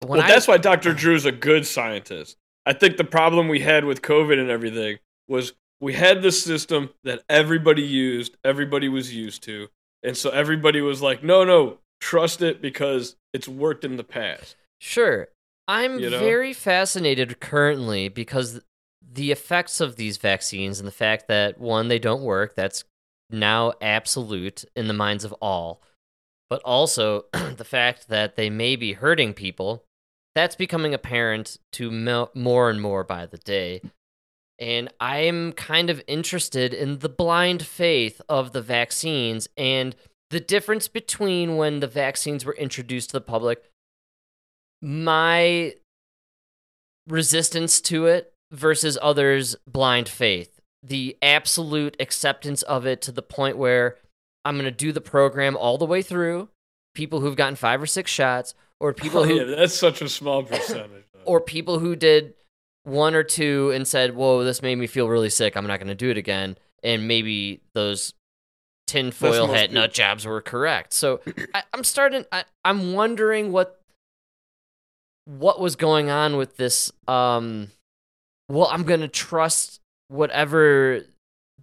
When 0.00 0.18
well 0.18 0.22
I, 0.22 0.28
that's 0.28 0.46
why 0.46 0.58
dr 0.58 0.92
drew's 0.92 1.24
a 1.24 1.32
good 1.32 1.66
scientist 1.66 2.36
i 2.66 2.72
think 2.74 2.98
the 2.98 3.04
problem 3.04 3.48
we 3.48 3.60
had 3.60 3.84
with 3.86 4.02
covid 4.02 4.38
and 4.38 4.50
everything 4.50 4.98
was 5.26 5.54
we 5.80 5.92
had 5.94 6.22
this 6.22 6.42
system 6.42 6.90
that 7.04 7.22
everybody 7.28 7.82
used 7.82 8.36
everybody 8.44 8.88
was 8.88 9.14
used 9.14 9.42
to 9.42 9.68
and 10.02 10.16
so 10.16 10.30
everybody 10.30 10.80
was 10.80 11.02
like 11.02 11.22
no 11.22 11.44
no 11.44 11.78
trust 12.00 12.42
it 12.42 12.60
because 12.62 13.16
it's 13.32 13.48
worked 13.48 13.84
in 13.84 13.96
the 13.96 14.04
past 14.04 14.56
Sure. 14.80 15.28
I'm 15.68 15.98
You 15.98 16.10
know? 16.10 16.18
very 16.18 16.52
fascinated 16.52 17.40
currently 17.40 18.08
because 18.08 18.60
the 19.02 19.32
effects 19.32 19.80
of 19.80 19.96
these 19.96 20.16
vaccines 20.16 20.78
and 20.78 20.86
the 20.86 20.92
fact 20.92 21.28
that 21.28 21.58
one, 21.58 21.88
they 21.88 21.98
don't 21.98 22.22
work, 22.22 22.54
that's 22.54 22.84
now 23.30 23.72
absolute 23.80 24.64
in 24.76 24.86
the 24.86 24.94
minds 24.94 25.24
of 25.24 25.32
all. 25.34 25.80
But 26.48 26.62
also 26.62 27.24
the 27.32 27.64
fact 27.64 28.08
that 28.08 28.36
they 28.36 28.50
may 28.50 28.76
be 28.76 28.92
hurting 28.92 29.34
people, 29.34 29.84
that's 30.34 30.54
becoming 30.54 30.94
apparent 30.94 31.56
to 31.72 31.90
mo- 31.90 32.30
more 32.34 32.70
and 32.70 32.80
more 32.80 33.02
by 33.02 33.26
the 33.26 33.38
day. 33.38 33.80
And 34.58 34.88
I'm 35.00 35.52
kind 35.52 35.90
of 35.90 36.02
interested 36.06 36.72
in 36.72 37.00
the 37.00 37.08
blind 37.08 37.62
faith 37.62 38.22
of 38.28 38.52
the 38.52 38.62
vaccines 38.62 39.48
and 39.56 39.94
the 40.30 40.40
difference 40.40 40.88
between 40.88 41.56
when 41.56 41.80
the 41.80 41.86
vaccines 41.86 42.44
were 42.44 42.54
introduced 42.54 43.10
to 43.10 43.14
the 43.14 43.20
public 43.20 43.62
my 44.82 45.74
resistance 47.06 47.80
to 47.80 48.06
it 48.06 48.32
versus 48.52 48.98
others' 49.00 49.56
blind 49.66 50.08
faith. 50.08 50.60
The 50.82 51.16
absolute 51.22 51.96
acceptance 51.98 52.62
of 52.62 52.86
it 52.86 53.00
to 53.02 53.12
the 53.12 53.22
point 53.22 53.56
where 53.56 53.96
I'm 54.44 54.56
going 54.56 54.66
to 54.66 54.70
do 54.70 54.92
the 54.92 55.00
program 55.00 55.56
all 55.56 55.78
the 55.78 55.86
way 55.86 56.02
through. 56.02 56.50
People 56.94 57.20
who've 57.20 57.36
gotten 57.36 57.56
five 57.56 57.82
or 57.82 57.86
six 57.86 58.10
shots, 58.10 58.54
or 58.80 58.92
people 58.92 59.20
Oh, 59.20 59.24
who, 59.24 59.34
yeah, 59.34 59.56
that's 59.56 59.74
such 59.74 60.02
a 60.02 60.08
small 60.08 60.42
percentage 60.42 61.04
or 61.26 61.40
people 61.40 61.78
who 61.78 61.94
did 61.96 62.34
one 62.86 63.14
or 63.14 63.22
two 63.22 63.72
and 63.74 63.86
said, 63.86 64.14
"Whoa, 64.14 64.44
this 64.44 64.62
made 64.62 64.76
me 64.76 64.86
feel 64.86 65.08
really 65.08 65.30
sick. 65.30 65.56
I'm 65.56 65.66
not 65.66 65.78
going 65.78 65.88
to 65.88 65.94
do 65.94 66.10
it 66.10 66.16
again." 66.16 66.56
And 66.82 67.08
maybe 67.08 67.60
those 67.74 68.14
tinfoil 68.86 69.48
hat 69.48 69.72
nut 69.72 69.92
jobs 69.92 70.24
were 70.24 70.40
correct. 70.40 70.92
So 70.92 71.20
I, 71.54 71.62
I'm 71.74 71.84
starting. 71.84 72.24
I, 72.32 72.44
I'm 72.64 72.92
wondering 72.92 73.52
what 73.52 73.80
what 75.24 75.60
was 75.60 75.76
going 75.76 76.10
on 76.10 76.36
with 76.36 76.56
this. 76.56 76.92
Um, 77.08 77.68
well, 78.48 78.68
I'm 78.70 78.84
going 78.84 79.00
to 79.00 79.08
trust 79.08 79.80
whatever 80.08 81.02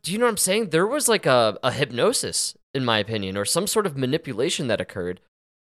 do 0.03 0.11
you 0.11 0.17
know 0.17 0.25
what 0.25 0.31
I'm 0.31 0.37
saying? 0.37 0.69
There 0.69 0.85
was 0.85 1.07
like 1.07 1.25
a, 1.25 1.57
a 1.63 1.71
hypnosis, 1.71 2.55
in 2.73 2.83
my 2.83 2.99
opinion, 2.99 3.37
or 3.37 3.45
some 3.45 3.67
sort 3.67 3.85
of 3.85 3.97
manipulation 3.97 4.67
that 4.67 4.81
occurred 4.81 5.21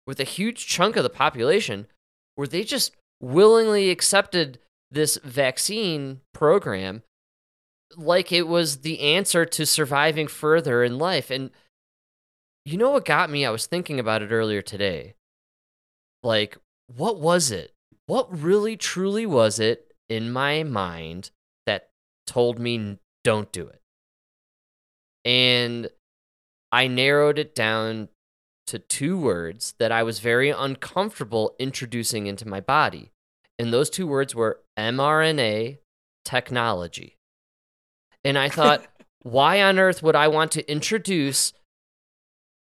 with 0.05 0.19
a 0.19 0.23
huge 0.23 0.67
chunk 0.67 0.95
of 0.95 1.03
the 1.03 1.09
population 1.09 1.87
where 2.35 2.47
they 2.47 2.63
just 2.63 2.95
willingly 3.19 3.89
accepted 3.89 4.59
this 4.91 5.17
vaccine 5.23 6.21
program 6.33 7.03
like 7.95 8.31
it 8.31 8.47
was 8.47 8.77
the 8.77 8.99
answer 8.99 9.45
to 9.45 9.65
surviving 9.65 10.27
further 10.27 10.83
in 10.83 10.97
life. 10.97 11.29
And 11.29 11.51
you 12.65 12.77
know 12.77 12.91
what 12.91 13.05
got 13.05 13.29
me? 13.29 13.45
I 13.45 13.49
was 13.49 13.65
thinking 13.65 13.99
about 13.99 14.21
it 14.21 14.31
earlier 14.31 14.61
today. 14.61 15.15
Like, 16.23 16.57
what 16.93 17.19
was 17.19 17.51
it? 17.51 17.73
What 18.07 18.27
really, 18.41 18.75
truly 18.75 19.25
was 19.25 19.59
it 19.59 19.93
in 20.09 20.31
my 20.31 20.63
mind 20.63 21.31
that 21.65 21.89
told 22.25 22.59
me 22.59 22.99
don't 23.23 23.51
do 23.51 23.67
it? 23.67 23.81
And 25.23 25.89
I 26.71 26.87
narrowed 26.87 27.39
it 27.39 27.55
down 27.55 28.09
to 28.67 28.79
two 28.79 29.17
words 29.17 29.73
that 29.79 29.91
I 29.91 30.03
was 30.03 30.19
very 30.19 30.49
uncomfortable 30.49 31.55
introducing 31.57 32.27
into 32.27 32.47
my 32.47 32.59
body. 32.59 33.11
And 33.59 33.73
those 33.73 33.89
two 33.89 34.07
words 34.07 34.35
were 34.35 34.59
mRNA 34.77 35.79
technology. 36.23 37.17
And 38.23 38.37
I 38.37 38.49
thought, 38.49 38.85
why 39.23 39.61
on 39.61 39.79
earth 39.79 40.03
would 40.03 40.15
I 40.15 40.27
want 40.27 40.51
to 40.53 40.71
introduce 40.71 41.53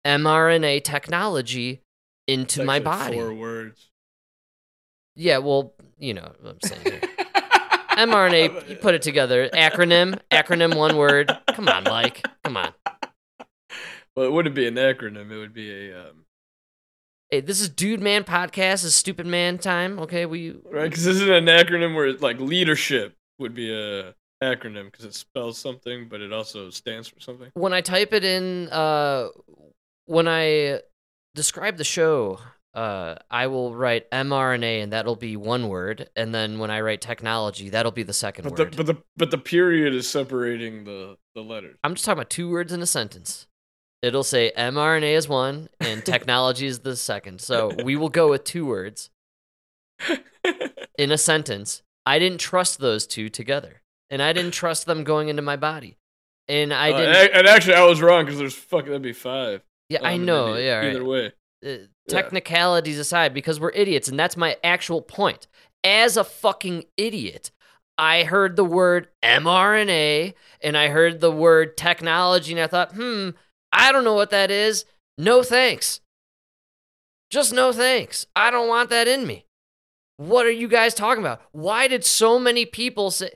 mRNA 0.05 0.83
technology 0.83 1.81
into 2.27 2.61
It's 2.61 2.67
my 2.67 2.79
body? 2.79 3.17
Four 3.17 3.33
words. 3.33 3.89
Yeah, 5.15 5.39
well, 5.39 5.73
you 5.97 6.13
know 6.13 6.31
what 6.41 6.55
I'm 6.55 6.69
saying. 6.69 7.01
mRNA, 7.91 8.69
you 8.69 8.75
put 8.75 8.95
it 8.95 9.01
together. 9.01 9.49
Acronym, 9.49 10.19
acronym, 10.31 10.75
one 10.75 10.97
word. 10.97 11.31
Come 11.53 11.69
on, 11.69 11.83
Mike. 11.83 12.25
Come 12.43 12.57
on. 12.57 12.73
Well, 14.15 14.27
it 14.27 14.31
wouldn't 14.31 14.55
be 14.55 14.67
an 14.67 14.75
acronym. 14.75 15.31
It 15.31 15.37
would 15.37 15.53
be 15.53 15.89
a 15.89 15.99
um, 15.99 16.22
Hey, 17.33 17.41
this 17.41 17.61
is 17.61 17.67
Dude 17.67 17.99
Man 17.99 18.23
Podcast. 18.23 18.53
This 18.53 18.83
is 18.83 18.95
Stupid 18.95 19.25
Man 19.25 19.57
time. 19.57 19.97
Okay, 19.97 20.27
we 20.27 20.51
right 20.71 20.87
because 20.87 21.03
this 21.03 21.15
is 21.15 21.27
an 21.27 21.45
acronym 21.45 21.95
where 21.95 22.13
like 22.13 22.39
leadership 22.39 23.15
would 23.39 23.55
be 23.55 23.73
a 23.73 24.13
acronym 24.43 24.91
because 24.91 25.03
it 25.03 25.15
spells 25.15 25.57
something, 25.57 26.07
but 26.07 26.21
it 26.21 26.31
also 26.31 26.69
stands 26.69 27.07
for 27.07 27.19
something. 27.19 27.49
when 27.55 27.73
I 27.73 27.81
type 27.81 28.13
it 28.13 28.23
in, 28.23 28.69
uh, 28.69 29.29
when 30.05 30.27
I 30.27 30.81
describe 31.33 31.77
the 31.77 31.83
show, 31.83 32.37
uh, 32.75 33.15
I 33.31 33.47
will 33.47 33.73
write 33.73 34.11
mRNA 34.11 34.83
and 34.83 34.93
that'll 34.93 35.15
be 35.15 35.35
one 35.35 35.69
word, 35.69 36.11
and 36.15 36.35
then 36.35 36.59
when 36.59 36.69
I 36.69 36.81
write 36.81 37.01
technology, 37.01 37.69
that'll 37.69 37.91
be 37.91 38.03
the 38.03 38.13
second 38.13 38.43
But 38.43 38.57
the 38.57 38.63
word. 38.65 38.77
but 38.77 38.85
the 38.85 38.97
but 39.17 39.31
the 39.31 39.39
period 39.39 39.95
is 39.95 40.07
separating 40.07 40.83
the 40.83 41.17
the 41.33 41.41
letters. 41.41 41.77
I'm 41.83 41.95
just 41.95 42.05
talking 42.05 42.19
about 42.19 42.29
two 42.29 42.51
words 42.51 42.71
in 42.71 42.83
a 42.83 42.85
sentence. 42.85 43.47
It'll 44.03 44.23
say 44.23 44.51
mRNA 44.55 45.13
is 45.15 45.27
one 45.27 45.69
and 45.79 46.05
technology 46.05 46.67
is 46.67 46.79
the 46.79 46.95
second. 46.95 47.41
So 47.41 47.71
we 47.83 47.95
will 47.95 48.09
go 48.09 48.29
with 48.29 48.43
two 48.43 48.65
words 48.67 49.09
in 50.97 51.11
a 51.11 51.17
sentence. 51.17 51.81
I 52.05 52.19
didn't 52.19 52.39
trust 52.39 52.79
those 52.79 53.07
two 53.07 53.29
together, 53.29 53.81
and 54.09 54.21
I 54.21 54.33
didn't 54.33 54.51
trust 54.51 54.85
them 54.85 55.03
going 55.05 55.29
into 55.29 55.41
my 55.41 55.55
body, 55.55 55.97
and 56.49 56.73
I 56.73 56.91
Uh, 56.91 56.97
didn't. 56.97 57.15
and, 57.15 57.29
and 57.31 57.47
actually, 57.47 57.75
I 57.75 57.85
was 57.85 58.01
wrong 58.01 58.25
because 58.25 58.37
there's 58.39 58.53
fucking 58.55 58.87
that'd 58.89 59.01
be 59.01 59.13
five. 59.13 59.61
yeah, 59.87 59.99
I 60.03 60.09
Um, 60.09 60.15
and 60.15 60.25
know. 60.25 60.55
Yeah, 60.55 60.79
right. 60.79 60.89
Either 60.95 61.05
way, 61.05 61.31
uh, 61.65 61.69
technicalities 62.09 62.99
aside, 62.99 63.33
because 63.33 63.57
we're 63.59 63.71
idiots, 63.71 64.09
and 64.09 64.19
that's 64.19 64.35
my 64.35 64.57
actual 64.65 65.01
point. 65.01 65.47
As 65.85 66.17
a 66.17 66.25
fucking 66.25 66.83
idiot, 66.97 67.51
I 67.97 68.23
heard 68.25 68.57
the 68.57 68.65
word 68.65 69.07
mRNA 69.23 70.33
and 70.61 70.75
I 70.77 70.87
heard 70.89 71.21
the 71.21 71.31
word 71.31 71.77
technology, 71.77 72.51
and 72.51 72.59
I 72.61 72.67
thought, 72.67 72.93
hmm, 72.93 73.29
I 73.73 73.91
don't 73.91 74.03
know 74.03 74.13
what 74.13 74.29
that 74.29 74.51
is. 74.51 74.85
No 75.17 75.43
thanks. 75.43 75.99
Just 77.29 77.51
no 77.51 77.73
thanks. 77.73 78.27
I 78.35 78.51
don't 78.51 78.67
want 78.67 78.89
that 78.91 79.07
in 79.07 79.25
me. 79.25 79.45
What 80.17 80.45
are 80.45 80.51
you 80.51 80.67
guys 80.67 80.93
talking 80.93 81.23
about? 81.23 81.41
Why 81.51 81.87
did 81.87 82.05
so 82.05 82.37
many 82.37 82.65
people 82.65 83.09
say, 83.09 83.31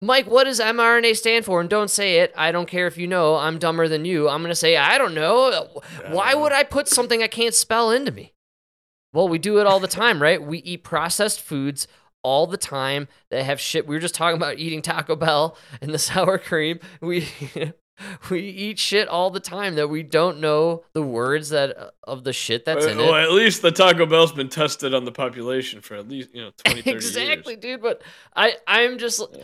Mike, 0.00 0.26
what 0.26 0.44
does 0.44 0.60
mRNA 0.60 1.16
stand 1.16 1.44
for? 1.44 1.60
And 1.60 1.68
don't 1.68 1.90
say 1.90 2.20
it. 2.20 2.32
I 2.36 2.52
don't 2.52 2.68
care 2.68 2.86
if 2.86 2.96
you 2.96 3.08
know. 3.08 3.34
I'm 3.34 3.58
dumber 3.58 3.88
than 3.88 4.04
you. 4.04 4.28
I'm 4.28 4.42
going 4.42 4.52
to 4.52 4.54
say, 4.54 4.76
I 4.76 4.96
don't 4.96 5.14
know. 5.14 5.82
Why 6.08 6.34
would 6.34 6.52
I 6.52 6.62
put 6.62 6.86
something 6.86 7.20
I 7.20 7.26
can't 7.26 7.54
spell 7.54 7.90
into 7.90 8.12
me? 8.12 8.32
Well, 9.12 9.28
we 9.28 9.38
do 9.38 9.58
it 9.58 9.66
all 9.66 9.80
the 9.80 9.88
time, 9.88 10.22
right? 10.22 10.40
We 10.40 10.58
eat 10.58 10.84
processed 10.84 11.40
foods 11.40 11.88
all 12.22 12.46
the 12.46 12.56
time 12.56 13.08
that 13.30 13.44
have 13.44 13.60
shit. 13.60 13.88
We 13.88 13.96
were 13.96 14.00
just 14.00 14.14
talking 14.14 14.36
about 14.36 14.58
eating 14.58 14.82
Taco 14.82 15.16
Bell 15.16 15.56
and 15.80 15.92
the 15.92 15.98
sour 15.98 16.38
cream. 16.38 16.78
We 17.00 17.26
we 18.30 18.40
eat 18.40 18.78
shit 18.78 19.08
all 19.08 19.30
the 19.30 19.40
time 19.40 19.74
that 19.74 19.88
we 19.88 20.02
don't 20.02 20.40
know 20.40 20.84
the 20.92 21.02
words 21.02 21.50
that 21.50 21.92
of 22.04 22.24
the 22.24 22.32
shit 22.32 22.64
that's 22.64 22.84
in 22.84 22.98
it. 22.98 23.02
well, 23.02 23.14
it. 23.14 23.22
at 23.22 23.32
least 23.32 23.62
the 23.62 23.70
Taco 23.70 24.06
Bell's 24.06 24.32
been 24.32 24.48
tested 24.48 24.94
on 24.94 25.04
the 25.04 25.12
population 25.12 25.80
for 25.80 25.94
at 25.94 26.08
least 26.08 26.30
you 26.32 26.42
know 26.42 26.50
20, 26.64 26.82
30 26.82 26.96
exactly, 26.96 27.54
years. 27.54 27.62
dude. 27.62 27.82
But 27.82 28.02
I 28.34 28.56
I'm 28.66 28.98
just 28.98 29.22
Yeah. 29.32 29.42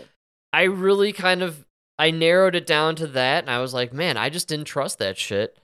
I 0.52 0.64
really 0.64 1.12
kind 1.12 1.42
of 1.42 1.66
I 1.98 2.10
narrowed 2.10 2.54
it 2.54 2.66
down 2.66 2.96
to 2.96 3.06
that, 3.08 3.44
and 3.44 3.50
I 3.50 3.60
was 3.60 3.72
like, 3.72 3.92
man, 3.92 4.16
I 4.16 4.28
just 4.28 4.48
didn't 4.48 4.66
trust 4.66 4.98
that 4.98 5.16
shit, 5.16 5.58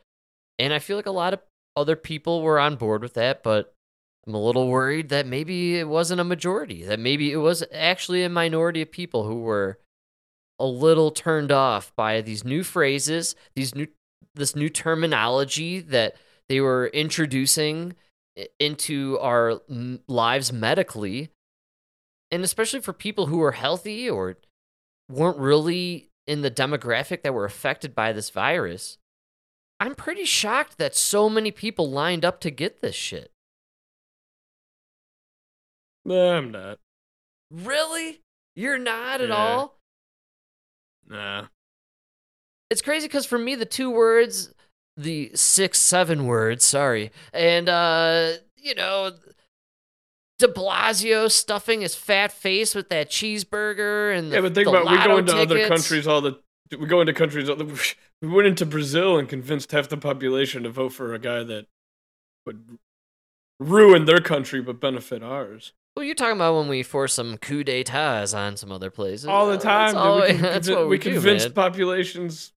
and 0.59 0.73
I 0.73 0.79
feel 0.79 0.97
like 0.97 1.07
a 1.07 1.11
lot 1.11 1.33
of 1.35 1.41
other 1.77 1.97
people 1.97 2.43
were 2.43 2.59
on 2.59 2.77
board 2.77 3.03
with 3.03 3.15
that, 3.15 3.43
but 3.43 3.73
I'm 4.27 4.35
a 4.35 4.43
little 4.43 4.69
worried 4.69 5.09
that 5.09 5.27
maybe 5.27 5.79
it 5.79 5.89
wasn't 5.89 6.21
a 6.21 6.25
majority, 6.25 6.85
that 6.85 7.01
maybe 7.01 7.33
it 7.33 7.39
was 7.39 7.65
actually 7.73 8.23
a 8.23 8.29
minority 8.29 8.83
of 8.83 8.93
people 8.93 9.25
who 9.25 9.41
were 9.41 9.79
a 10.61 10.67
little 10.67 11.11
turned 11.11 11.51
off 11.51 11.93
by 11.97 12.21
these 12.21 12.45
new 12.45 12.63
phrases, 12.63 13.35
these 13.57 13.75
new 13.75 13.89
this 14.35 14.55
new 14.55 14.69
terminology 14.69 15.81
that 15.81 16.15
they 16.49 16.61
were 16.61 16.87
introducing 16.89 17.97
into 18.61 19.19
our 19.19 19.61
lives 20.07 20.53
medically 20.53 21.31
and 22.31 22.45
especially 22.45 22.81
for 22.81 22.93
people 22.93 23.27
who 23.27 23.43
are 23.43 23.53
healthy 23.53 24.09
or 24.09 24.37
weren't 25.11 25.39
really 25.39 26.11
in 26.27 26.43
the 26.43 26.51
demographic 26.51 27.23
that 27.23 27.35
were 27.35 27.45
affected 27.45 27.95
by 27.95 28.13
this 28.13 28.31
virus, 28.31 28.99
I'm 29.81 29.97
pretty 29.97 30.25
shocked 30.25 30.79
that 30.79 30.95
so 30.95 31.29
many 31.29 31.51
people 31.51 31.91
lined 31.91 32.25
up 32.25 32.41
to 32.43 32.51
get 32.51 32.81
this 32.81 32.95
shit. 32.95 33.33
Nah, 36.05 36.37
I'm 36.37 36.53
not. 36.53 36.79
Really? 37.51 38.21
You're 38.55 38.79
not 38.79 39.21
at 39.21 39.31
Yeah. 39.31 39.35
all? 39.35 39.80
Nah. 41.11 41.47
It's 42.71 42.81
crazy 42.81 43.09
because 43.09 43.27
for 43.27 43.39
me, 43.39 43.57
the 43.57 43.67
two 43.67 43.91
words, 43.91 44.55
the 44.97 45.33
six, 45.35 45.81
seven 45.81 46.27
words, 46.27 46.65
sorry, 46.65 47.11
and, 47.33 47.69
uh, 47.69 48.33
you 48.57 48.75
know, 48.75 49.13
de 50.39 50.49
Blasio 50.49 51.31
stuffing 51.31 51.83
his 51.83 51.95
fat 51.95 52.33
face 52.33 52.75
with 52.75 52.89
that 52.89 53.11
cheeseburger 53.11 54.17
and 54.17 54.31
the, 54.31 54.37
yeah, 54.37 54.41
but 54.41 54.55
think 54.55 54.69
about 54.69 54.91
we 54.91 54.97
go 55.05 55.19
into 55.19 55.37
other 55.37 55.69
countries 55.69 56.07
all 56.07 56.21
the 56.21 56.39
we 56.79 56.87
go 56.87 57.01
into 57.01 57.13
countries 57.13 57.49
all 57.49 57.57
the, 57.57 57.95
we 58.23 58.29
went 58.29 58.49
into 58.49 58.65
Brazil 58.65 59.19
and 59.19 59.29
convinced 59.29 59.71
half 59.73 59.89
the 59.89 59.99
population 59.99 60.63
to 60.63 60.71
vote 60.71 60.91
for 60.93 61.15
a 61.15 61.19
guy 61.19 61.43
that 61.43 61.67
would 62.47 62.79
ruin 63.59 64.07
their 64.07 64.21
country 64.21 64.63
but 64.63 64.81
benefit 64.81 65.23
ours. 65.23 65.73
Well, 65.97 66.05
you're 66.05 66.15
talking 66.15 66.37
about 66.37 66.57
when 66.57 66.69
we 66.69 66.83
force 66.83 67.15
some 67.15 67.37
coup 67.37 67.65
d'etats 67.65 68.33
on 68.33 68.57
some 68.57 68.71
other 68.71 68.91
places. 68.91 69.27
All 69.27 69.49
the 69.49 69.59
time, 69.59 69.95
That's, 69.95 70.29
dude. 70.29 70.37
we, 70.37 70.43
that's 70.49 70.71
what 70.71 70.83
we, 70.85 70.91
we 70.91 70.99
do, 70.99 71.13
convinced 71.15 71.49
man. 71.49 71.55
populations. 71.55 72.53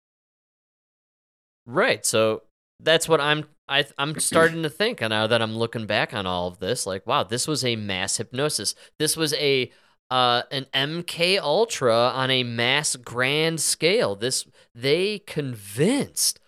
Right. 1.66 2.04
So 2.04 2.42
that's 2.80 3.08
what 3.08 3.20
I'm. 3.20 3.46
I, 3.68 3.86
I'm 3.96 4.18
starting 4.18 4.64
to 4.64 4.70
think 4.70 5.00
now 5.00 5.26
that 5.26 5.40
I'm 5.40 5.56
looking 5.56 5.86
back 5.86 6.12
on 6.12 6.26
all 6.26 6.48
of 6.48 6.58
this. 6.58 6.84
Like, 6.84 7.06
wow, 7.06 7.22
this 7.22 7.48
was 7.48 7.64
a 7.64 7.76
mass 7.76 8.18
hypnosis. 8.18 8.74
This 8.98 9.16
was 9.16 9.32
a 9.34 9.70
uh, 10.10 10.42
an 10.50 10.66
MK 10.74 11.38
Ultra 11.38 11.94
on 11.94 12.30
a 12.30 12.42
mass 12.42 12.96
grand 12.96 13.60
scale. 13.60 14.14
This 14.14 14.46
they 14.74 15.20
convinced 15.20 16.38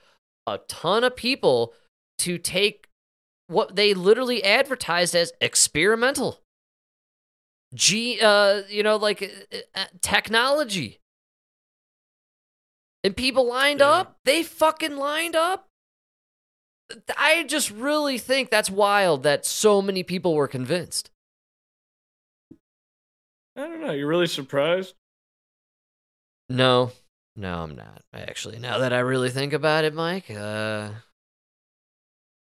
a 0.47 0.59
ton 0.69 1.03
of 1.03 1.17
people 1.17 1.73
to 2.19 2.37
take 2.37 2.89
what 3.47 3.75
they 3.77 3.95
literally 3.95 4.45
advertised 4.45 5.15
as 5.15 5.33
experimental. 5.41 6.43
G, 7.75 8.21
uh, 8.21 8.63
you 8.69 8.83
know, 8.83 8.97
like 8.97 9.23
uh, 9.23 9.57
uh, 9.75 9.85
technology. 10.01 11.01
And 13.03 13.17
people 13.17 13.47
lined 13.47 13.81
Yeah. 13.81 13.89
up. 13.91 14.19
They 14.25 14.43
fucking 14.43 14.97
lined 14.97 15.37
up. 15.37 15.69
I 17.17 17.45
just 17.45 17.71
really 17.71 18.19
think 18.19 18.51
that's 18.51 18.71
wild 18.71 19.23
that 19.25 19.45
so 19.45 19.83
many 19.83 20.03
people 20.03 20.35
were 20.35 20.49
convinced. 20.49 21.11
I 23.57 23.63
don't 23.63 23.81
know. 23.81 23.93
You're 23.93 24.09
really 24.09 24.27
surprised? 24.27 24.95
No, 26.49 26.93
no, 27.37 27.63
I'm 27.63 27.75
not. 27.75 28.03
Actually, 28.13 28.59
now 28.59 28.79
that 28.79 28.93
I 28.93 28.99
really 28.99 29.31
think 29.31 29.53
about 29.53 29.85
it, 29.85 29.95
Mike, 29.95 30.31
uh, 30.31 30.91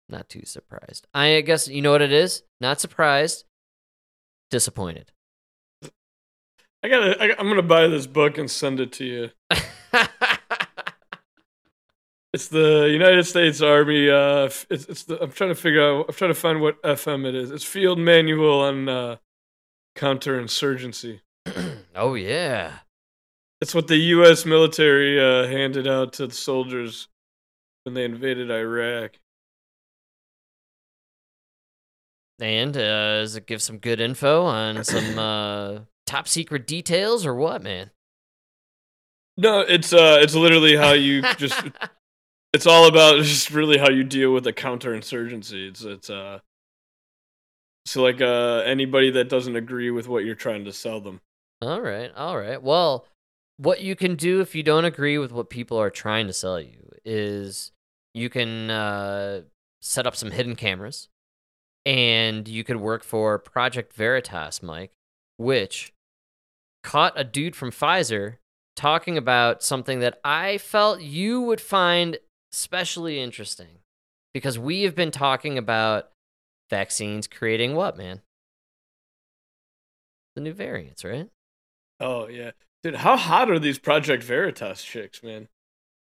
not 0.08 0.28
too 0.28 0.44
surprised. 0.44 1.06
I 1.14 1.40
guess 1.42 1.68
you 1.68 1.82
know 1.82 1.92
what 1.92 2.02
it 2.02 2.12
is. 2.12 2.42
Not 2.60 2.80
surprised. 2.80 3.44
Disappointed. 4.50 5.12
I 6.82 6.88
gotta. 6.88 7.22
I, 7.22 7.38
I'm 7.38 7.48
gonna 7.48 7.62
buy 7.62 7.86
this 7.88 8.06
book 8.06 8.38
and 8.38 8.50
send 8.50 8.80
it 8.80 8.92
to 8.94 9.04
you. 9.04 9.30
It's 12.32 12.48
the 12.48 12.88
United 12.90 13.24
States 13.24 13.60
Army. 13.60 14.08
Uh, 14.08 14.46
it's, 14.46 14.64
it's 14.70 15.04
the. 15.04 15.22
I'm 15.22 15.32
trying 15.32 15.50
to 15.50 15.54
figure 15.54 15.82
out. 15.82 16.06
I'm 16.08 16.14
trying 16.14 16.30
to 16.30 16.40
find 16.40 16.62
what 16.62 16.82
FM 16.82 17.26
it 17.26 17.34
is. 17.34 17.50
It's 17.50 17.64
Field 17.64 17.98
Manual 17.98 18.60
on 18.60 18.88
uh, 18.88 19.16
counterinsurgency. 19.96 21.20
oh 21.94 22.14
yeah. 22.14 22.78
It's 23.60 23.74
what 23.74 23.86
the 23.86 23.96
U.S. 23.96 24.46
military 24.46 25.20
uh, 25.20 25.46
handed 25.46 25.86
out 25.86 26.14
to 26.14 26.26
the 26.26 26.34
soldiers 26.34 27.08
when 27.84 27.94
they 27.94 28.04
invaded 28.04 28.50
Iraq. 28.50 29.18
And 32.40 32.74
uh, 32.76 33.20
does 33.20 33.36
it 33.36 33.46
give 33.46 33.62
some 33.62 33.76
good 33.76 34.00
info 34.00 34.46
on 34.46 34.82
some 34.84 35.18
uh, 35.18 35.78
top 36.12 36.28
secret 36.28 36.66
details 36.66 37.24
or 37.24 37.34
what, 37.34 37.62
man? 37.62 37.90
No, 39.38 39.60
it's 39.60 39.92
uh, 39.92 40.18
it's 40.20 40.34
literally 40.34 40.76
how 40.76 40.92
you 40.92 41.22
just. 41.38 41.60
it's 42.52 42.66
all 42.66 42.86
about 42.86 43.16
just 43.22 43.50
really 43.50 43.78
how 43.78 43.88
you 43.88 44.04
deal 44.04 44.32
with 44.32 44.46
a 44.46 44.52
counterinsurgency. 44.52 45.68
It's 45.68 45.82
it's 45.82 46.10
uh. 46.10 46.40
So 47.86 48.02
like 48.02 48.20
uh, 48.20 48.62
anybody 48.64 49.10
that 49.10 49.28
doesn't 49.28 49.56
agree 49.56 49.90
with 49.90 50.06
what 50.06 50.24
you're 50.24 50.36
trying 50.36 50.64
to 50.66 50.72
sell 50.72 51.00
them. 51.00 51.20
all 51.60 51.80
right, 51.80 52.12
all 52.14 52.38
right. 52.38 52.62
Well, 52.62 53.06
what 53.56 53.80
you 53.80 53.96
can 53.96 54.14
do 54.14 54.40
if 54.40 54.54
you 54.54 54.62
don't 54.62 54.84
agree 54.84 55.18
with 55.18 55.32
what 55.32 55.50
people 55.50 55.78
are 55.78 55.90
trying 55.90 56.28
to 56.28 56.32
sell 56.32 56.60
you 56.60 56.90
is 57.04 57.72
you 58.14 58.28
can 58.28 58.70
uh, 58.70 59.40
set 59.80 60.06
up 60.06 60.14
some 60.14 60.30
hidden 60.30 60.54
cameras, 60.54 61.08
and 61.84 62.46
you 62.46 62.62
could 62.62 62.76
work 62.76 63.02
for 63.02 63.38
Project 63.38 63.94
Veritas, 63.94 64.62
Mike, 64.62 64.92
which 65.38 65.92
caught 66.82 67.12
a 67.16 67.24
dude 67.24 67.56
from 67.56 67.70
Pfizer 67.70 68.36
talking 68.76 69.16
about 69.16 69.62
something 69.62 70.00
that 70.00 70.18
I 70.24 70.58
felt 70.58 71.00
you 71.00 71.40
would 71.42 71.60
find 71.60 72.18
especially 72.52 73.20
interesting 73.20 73.78
because 74.34 74.58
we 74.58 74.82
have 74.82 74.94
been 74.94 75.10
talking 75.10 75.58
about 75.58 76.10
vaccines 76.70 77.26
creating 77.26 77.74
what, 77.74 77.96
man? 77.96 78.22
The 80.34 80.40
new 80.40 80.52
variants, 80.52 81.04
right? 81.04 81.28
Oh 82.00 82.26
yeah, 82.28 82.52
dude, 82.82 82.96
how 82.96 83.16
hot 83.16 83.50
are 83.50 83.58
these 83.58 83.78
Project 83.78 84.22
Veritas 84.22 84.82
chicks, 84.82 85.22
man? 85.22 85.48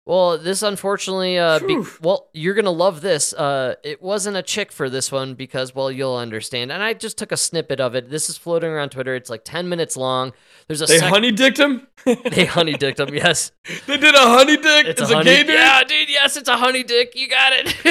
Well, 0.10 0.40
this 0.40 0.64
unfortunately, 0.64 1.38
uh, 1.38 1.60
be- 1.60 1.84
well, 2.02 2.30
you're 2.34 2.56
gonna 2.56 2.72
love 2.72 3.02
this. 3.02 3.32
Uh, 3.32 3.76
it 3.84 4.02
wasn't 4.02 4.38
a 4.38 4.42
chick 4.42 4.72
for 4.72 4.90
this 4.90 5.12
one 5.12 5.36
because, 5.36 5.76
well, 5.76 5.92
you'll 5.92 6.16
understand. 6.16 6.72
And 6.72 6.82
I 6.82 6.96
just 6.96 7.16
took 7.20 7.32
a 7.32 7.38
snippet 7.38 7.80
of 7.80 7.94
it. 7.94 8.10
This 8.10 8.28
is 8.28 8.36
floating 8.36 8.72
around 8.72 8.90
Twitter. 8.90 9.14
It's 9.14 9.30
like 9.30 9.44
ten 9.46 9.70
minutes 9.70 9.96
long. 9.96 10.34
There's 10.68 10.82
a 10.82 10.88
They 10.88 10.98
sec- 10.98 11.10
honey 11.10 11.32
dicked 11.32 11.60
him. 11.60 11.86
they 12.32 12.46
honey 12.46 12.74
dicked 12.74 13.00
him. 13.00 13.14
Yes, 13.14 13.52
They 13.86 13.98
did 13.98 14.16
a 14.16 14.18
honey 14.18 14.58
dick. 14.58 14.88
it's, 14.88 15.00
It's, 15.00 15.12
a 15.12 15.14
a, 15.14 15.18
honey. 15.18 15.30
gay 15.30 15.44
dude. 15.44 15.54
Yeah, 15.54 15.84
dude. 15.84 16.10
Yes, 16.10 16.38
it's 16.38 16.50
a 16.50 16.58
honey 16.58 16.82
dick. 16.82 17.14
You 17.16 17.30
got 17.30 17.54
it. 17.54 17.68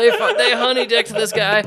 they 0.00 0.10
fu- 0.16 0.36
they 0.38 0.52
honey 0.56 0.86
dicked 0.86 1.12
this 1.12 1.30
guy. 1.32 1.62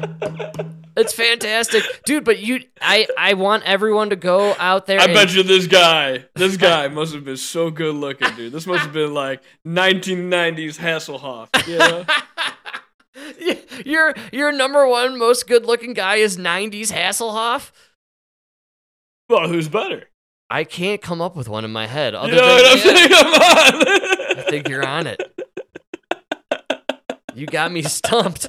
It's 0.98 1.14
fantastic, 1.14 1.84
dude. 2.06 2.26
But 2.26 2.40
you, 2.40 2.62
I, 2.82 3.08
I 3.18 3.34
want 3.36 3.64
everyone 3.66 4.10
to 4.10 4.16
go 4.16 4.56
out 4.60 4.88
there. 4.88 5.00
I 5.00 5.06
and- 5.06 5.14
bet 5.14 5.34
you 5.34 5.44
this 5.44 5.68
guy, 5.68 6.26
this 6.36 6.58
guy 6.58 6.88
must 6.88 7.14
have 7.14 7.24
been 7.24 7.38
so 7.38 7.70
good 7.70 7.96
looking, 7.96 8.34
dude. 8.36 8.52
This 8.52 8.66
must 8.68 8.84
have 8.84 8.94
been 8.94 9.14
like 9.14 9.42
1990s 9.66 10.78
Hasselhoff. 10.80 11.68
You 11.68 11.78
know? 11.78 12.06
your 13.86 14.14
your 14.32 14.52
number 14.52 14.88
one 14.88 15.18
most 15.18 15.48
good 15.48 15.66
looking 15.66 15.94
guy 15.94 16.16
is 16.16 16.38
90s 16.38 16.92
Hasselhoff. 16.92 17.72
well, 19.30 19.48
who's 19.48 19.68
better? 19.70 20.06
I 20.50 20.64
can't 20.64 21.02
come 21.02 21.22
up 21.22 21.36
with 21.36 21.50
one 21.50 21.66
in 21.66 21.72
my 21.74 21.88
head. 21.88 22.16
Other 22.16 22.30
You 22.34 22.38
know 22.38 22.48
than 22.48 22.56
what 22.56 22.72
I'm 22.72 22.78
saying? 22.80 23.10
Come 23.10 23.34
on. 23.34 24.38
I 24.40 24.46
think 24.50 24.70
you're 24.70 24.86
on 24.86 25.08
it. 25.08 25.22
You 27.36 27.46
got 27.46 27.72
me 27.72 27.82
stumped. 27.84 28.48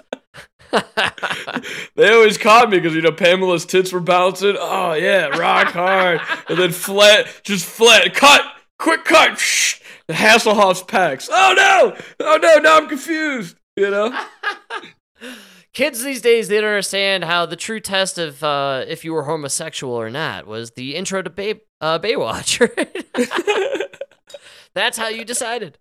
they 1.97 2.13
always 2.13 2.39
caught 2.39 2.71
me 2.71 2.79
because 2.79 2.95
you 2.95 3.03
know 3.03 3.13
Pamela's 3.13 3.65
tits 3.67 3.93
were 3.93 4.01
bouncing. 4.01 4.57
Oh 4.59 4.93
yeah, 4.95 5.29
rock 5.39 5.69
hard, 5.69 6.21
and 6.49 6.59
then 6.59 6.73
flat, 6.73 7.27
just 7.43 7.65
flat. 7.65 8.15
Cut, 8.15 8.43
quick 8.79 9.05
cut. 9.05 9.39
Shh. 9.39 9.81
The 10.09 10.15
Hasselhoff's 10.15 10.83
packs. 10.83 11.29
Oh 11.31 11.55
no, 11.55 11.97
oh 12.21 12.39
no, 12.41 12.57
now 12.59 12.79
I'm 12.79 12.89
confused. 12.89 13.57
You 13.77 13.91
know? 13.91 14.25
Kids 15.75 16.03
these 16.03 16.21
days, 16.23 16.49
they 16.49 16.57
don't 16.61 16.71
understand 16.71 17.25
how 17.25 17.47
the 17.47 17.55
true 17.55 17.79
test 17.79 18.19
of 18.19 18.43
uh, 18.43 18.85
if 18.89 19.05
you 19.05 19.13
were 19.13 19.23
homosexual 19.25 19.95
or 19.95 20.11
not 20.11 20.47
was 20.47 20.73
the 20.73 20.97
intro 20.97 21.23
to 21.23 21.31
Bay- 21.31 21.61
uh, 21.81 21.99
Baywatch. 22.01 22.59
That's 24.75 24.99
how 24.99 25.09
you 25.09 25.25
decided 25.25 25.79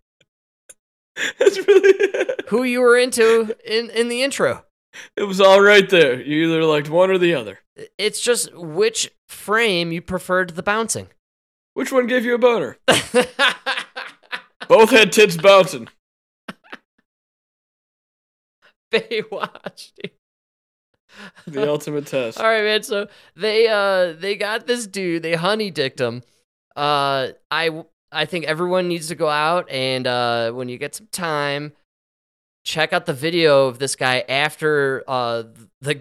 That's 1.40 1.58
really. 1.66 2.30
who 2.50 2.64
you 2.64 2.82
were 2.82 2.98
into 2.98 3.56
in, 3.66 3.90
in 3.90 4.10
the 4.10 4.22
intro. 4.22 4.66
It 5.16 5.24
was 5.24 5.42
all 5.42 5.62
right 5.62 5.90
there. 5.90 6.22
You 6.22 6.48
either 6.48 6.64
liked 6.64 6.90
one 6.90 7.10
or 7.10 7.18
the 7.18 7.34
other. 7.34 7.60
It's 7.98 8.22
just 8.22 8.56
which 8.56 9.12
frame 9.28 9.92
you 9.92 10.02
preferred 10.02 10.52
the 10.52 10.64
bouncing. 10.64 11.08
Which 11.74 11.92
one 11.92 12.08
gave 12.08 12.26
you 12.26 12.36
a 12.36 12.38
boner? 12.38 12.78
Both 14.68 14.90
had 14.92 15.12
tits 15.12 15.38
bouncing. 15.38 15.88
Baywatch. 18.92 19.92
dude. 20.02 20.12
The 21.48 21.68
ultimate 21.70 22.06
test. 22.08 22.40
All 22.40 22.46
right, 22.46 22.64
man. 22.64 22.84
So 22.84 23.08
they 23.36 23.68
uh 23.68 24.14
they 24.14 24.36
got 24.36 24.68
this 24.68 24.88
dude. 24.88 25.24
They 25.24 25.36
honey 25.36 25.72
dicked 25.72 26.00
him. 26.00 26.24
Uh, 26.76 27.30
I 27.50 27.84
I 28.12 28.26
think 28.26 28.46
everyone 28.46 28.88
needs 28.88 29.08
to 29.08 29.16
go 29.16 29.28
out 29.30 29.70
and 29.70 30.06
uh 30.06 30.52
when 30.52 30.70
you 30.70 30.78
get 30.78 30.96
some 30.96 31.08
time, 31.12 31.74
check 32.68 32.92
out 32.92 33.06
the 33.06 33.14
video 33.14 33.68
of 33.68 33.80
this 33.80 33.96
guy 33.96 34.26
after 34.28 35.02
uh 35.08 35.44
the 35.80 35.94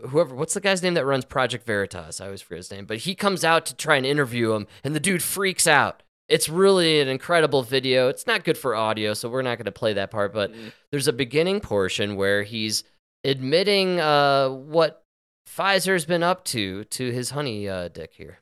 whoever 0.08 0.34
what's 0.34 0.52
the 0.54 0.60
guy's 0.60 0.82
name 0.82 0.94
that 0.94 1.06
runs 1.06 1.24
Project 1.24 1.64
Veritas. 1.64 2.20
I 2.20 2.24
always 2.24 2.42
forget 2.42 2.56
his 2.58 2.72
name, 2.72 2.86
but 2.86 2.98
he 2.98 3.14
comes 3.14 3.44
out 3.44 3.66
to 3.66 3.76
try 3.76 3.94
and 3.96 4.04
interview 4.04 4.52
him, 4.52 4.66
and 4.82 4.96
the 4.96 5.00
dude 5.00 5.22
freaks 5.22 5.66
out. 5.68 6.02
It's 6.28 6.48
really 6.48 7.00
an 7.00 7.06
incredible 7.08 7.62
video. 7.62 8.08
It's 8.08 8.26
not 8.26 8.42
good 8.42 8.58
for 8.58 8.74
audio, 8.74 9.14
so 9.14 9.28
we're 9.28 9.42
not 9.42 9.58
going 9.58 9.66
to 9.66 9.72
play 9.72 9.92
that 9.92 10.10
part. 10.10 10.32
But 10.32 10.52
Mm. 10.52 10.72
there's 10.90 11.06
a 11.06 11.12
beginning 11.12 11.60
portion 11.60 12.16
where 12.16 12.42
he's 12.42 12.82
admitting 13.22 14.00
uh, 14.00 14.48
what 14.48 15.04
Pfizer's 15.46 16.04
been 16.04 16.22
up 16.24 16.44
to 16.46 16.82
to 16.84 17.10
his 17.12 17.30
honey 17.30 17.68
uh, 17.68 17.88
dick 17.88 18.12
here. 18.14 18.38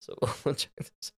So 0.00 0.16
we'll 0.44 0.54
check 0.54 0.70
this. 0.78 1.12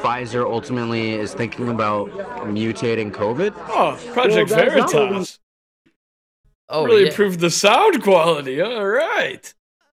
Pfizer 0.00 0.44
ultimately 0.44 1.12
is 1.12 1.34
thinking 1.34 1.68
about 1.68 2.10
mutating 2.46 3.12
COVID. 3.12 3.52
Oh, 3.68 3.98
Project 4.12 4.50
Well, 4.50 4.58
that's 4.58 4.92
not 4.92 5.00
what 5.00 5.08
we- 5.10 5.14
Veritas. 5.14 5.38
Oh, 6.68 6.84
really 6.86 7.02
yeah. 7.02 7.08
improved 7.08 7.40
the 7.40 7.50
sound 7.50 8.02
quality. 8.02 8.60
All 8.60 8.86
right. 8.86 9.52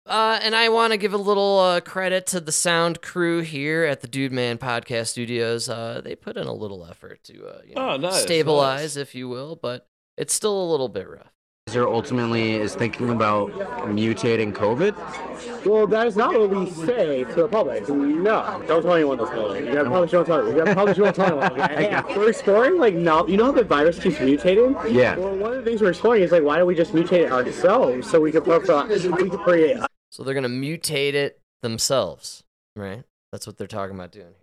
Uh, 0.06 0.38
and 0.44 0.56
I 0.56 0.70
want 0.70 0.92
to 0.92 0.98
give 0.98 1.14
a 1.14 1.18
little 1.18 1.58
uh, 1.60 1.80
credit 1.82 2.28
to 2.28 2.40
the 2.40 2.52
sound 2.52 3.02
crew 3.02 3.42
here 3.42 3.86
at 3.86 4.02
the 4.02 4.08
Dude 4.08 4.32
Man 4.34 4.58
Podcast 4.58 5.08
Studios. 5.08 5.70
Uh, 5.70 6.02
they 6.04 6.16
put 6.16 6.38
in 6.38 6.46
a 6.48 6.54
little 6.54 6.86
effort 6.86 7.24
to 7.24 7.46
uh, 7.48 7.62
you 7.66 7.76
know, 7.76 7.92
Oh, 7.92 7.98
nice, 7.98 8.22
stabilize, 8.22 8.96
nice. 8.96 9.02
if 9.02 9.16
you 9.16 9.30
will, 9.30 9.56
but 9.56 9.88
it's 10.18 10.34
still 10.34 10.62
a 10.62 10.68
little 10.70 10.90
bit 10.90 11.10
rough. 11.10 11.32
Pfizer 11.68 11.92
ultimately 11.92 12.54
is 12.54 12.76
thinking 12.76 13.10
about 13.10 13.52
mutating 13.90 14.54
COVID. 14.54 15.66
Well, 15.66 15.88
that 15.88 16.06
is 16.06 16.16
not 16.16 16.38
what 16.38 16.52
we 16.52 16.70
say 16.70 17.24
to 17.24 17.34
the 17.34 17.48
public. 17.48 17.90
No, 17.90 18.64
don't 18.68 18.84
tell 18.84 18.94
anyone 18.94 19.18
this. 19.18 19.30
Though. 19.30 19.56
You 19.56 19.74
gotta 19.74 19.90
probably 19.90 20.08
don't 20.08 20.26
tell. 20.26 20.48
You 20.48 20.56
gotta 20.56 20.74
probably 20.74 20.94
don't 20.94 21.16
tell 21.16 21.42
anyone. 21.42 21.62
Okay? 21.62 21.90
got 21.90 22.08
We're 22.16 22.30
exploring 22.30 22.78
like 22.78 22.94
now. 22.94 23.26
You 23.26 23.38
know 23.38 23.46
how 23.46 23.52
the 23.52 23.64
virus 23.64 23.98
keeps 23.98 24.18
mutating. 24.18 24.94
Yeah. 24.94 25.18
Well, 25.18 25.36
one 25.38 25.54
of 25.54 25.58
the 25.58 25.70
things 25.70 25.82
we're 25.82 25.90
exploring 25.90 26.22
is 26.22 26.32
like, 26.32 26.44
why 26.44 26.58
don't 26.58 26.68
we 26.68 26.76
just 26.76 26.94
mutate 26.94 27.26
it 27.26 27.32
ourselves 27.32 28.12
so 28.12 28.22
we 28.22 28.32
can 28.32 28.42
put, 28.42 28.70
uh, 28.70 28.86
we 28.88 29.00
can 29.00 29.30
create 29.32 29.78
So 30.12 30.24
they're 30.24 30.36
gonna 30.36 30.48
mutate 30.50 31.16
it 31.16 31.42
themselves, 31.64 32.44
right? 32.76 33.04
That's 33.32 33.48
what 33.48 33.58
they're 33.58 33.66
talking 33.66 33.96
about 33.96 34.12
doing 34.12 34.36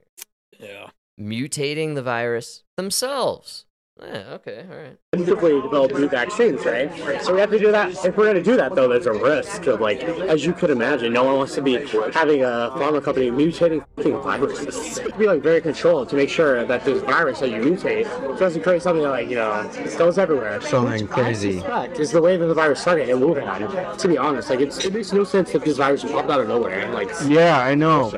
here. 0.59 0.69
Yeah. 0.69 0.91
Mutating 1.25 1.95
the 1.95 2.03
virus 2.03 2.65
themselves. 2.77 3.65
Yeah, 4.05 4.35
okay, 4.35 4.65
all 4.71 4.77
right. 4.77 4.97
instantly 5.13 5.61
develop 5.63 5.93
new 5.93 6.09
vaccines, 6.09 6.65
right? 6.65 6.91
So 7.23 7.35
we 7.35 7.41
have 7.41 7.51
to 7.51 7.59
do 7.59 7.71
that. 7.71 7.91
If 8.05 8.17
we're 8.17 8.25
going 8.25 8.37
to 8.37 8.43
do 8.43 8.57
that, 8.57 8.75
though, 8.75 8.89
there's 8.89 9.07
a 9.07 9.13
risk 9.13 9.67
of 9.67 9.81
like, 9.81 10.03
as 10.03 10.45
you 10.45 10.53
could 10.53 10.71
imagine, 10.71 11.13
no 11.13 11.25
one 11.25 11.37
wants 11.37 11.55
to 11.55 11.63
be 11.63 11.75
having 12.13 12.43
a 12.43 12.71
pharma 12.75 13.03
company 13.03 13.31
mutating 13.31 13.85
fucking 13.97 14.21
viruses. 14.23 14.99
You 14.99 15.03
have 15.05 15.13
to 15.13 15.19
be 15.19 15.27
like 15.27 15.43
very 15.43 15.61
controlled 15.61 16.09
to 16.11 16.17
make 16.17 16.29
sure 16.29 16.65
that 16.65 16.85
this 16.85 17.03
virus 17.03 17.41
that 17.41 17.51
you 17.51 17.57
mutate 17.57 18.05
doesn't 18.39 18.63
create 18.63 18.83
something 18.83 19.03
that 19.03 19.11
like 19.11 19.29
you 19.29 19.37
know 19.37 19.71
goes 19.99 20.19
everywhere. 20.19 20.61
Something 20.61 21.03
Which 21.03 21.11
crazy. 21.11 21.59
suspect 21.61 22.01
Is 22.01 22.11
the 22.11 22.23
way 22.23 22.37
that 22.37 22.47
the 22.47 22.55
virus 22.55 22.81
started 22.81 23.09
in 23.09 23.19
Wuhan. 23.19 23.99
To 23.99 24.09
be 24.09 24.19
honest, 24.19 24.51
like 24.51 24.61
it's, 24.61 24.85
it 24.85 24.93
makes 24.93 25.13
no 25.13 25.25
sense 25.25 25.55
if 25.55 25.65
this 25.65 25.77
virus 25.77 26.03
popped 26.05 26.31
out 26.31 26.41
of 26.41 26.49
nowhere. 26.49 26.91
Like 26.93 27.11
Yeah, 27.27 27.59
I 27.59 27.75
know. 27.75 28.13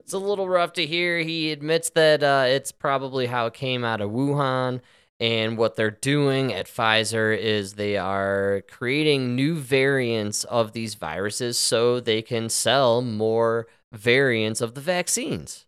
It's 0.00 0.14
a 0.14 0.18
little 0.18 0.48
rough 0.48 0.72
to 0.74 0.86
hear. 0.86 1.18
He 1.18 1.52
admits 1.52 1.90
that 1.90 2.22
uh, 2.22 2.44
it's 2.46 2.72
probably 2.72 3.26
how 3.26 3.44
it 3.44 3.52
came 3.52 3.84
out 3.84 4.00
of 4.00 4.10
Wuhan. 4.10 4.80
And 5.20 5.58
what 5.58 5.74
they're 5.74 5.90
doing 5.90 6.52
at 6.52 6.66
Pfizer 6.66 7.36
is 7.36 7.74
they 7.74 7.96
are 7.96 8.62
creating 8.70 9.34
new 9.34 9.56
variants 9.56 10.44
of 10.44 10.72
these 10.72 10.94
viruses 10.94 11.58
so 11.58 11.98
they 11.98 12.22
can 12.22 12.48
sell 12.48 13.02
more 13.02 13.66
variants 13.92 14.60
of 14.60 14.74
the 14.74 14.80
vaccines. 14.80 15.66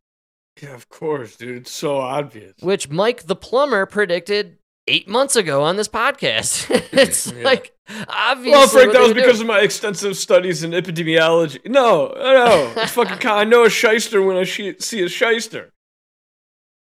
Yeah, 0.63 0.75
of 0.75 0.89
course, 0.89 1.35
dude. 1.37 1.57
It's 1.63 1.73
so 1.73 1.97
obvious. 1.97 2.53
which 2.61 2.91
Mike 2.91 3.25
the 3.25 3.35
plumber 3.35 3.87
predicted 3.87 4.59
eight 4.87 5.09
months 5.09 5.35
ago 5.35 5.63
on 5.65 5.77
this 5.77 5.89
podcast. 5.89 6.69
it's 6.93 7.33
Yeah. 7.33 7.43
like 7.43 7.75
obviously. 8.09 8.53
Well, 8.53 8.69
Frank, 8.69 8.93
that 8.93 9.01
was 9.01 9.09
would 9.09 9.15
do. 9.15 9.21
because 9.23 9.41
of 9.41 9.47
my 9.49 9.61
extensive 9.61 10.17
studies 10.17 10.63
in 10.63 10.71
epidemiology. 10.73 11.65
No, 11.69 12.13
no, 12.17 12.73
it's 12.77 12.93
fucking. 12.93 13.19
Con- 13.21 13.39
I 13.39 13.45
know 13.45 13.65
a 13.65 13.71
shyster 13.71 14.23
when 14.23 14.37
I 14.37 14.45
see 14.45 14.69
a 15.03 15.09
shyster. 15.09 15.73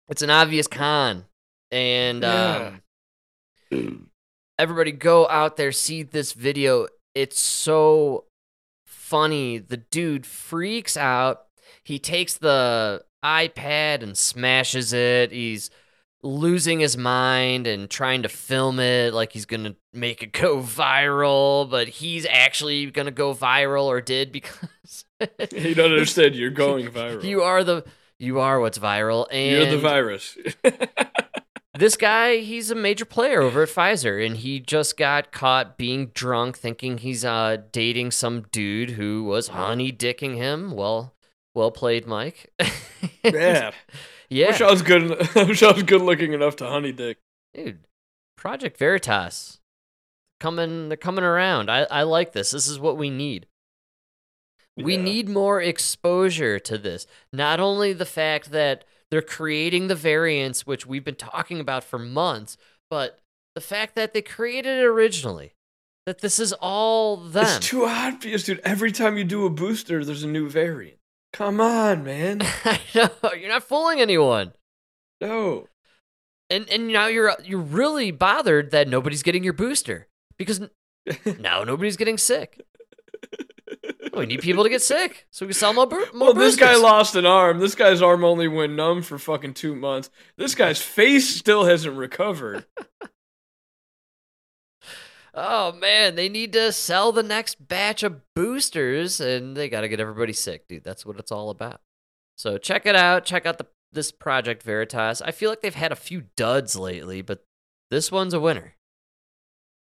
it's 0.08 0.22
an 0.22 0.30
obvious 0.30 0.68
con, 0.68 1.26
and 1.72 2.22
Yeah. 2.24 2.72
um, 3.72 4.10
everybody 4.58 4.92
go 4.92 5.28
out 5.30 5.58
there 5.58 5.72
see 5.72 6.04
this 6.04 6.34
video. 6.34 6.88
It's 7.16 7.40
so 7.40 8.26
funny. 8.86 9.58
The 9.58 9.78
dude 9.78 10.26
freaks 10.26 10.96
out. 10.98 11.42
He 11.84 12.00
takes 12.00 12.36
the 12.38 13.04
iPad 13.24 14.04
and 14.04 14.18
smashes 14.18 14.94
it. 14.94 15.32
He's 15.32 15.70
losing 16.22 16.80
his 16.82 16.98
mind 16.98 17.66
and 17.66 17.90
trying 17.90 18.22
to 18.24 18.30
film 18.30 18.80
it 18.80 19.14
like 19.14 19.32
he's 19.32 19.46
gonna 19.46 19.76
make 19.94 20.22
it 20.22 20.32
go 20.34 20.58
viral, 20.62 21.70
but 21.70 21.88
he's 21.88 22.26
actually 22.30 22.86
gonna 22.92 23.12
go 23.12 23.34
viral 23.34 23.86
or 23.86 24.02
did 24.02 24.32
because 24.32 25.06
You 25.52 25.76
don't 25.76 25.92
understand. 25.92 26.36
You're 26.36 26.50
going 26.66 26.88
viral. 26.90 27.24
you 27.24 27.42
are 27.42 27.64
the 27.64 27.84
you 28.20 28.40
are 28.40 28.60
what's 28.60 28.78
viral 28.78 29.28
and 29.32 29.52
You're 29.64 29.72
the 29.72 29.78
virus. 29.80 30.38
This 31.80 31.98
guy 31.98 32.38
he's 32.38 32.70
a 32.72 32.76
major 32.76 33.06
player 33.06 33.42
over 33.42 33.64
at 33.64 33.70
Pfizer 33.70 34.24
and 34.26 34.38
he 34.38 34.60
just 34.60 34.98
got 34.98 35.32
caught 35.32 35.78
being 35.78 36.08
drunk 36.14 36.58
thinking 36.58 37.00
he's 37.00 37.26
uh 37.26 37.58
dating 37.72 38.12
some 38.12 38.44
dude 38.52 38.92
who 38.92 39.24
was 39.24 39.50
honey 39.50 39.92
dicking 39.92 40.36
him. 40.36 40.72
Well 40.72 41.14
well 41.56 41.72
played, 41.72 42.06
Mike. 42.06 42.52
Man, 43.24 43.74
yeah. 44.30 44.48
wish 44.48 44.62
I 44.62 44.70
was 44.72 44.82
good. 44.82 45.28
I 45.36 45.44
wish 45.44 45.64
I 45.64 45.72
was 45.72 45.84
good 45.84 46.02
looking 46.02 46.34
enough 46.34 46.56
to 46.58 46.68
honey 46.68 46.92
dick. 46.92 47.18
Dude, 47.54 47.80
Project 48.38 48.78
Veritas 48.78 49.60
coming 50.40 50.90
they're 50.90 50.98
coming 50.98 51.24
around. 51.24 51.70
I, 51.72 51.84
I 51.90 52.04
like 52.04 52.34
this. 52.34 52.52
This 52.52 52.68
is 52.68 52.80
what 52.80 52.98
we 52.98 53.10
need. 53.10 53.48
We 54.78 54.96
Yeah. 54.96 55.02
need 55.02 55.28
more 55.30 55.62
exposure 55.62 56.60
to 56.60 56.78
this. 56.78 57.06
Not 57.34 57.60
only 57.60 57.92
the 57.92 58.06
fact 58.06 58.52
that 58.52 58.86
they're 59.12 59.22
creating 59.22 59.88
the 59.88 59.96
variants, 59.96 60.68
which 60.68 60.86
we've 60.86 61.04
been 61.04 61.16
talking 61.16 61.60
about 61.60 61.84
for 61.84 62.00
months, 62.00 62.58
but 62.90 63.20
the 63.56 63.62
fact 63.62 63.96
that 63.96 64.14
they 64.14 64.22
created 64.22 64.80
it 64.80 64.86
originally. 64.86 65.54
That 66.06 66.22
this 66.22 66.40
is 66.40 66.54
all 66.54 67.18
them. 67.18 67.46
It's 67.46 67.68
too 67.68 67.86
obvious, 67.86 68.44
dude. 68.44 68.62
Every 68.64 68.92
time 68.92 69.18
you 69.18 69.24
do 69.24 69.46
a 69.46 69.50
booster, 69.50 70.04
there's 70.04 70.24
a 70.24 70.28
new 70.28 70.50
variant. 70.50 70.98
Come 71.34 71.62
on, 71.62 72.04
man. 72.04 72.42
I 72.66 72.80
know 72.96 73.10
you're 73.38 73.50
not 73.50 73.64
fooling 73.64 74.02
anyone. 74.02 74.54
No. 75.22 75.68
And 76.50 76.68
and 76.70 76.88
now 76.88 77.08
you're 77.08 77.36
you're 77.44 77.60
really 77.60 78.10
bothered 78.10 78.72
that 78.72 78.88
nobody's 78.88 79.22
getting 79.22 79.44
your 79.44 79.54
booster 79.54 80.08
because 80.38 80.62
now 81.40 81.64
nobody's 81.64 81.98
getting 81.98 82.18
sick. 82.18 82.60
We 84.20 84.26
need 84.28 84.42
people 84.42 84.64
to 84.64 84.70
get 84.70 84.82
sick 84.82 85.28
so 85.32 85.46
we 85.46 85.50
can 85.52 85.60
sell 85.60 85.74
more, 85.74 85.88
boo- 85.88 86.06
more 86.14 86.34
Well, 86.34 86.34
this 86.34 86.56
guy 86.56 86.76
lost 86.76 87.16
an 87.16 87.26
arm. 87.26 87.60
This 87.60 87.76
guy's 87.76 88.02
arm 88.02 88.24
only 88.24 88.48
went 88.48 88.74
numb 88.74 89.02
for 89.02 89.18
fucking 89.18 89.54
two 89.56 89.76
months. 89.76 90.10
This 90.38 90.56
guy's 90.56 90.82
face 90.82 91.36
still 91.36 91.66
hasn't 91.66 91.96
recovered. 91.98 92.66
Oh 95.34 95.72
man, 95.74 96.16
they 96.16 96.28
need 96.28 96.54
to 96.54 96.72
sell 96.72 97.12
the 97.12 97.24
next 97.24 97.68
batch 97.68 98.04
of 98.04 98.22
boosters, 98.36 99.20
and 99.20 99.56
they 99.56 99.70
got 99.70 99.82
to 99.82 99.88
get 99.88 100.00
everybody 100.00 100.34
sick, 100.34 100.68
dude. 100.68 100.84
That's 100.84 101.06
what 101.06 101.20
it's 101.20 101.32
all 101.32 101.50
about. 101.50 101.82
So 102.38 102.58
check 102.58 102.86
it 102.86 102.96
out. 102.96 103.26
Check 103.26 103.46
out 103.46 103.58
the 103.58 103.68
this 103.92 104.12
Project 104.12 104.64
Veritas. 104.64 105.22
I 105.22 105.32
feel 105.32 105.50
like 105.50 105.62
they've 105.62 105.74
had 105.74 105.92
a 105.92 105.96
few 105.96 106.24
duds 106.36 106.76
lately, 106.76 107.22
but 107.22 107.44
this 107.92 108.12
one's 108.12 108.34
a 108.34 108.40
winner. 108.40 108.76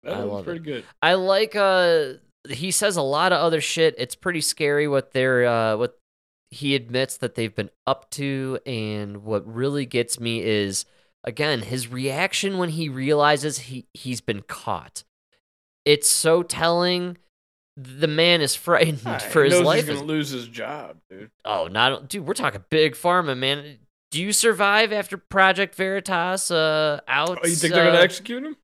That 0.03 0.15
I 0.17 0.23
love 0.23 0.45
pretty 0.45 0.59
it. 0.59 0.63
good. 0.63 0.83
I 1.01 1.13
like 1.15 1.55
uh 1.55 2.13
he 2.49 2.71
says 2.71 2.95
a 2.97 3.01
lot 3.01 3.31
of 3.31 3.39
other 3.39 3.61
shit. 3.61 3.95
It's 3.97 4.15
pretty 4.15 4.41
scary 4.41 4.87
what 4.87 5.11
they're 5.11 5.45
uh 5.45 5.77
what 5.77 5.97
he 6.51 6.75
admits 6.75 7.17
that 7.17 7.35
they've 7.35 7.53
been 7.53 7.69
up 7.85 8.09
to 8.11 8.57
and 8.65 9.23
what 9.23 9.45
really 9.45 9.85
gets 9.85 10.19
me 10.19 10.41
is 10.41 10.85
again 11.23 11.61
his 11.61 11.89
reaction 11.89 12.57
when 12.57 12.69
he 12.69 12.87
realizes 12.89 13.59
he 13.59 13.85
he's 13.93 14.21
been 14.21 14.41
caught. 14.41 15.03
It's 15.85 16.07
so 16.09 16.43
telling. 16.43 17.17
The 17.79 18.07
man 18.07 18.41
is 18.41 18.55
frightened 18.67 19.01
Ah, 19.05 19.19
for 19.19 19.43
his 19.43 19.59
life. 19.61 19.85
He's 19.87 19.95
gonna 19.97 20.07
lose 20.07 20.29
his 20.29 20.47
job, 20.47 20.97
dude. 21.11 21.29
oh, 21.45 21.67
not 21.67 22.09
dude, 22.09 22.25
we're 22.25 22.33
talking 22.33 22.63
big 22.69 22.93
pharma, 22.95 23.37
man. 23.37 23.77
Do 24.09 24.19
you 24.23 24.31
survive 24.31 24.91
after 24.93 25.17
Project 25.17 25.75
Veritas 25.75 26.49
uh 26.49 27.01
out? 27.07 27.39
Oh, 27.43 27.47
you 27.47 27.55
think 27.55 27.73
they're 27.73 27.85
gonna 27.85 27.99
uh, 27.99 28.01
execute 28.01 28.43
him? 28.43 28.55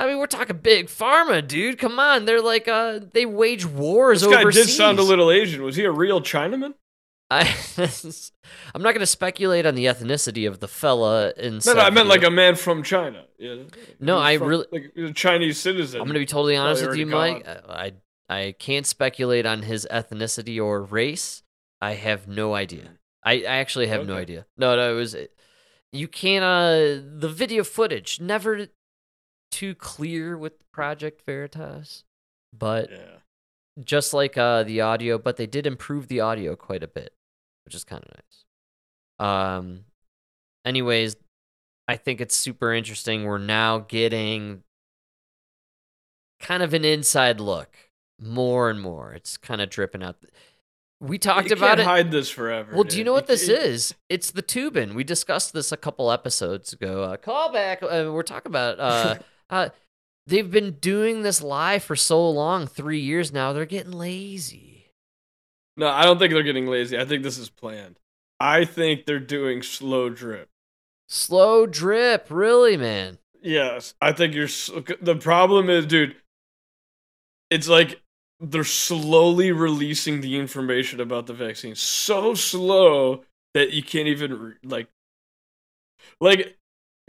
I 0.00 0.06
mean, 0.06 0.18
we're 0.18 0.26
talking 0.26 0.56
big 0.56 0.86
pharma, 0.86 1.46
dude. 1.46 1.78
Come 1.78 1.98
on, 1.98 2.24
they're 2.24 2.40
like 2.42 2.66
uh, 2.68 3.00
they 3.12 3.26
wage 3.26 3.66
wars 3.66 4.22
This 4.22 4.30
guy 4.32 4.40
overseas. 4.40 4.66
did 4.66 4.72
sound 4.72 4.98
a 4.98 5.02
little 5.02 5.30
Asian. 5.30 5.62
Was 5.62 5.76
he 5.76 5.84
a 5.84 5.92
real 5.92 6.20
Chinaman? 6.20 6.74
I, 7.32 7.42
I'm 8.74 8.82
not 8.82 8.92
going 8.92 9.00
to 9.00 9.06
speculate 9.06 9.64
on 9.64 9.76
the 9.76 9.84
ethnicity 9.86 10.48
of 10.48 10.58
the 10.58 10.66
fella 10.66 11.32
in. 11.36 11.60
No, 11.64 11.74
no, 11.74 11.80
I 11.80 11.90
meant 11.90 12.08
like 12.08 12.24
a 12.24 12.30
man 12.30 12.56
from 12.56 12.82
China. 12.82 13.24
Yeah. 13.38 13.56
No, 14.00 14.18
I 14.18 14.38
from- 14.38 14.48
really- 14.48 14.66
like 14.72 14.92
a 14.96 15.12
Chinese 15.12 15.58
citizen. 15.60 16.00
I'm 16.00 16.06
going 16.06 16.14
to 16.14 16.20
be 16.20 16.26
totally 16.26 16.56
honest 16.56 16.84
with 16.86 16.96
you, 16.96 17.06
Mike. 17.06 17.44
gone. 17.44 17.58
I 17.68 17.92
I 18.28 18.54
can't 18.58 18.86
speculate 18.86 19.46
on 19.46 19.62
his 19.62 19.86
ethnicity 19.90 20.60
or 20.62 20.82
race. 20.82 21.42
I 21.80 21.92
have 21.94 22.26
no 22.26 22.54
idea. 22.54 22.98
I, 23.24 23.34
I 23.42 23.56
actually 23.58 23.88
have 23.88 24.06
no 24.06 24.16
idea. 24.16 24.46
No, 24.56 24.76
no, 24.76 24.92
it 24.92 24.96
was. 24.96 25.14
You 25.92 26.08
can't. 26.08 26.44
Uh, 26.44 27.02
the 27.18 27.28
video 27.28 27.64
footage 27.64 28.20
never 28.20 28.68
too 29.50 29.74
clear 29.74 30.36
with 30.38 30.52
Project 30.72 31.22
Veritas, 31.26 32.04
but 32.56 32.90
Yeah. 32.90 33.16
just 33.84 34.12
like 34.14 34.36
uh 34.38 34.62
the 34.62 34.80
audio, 34.80 35.18
but 35.18 35.36
they 35.36 35.46
did 35.46 35.66
improve 35.66 36.08
the 36.08 36.20
audio 36.20 36.56
quite 36.56 36.82
a 36.82 36.88
bit, 36.88 37.12
which 37.64 37.74
is 37.74 37.84
kind 37.84 38.02
of 38.04 38.10
nice. 38.14 38.44
Um 39.28 39.84
anyways, 40.64 41.16
I 41.88 41.96
think 41.96 42.20
it's 42.20 42.36
super 42.36 42.72
interesting. 42.72 43.24
We're 43.24 43.38
now 43.38 43.78
getting 43.80 44.62
kind 46.40 46.62
of 46.62 46.72
an 46.74 46.84
inside 46.84 47.40
look 47.40 47.76
more 48.20 48.70
and 48.70 48.80
more. 48.80 49.12
It's 49.12 49.36
kind 49.36 49.60
of 49.60 49.70
dripping 49.70 50.02
out. 50.02 50.16
We 51.00 51.16
talked 51.18 51.48
you 51.48 51.56
about 51.56 51.68
can't 51.68 51.80
it. 51.80 51.84
hide 51.84 52.10
this 52.10 52.28
forever. 52.28 52.74
Well, 52.74 52.84
do 52.84 52.98
you 52.98 53.04
know 53.04 53.12
what 53.14 53.26
this 53.26 53.48
is? 53.48 53.94
It's 54.10 54.30
the 54.30 54.42
tubing. 54.42 54.94
We 54.94 55.02
discussed 55.02 55.54
this 55.54 55.72
a 55.72 55.76
couple 55.78 56.12
episodes 56.12 56.74
ago. 56.74 57.04
Uh, 57.04 57.16
callback. 57.16 57.82
Uh, 57.82 58.12
we're 58.12 58.22
talking 58.22 58.50
about. 58.52 58.78
Uh, 58.78 59.16
uh, 59.50 59.70
they've 60.26 60.50
been 60.50 60.72
doing 60.72 61.22
this 61.22 61.42
live 61.42 61.82
for 61.82 61.96
so 61.96 62.28
long, 62.30 62.66
three 62.66 63.00
years 63.00 63.32
now. 63.32 63.52
They're 63.52 63.66
getting 63.66 63.92
lazy. 63.92 64.92
No, 65.76 65.88
I 65.88 66.04
don't 66.04 66.18
think 66.18 66.32
they're 66.32 66.42
getting 66.42 66.66
lazy. 66.66 66.98
I 66.98 67.04
think 67.04 67.22
this 67.22 67.38
is 67.38 67.50
planned. 67.50 67.98
I 68.38 68.64
think 68.64 69.06
they're 69.06 69.18
doing 69.18 69.62
slow 69.62 70.08
drip. 70.08 70.48
Slow 71.08 71.66
drip, 71.66 72.26
really, 72.30 72.76
man. 72.76 73.18
Yes, 73.42 73.94
I 74.00 74.12
think 74.12 74.34
you're. 74.34 74.48
The 75.00 75.18
problem 75.20 75.70
is, 75.70 75.86
dude. 75.86 76.16
It's 77.50 77.68
like 77.68 78.00
they're 78.38 78.64
slowly 78.64 79.52
releasing 79.52 80.20
the 80.20 80.38
information 80.38 81.00
about 81.00 81.26
the 81.26 81.34
vaccine 81.34 81.74
so 81.74 82.34
slow 82.34 83.24
that 83.54 83.72
you 83.72 83.82
can't 83.82 84.08
even 84.08 84.56
like. 84.62 84.88
Like, 86.20 86.56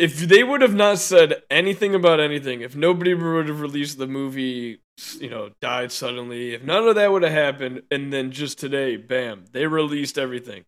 if 0.01 0.17
they 0.17 0.43
would 0.43 0.61
have 0.61 0.73
not 0.73 0.97
said 0.97 1.43
anything 1.51 1.93
about 1.93 2.19
anything, 2.19 2.61
if 2.61 2.75
nobody 2.75 3.13
would 3.13 3.47
have 3.47 3.61
released 3.61 3.99
the 3.99 4.07
movie, 4.07 4.81
you 5.19 5.29
know, 5.29 5.51
died 5.61 5.91
suddenly, 5.91 6.55
if 6.55 6.63
none 6.63 6.87
of 6.87 6.95
that 6.95 7.11
would 7.11 7.21
have 7.21 7.31
happened, 7.31 7.83
and 7.91 8.11
then 8.11 8.31
just 8.31 8.57
today, 8.57 8.97
bam, 8.97 9.45
they 9.51 9.67
released 9.67 10.17
everything. 10.17 10.65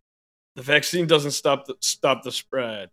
The 0.55 0.61
vaccine 0.61 1.07
doesn't 1.07 1.31
stop 1.31 1.65
the 1.65 1.75
stop 1.81 2.21
the 2.21 2.31
spread. 2.31 2.91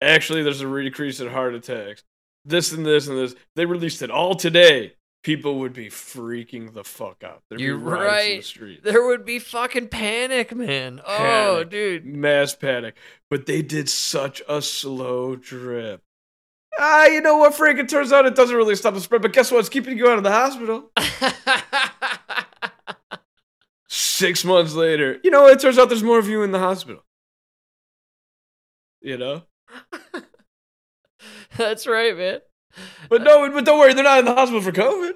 Actually, 0.00 0.42
there's 0.42 0.62
a 0.62 0.82
decrease 0.82 1.20
in 1.20 1.28
heart 1.28 1.54
attacks. 1.54 2.02
This 2.46 2.72
and 2.72 2.86
this 2.86 3.06
and 3.06 3.18
this. 3.18 3.34
They 3.54 3.66
released 3.66 4.00
it 4.00 4.10
all 4.10 4.34
today. 4.34 4.94
People 5.22 5.60
would 5.60 5.72
be 5.72 5.86
freaking 5.86 6.74
the 6.74 6.82
fuck 6.82 7.22
out. 7.22 7.42
There'd 7.48 7.60
You're 7.60 7.78
be 7.78 7.84
riots 7.84 8.02
in 8.02 8.30
the 8.30 8.36
right. 8.36 8.44
street. 8.44 8.82
There 8.82 9.06
would 9.06 9.24
be 9.24 9.38
fucking 9.38 9.88
panic, 9.88 10.54
man. 10.54 11.00
Oh, 11.06 11.62
dude. 11.62 12.04
Mass 12.04 12.56
panic. 12.56 12.96
But 13.30 13.46
they 13.46 13.62
did 13.62 13.88
such 13.88 14.42
a 14.48 14.60
slow 14.62 15.36
drip. 15.36 16.02
Ah, 16.78 17.04
you 17.04 17.20
know 17.20 17.36
what, 17.36 17.54
Frank? 17.54 17.78
It 17.78 17.90
turns 17.90 18.14
out 18.14 18.24
it 18.24 18.34
doesn't 18.34 18.56
really 18.56 18.76
stop 18.76 18.94
the 18.94 19.00
spread, 19.02 19.20
but 19.20 19.34
guess 19.34 19.52
what? 19.52 19.58
It's 19.58 19.68
keeping 19.68 19.98
you 19.98 20.08
out 20.08 20.16
of 20.16 20.24
the 20.24 20.32
hospital. 20.32 20.90
Six 23.88 24.42
months 24.42 24.72
later, 24.72 25.20
you 25.22 25.30
know, 25.30 25.46
it 25.48 25.60
turns 25.60 25.78
out 25.78 25.90
there's 25.90 26.02
more 26.02 26.18
of 26.18 26.28
you 26.28 26.42
in 26.42 26.50
the 26.50 26.58
hospital. 26.58 27.04
You 29.02 29.18
know? 29.18 29.42
That's 31.58 31.86
right, 31.86 32.16
man. 32.16 32.40
But 33.08 33.22
no, 33.22 33.48
but 33.50 33.64
don't 33.64 33.78
worry, 33.78 33.94
they're 33.94 34.04
not 34.04 34.20
in 34.20 34.24
the 34.24 34.34
hospital 34.34 34.62
for 34.62 34.72
COVID. 34.72 35.12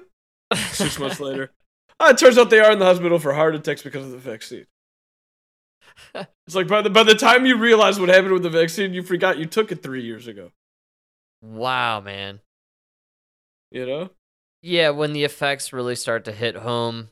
Six 0.71 0.99
months 0.99 1.19
later. 1.19 1.51
Ah, 1.99 2.11
it 2.11 2.19
turns 2.19 2.37
out 2.37 2.51
they 2.51 2.59
are 2.59 2.71
in 2.71 2.77
the 2.77 2.85
hospital 2.85 3.17
for 3.17 3.33
heart 3.33 3.55
attacks 3.55 3.81
because 3.81 4.05
of 4.05 4.11
the 4.11 4.19
vaccine. 4.19 4.67
It's 6.45 6.55
like 6.55 6.67
by 6.67 6.83
the 6.83 6.91
by 6.91 7.01
the 7.01 7.15
time 7.15 7.47
you 7.47 7.57
realize 7.57 7.99
what 7.99 8.09
happened 8.09 8.33
with 8.33 8.43
the 8.43 8.51
vaccine, 8.51 8.93
you 8.93 9.01
forgot 9.01 9.39
you 9.39 9.47
took 9.47 9.71
it 9.71 9.81
three 9.81 10.03
years 10.03 10.27
ago. 10.27 10.51
wow, 11.41 11.99
man. 11.99 12.41
You 13.71 13.87
know? 13.87 14.09
Yeah, 14.61 14.91
when 14.91 15.13
the 15.13 15.23
effects 15.23 15.73
really 15.73 15.95
start 15.95 16.23
to 16.25 16.31
hit 16.31 16.57
home, 16.57 17.09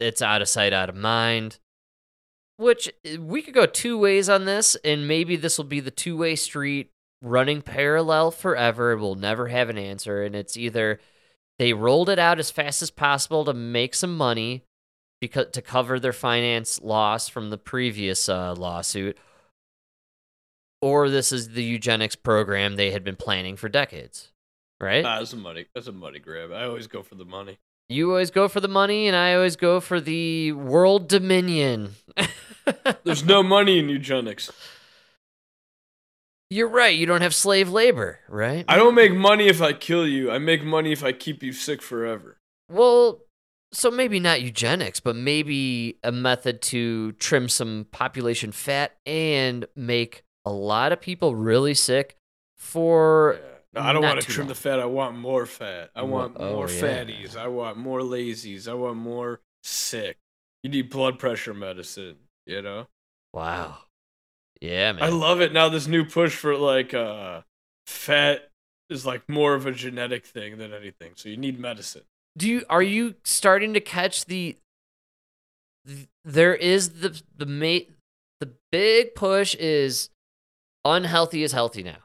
it's 0.00 0.22
out 0.22 0.42
of 0.42 0.48
sight, 0.48 0.72
out 0.72 0.88
of 0.88 0.96
mind. 0.96 1.58
Which 2.56 2.90
eh, 3.04 3.16
we 3.18 3.42
could 3.42 3.54
go 3.54 3.66
two 3.66 3.96
ways 3.96 4.28
on 4.28 4.44
this, 4.44 4.76
and 4.84 5.06
maybe 5.06 5.36
this 5.36 5.56
will 5.56 5.64
be 5.64 5.78
the 5.80 5.92
two 5.92 6.16
way 6.16 6.34
street 6.34 6.90
running 7.22 7.62
parallel 7.62 8.30
forever. 8.30 8.96
We'll 8.96 9.14
never 9.14 9.48
have 9.48 9.68
an 9.68 9.78
answer. 9.78 10.22
And 10.22 10.34
it's 10.34 10.56
either 10.56 11.00
they 11.58 11.72
rolled 11.72 12.08
it 12.08 12.18
out 12.18 12.38
as 12.38 12.50
fast 12.50 12.82
as 12.82 12.90
possible 12.90 13.44
to 13.44 13.54
make 13.54 13.94
some 13.94 14.16
money 14.16 14.64
because 15.20 15.46
to 15.52 15.62
cover 15.62 15.98
their 15.98 16.12
finance 16.12 16.80
loss 16.80 17.28
from 17.28 17.50
the 17.50 17.58
previous 17.58 18.28
uh, 18.28 18.54
lawsuit, 18.54 19.18
or 20.80 21.10
this 21.10 21.32
is 21.32 21.50
the 21.50 21.64
eugenics 21.64 22.14
program 22.14 22.76
they 22.76 22.92
had 22.92 23.02
been 23.02 23.16
planning 23.16 23.56
for 23.56 23.68
decades. 23.68 24.30
Right? 24.80 25.04
Ah, 25.04 25.18
that's 25.18 25.32
a 25.32 25.36
money. 25.36 25.66
That's 25.74 25.88
a 25.88 25.92
money 25.92 26.20
grab. 26.20 26.52
I 26.52 26.64
always 26.64 26.86
go 26.86 27.02
for 27.02 27.16
the 27.16 27.24
money. 27.24 27.58
You 27.88 28.10
always 28.10 28.30
go 28.30 28.46
for 28.46 28.60
the 28.60 28.68
money, 28.68 29.08
and 29.08 29.16
I 29.16 29.34
always 29.34 29.56
go 29.56 29.80
for 29.80 30.00
the 30.00 30.52
world 30.52 31.08
dominion. 31.08 31.94
There's 33.02 33.24
no 33.24 33.42
money 33.42 33.78
in 33.80 33.88
eugenics. 33.88 34.52
You're 36.50 36.68
right. 36.68 36.96
You 36.96 37.04
don't 37.04 37.20
have 37.20 37.34
slave 37.34 37.68
labor, 37.68 38.20
right? 38.28 38.64
I 38.68 38.76
don't 38.76 38.94
make 38.94 39.12
money 39.12 39.48
if 39.48 39.60
I 39.60 39.72
kill 39.74 40.06
you. 40.06 40.30
I 40.30 40.38
make 40.38 40.64
money 40.64 40.92
if 40.92 41.04
I 41.04 41.12
keep 41.12 41.42
you 41.42 41.52
sick 41.52 41.82
forever. 41.82 42.38
Well, 42.70 43.20
so 43.72 43.90
maybe 43.90 44.18
not 44.18 44.40
eugenics, 44.40 44.98
but 45.00 45.14
maybe 45.14 45.98
a 46.02 46.10
method 46.10 46.62
to 46.62 47.12
trim 47.12 47.48
some 47.48 47.86
population 47.90 48.52
fat 48.52 48.96
and 49.04 49.66
make 49.76 50.24
a 50.46 50.50
lot 50.50 50.92
of 50.92 51.00
people 51.00 51.36
really 51.36 51.74
sick 51.74 52.16
for. 52.56 53.38
No, 53.74 53.82
I 53.82 53.92
don't 53.92 54.02
want 54.02 54.20
to 54.20 54.26
trim 54.26 54.46
long. 54.46 54.48
the 54.48 54.54
fat. 54.54 54.80
I 54.80 54.86
want 54.86 55.18
more 55.18 55.44
fat. 55.44 55.90
I 55.94 56.02
want 56.02 56.38
want- 56.38 56.52
more 56.52 56.64
oh, 56.64 56.70
yeah. 56.70 57.04
fatties. 57.04 57.36
I 57.36 57.48
want 57.48 57.76
more 57.76 58.00
lazies. 58.00 58.66
I 58.66 58.72
want 58.72 58.96
more 58.96 59.40
sick. 59.62 60.16
You 60.62 60.70
need 60.70 60.88
blood 60.88 61.18
pressure 61.18 61.52
medicine, 61.54 62.16
you 62.46 62.62
know? 62.62 62.88
Wow. 63.34 63.78
Yeah, 64.60 64.92
man. 64.92 65.02
I 65.02 65.08
love 65.08 65.40
it 65.40 65.52
now 65.52 65.68
this 65.68 65.86
new 65.86 66.04
push 66.04 66.34
for 66.34 66.56
like 66.56 66.92
uh 66.94 67.42
fat 67.86 68.50
is 68.90 69.04
like 69.06 69.28
more 69.28 69.54
of 69.54 69.66
a 69.66 69.72
genetic 69.72 70.24
thing 70.26 70.58
than 70.58 70.72
anything. 70.72 71.12
So 71.16 71.28
you 71.28 71.36
need 71.36 71.58
medicine. 71.60 72.02
do 72.36 72.48
you 72.48 72.64
are 72.68 72.82
you 72.82 73.14
starting 73.24 73.74
to 73.74 73.80
catch 73.80 74.24
the 74.26 74.56
th- 75.86 76.08
there 76.24 76.54
is 76.54 77.00
the 77.00 77.20
the 77.36 77.46
mate 77.46 77.90
the 78.40 78.50
big 78.70 79.14
push 79.14 79.54
is 79.56 80.10
unhealthy 80.84 81.42
is 81.42 81.52
healthy 81.52 81.82
now 81.82 81.98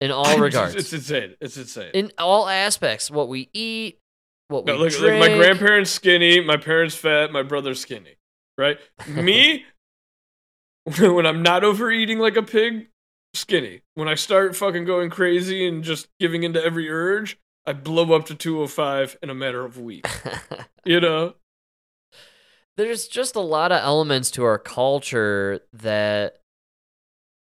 in 0.00 0.10
all 0.10 0.38
regards 0.48 0.74
It's, 0.74 0.92
insane. 0.92 1.34
It's 1.40 1.56
insane. 1.56 1.90
in 1.94 2.12
all 2.18 2.48
aspects 2.48 3.10
what 3.10 3.28
we 3.28 3.48
eat 3.52 3.98
what 4.48 4.64
we 4.64 4.72
No, 4.72 4.78
look, 4.78 4.92
look, 4.92 5.00
drink 5.00 5.20
my 5.20 5.34
grandparents 5.36 5.90
skinny, 5.90 6.40
my 6.40 6.56
parents 6.56 6.94
fat, 6.94 7.32
my 7.32 7.42
brother's 7.42 7.80
skinny. 7.80 8.16
Right? 8.56 8.78
Me, 9.08 9.64
when 10.98 11.26
I'm 11.26 11.42
not 11.42 11.64
overeating 11.64 12.18
like 12.18 12.36
a 12.36 12.42
pig, 12.42 12.88
skinny. 13.34 13.82
When 13.94 14.08
I 14.08 14.14
start 14.14 14.54
fucking 14.54 14.84
going 14.84 15.10
crazy 15.10 15.66
and 15.66 15.82
just 15.82 16.08
giving 16.20 16.42
into 16.44 16.62
every 16.64 16.88
urge, 16.88 17.38
I 17.66 17.72
blow 17.72 18.14
up 18.14 18.26
to 18.26 18.34
205 18.34 19.18
in 19.22 19.30
a 19.30 19.34
matter 19.34 19.64
of 19.64 19.78
weeks. 19.78 20.10
You 20.84 21.00
know? 21.00 21.34
there's 22.76 23.08
just 23.08 23.34
a 23.34 23.40
lot 23.40 23.72
of 23.72 23.82
elements 23.82 24.30
to 24.32 24.44
our 24.44 24.58
culture 24.58 25.60
that 25.72 26.36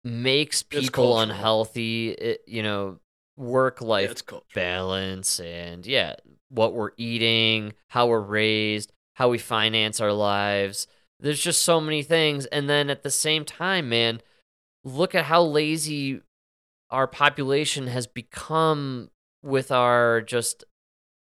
makes 0.05 0.63
people 0.63 1.19
unhealthy 1.19 2.11
it, 2.11 2.41
you 2.47 2.63
know 2.63 2.99
work 3.35 3.81
life 3.81 4.23
Yeah, 4.31 4.39
balance 4.53 5.39
and 5.41 5.85
yeah 5.85 6.15
what 6.49 6.73
we're 6.73 6.91
eating 6.95 7.73
how 7.89 8.07
we're 8.07 8.21
raised 8.21 8.93
how 9.15 9.27
we 9.29 9.37
finance 9.37 9.99
our 9.99 10.13
lives 10.13 10.87
there's 11.25 11.41
just 11.41 11.63
so 11.63 11.81
many 11.81 12.03
things 12.03 12.45
and 12.47 12.69
then 12.69 12.89
at 12.89 13.03
the 13.03 13.11
same 13.11 13.43
time 13.43 13.89
man 13.89 14.21
look 14.83 15.13
at 15.15 15.25
how 15.25 15.41
lazy 15.41 16.21
our 16.91 17.07
population 17.07 17.87
has 17.87 18.05
become 18.07 19.09
with 19.43 19.71
our 19.71 20.21
just 20.21 20.63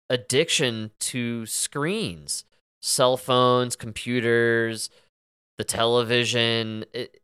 addiction 0.10 0.91
to 0.99 1.45
screens 1.45 2.43
cell 2.82 3.16
phones 3.16 3.76
computers 3.76 4.89
the 5.58 5.64
television 5.64 6.84
it, 6.93 7.22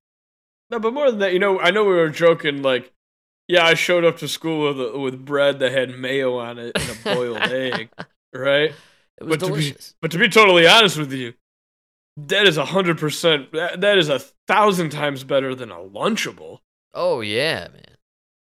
No, 0.69 0.79
but 0.79 0.93
more 0.93 1.09
than 1.09 1.19
that, 1.19 1.33
you 1.33 1.39
know, 1.39 1.59
I 1.59 1.71
know 1.71 1.83
we 1.85 1.93
were 1.95 2.09
joking. 2.09 2.61
Like, 2.61 2.91
yeah, 3.47 3.65
I 3.65 3.73
showed 3.73 4.03
up 4.05 4.17
to 4.17 4.27
school 4.27 4.67
with 4.67 4.79
a, 4.81 4.99
with 4.99 5.25
bread 5.25 5.59
that 5.59 5.71
had 5.71 5.97
mayo 5.97 6.37
on 6.37 6.59
it 6.59 6.73
and 6.75 6.89
a 6.91 7.15
boiled 7.15 7.37
egg, 7.51 7.89
right? 8.33 8.73
it 9.17 9.23
was 9.23 9.37
But 9.37 9.39
to 9.39 9.45
be- 9.53 9.61
delicious 9.61 9.95
But 10.01 10.11
to 10.11 10.17
be 10.19 10.27
totally 10.29 10.67
honest 10.67 10.97
with 10.97 11.11
you, 11.13 11.33
that 12.17 12.47
is 12.47 12.57
a 12.57 12.65
hundred 12.65 12.97
percent. 12.97 13.51
That 13.53 13.81
that 13.81 13.97
is 13.97 14.09
a 14.09 14.19
thousand 14.47 14.89
times 14.89 15.23
better 15.23 15.55
than 15.55 15.71
a 15.71 15.77
Lunchable, 15.77 16.59
oh 16.93 17.21
yeah 17.21 17.67
man 17.71 17.97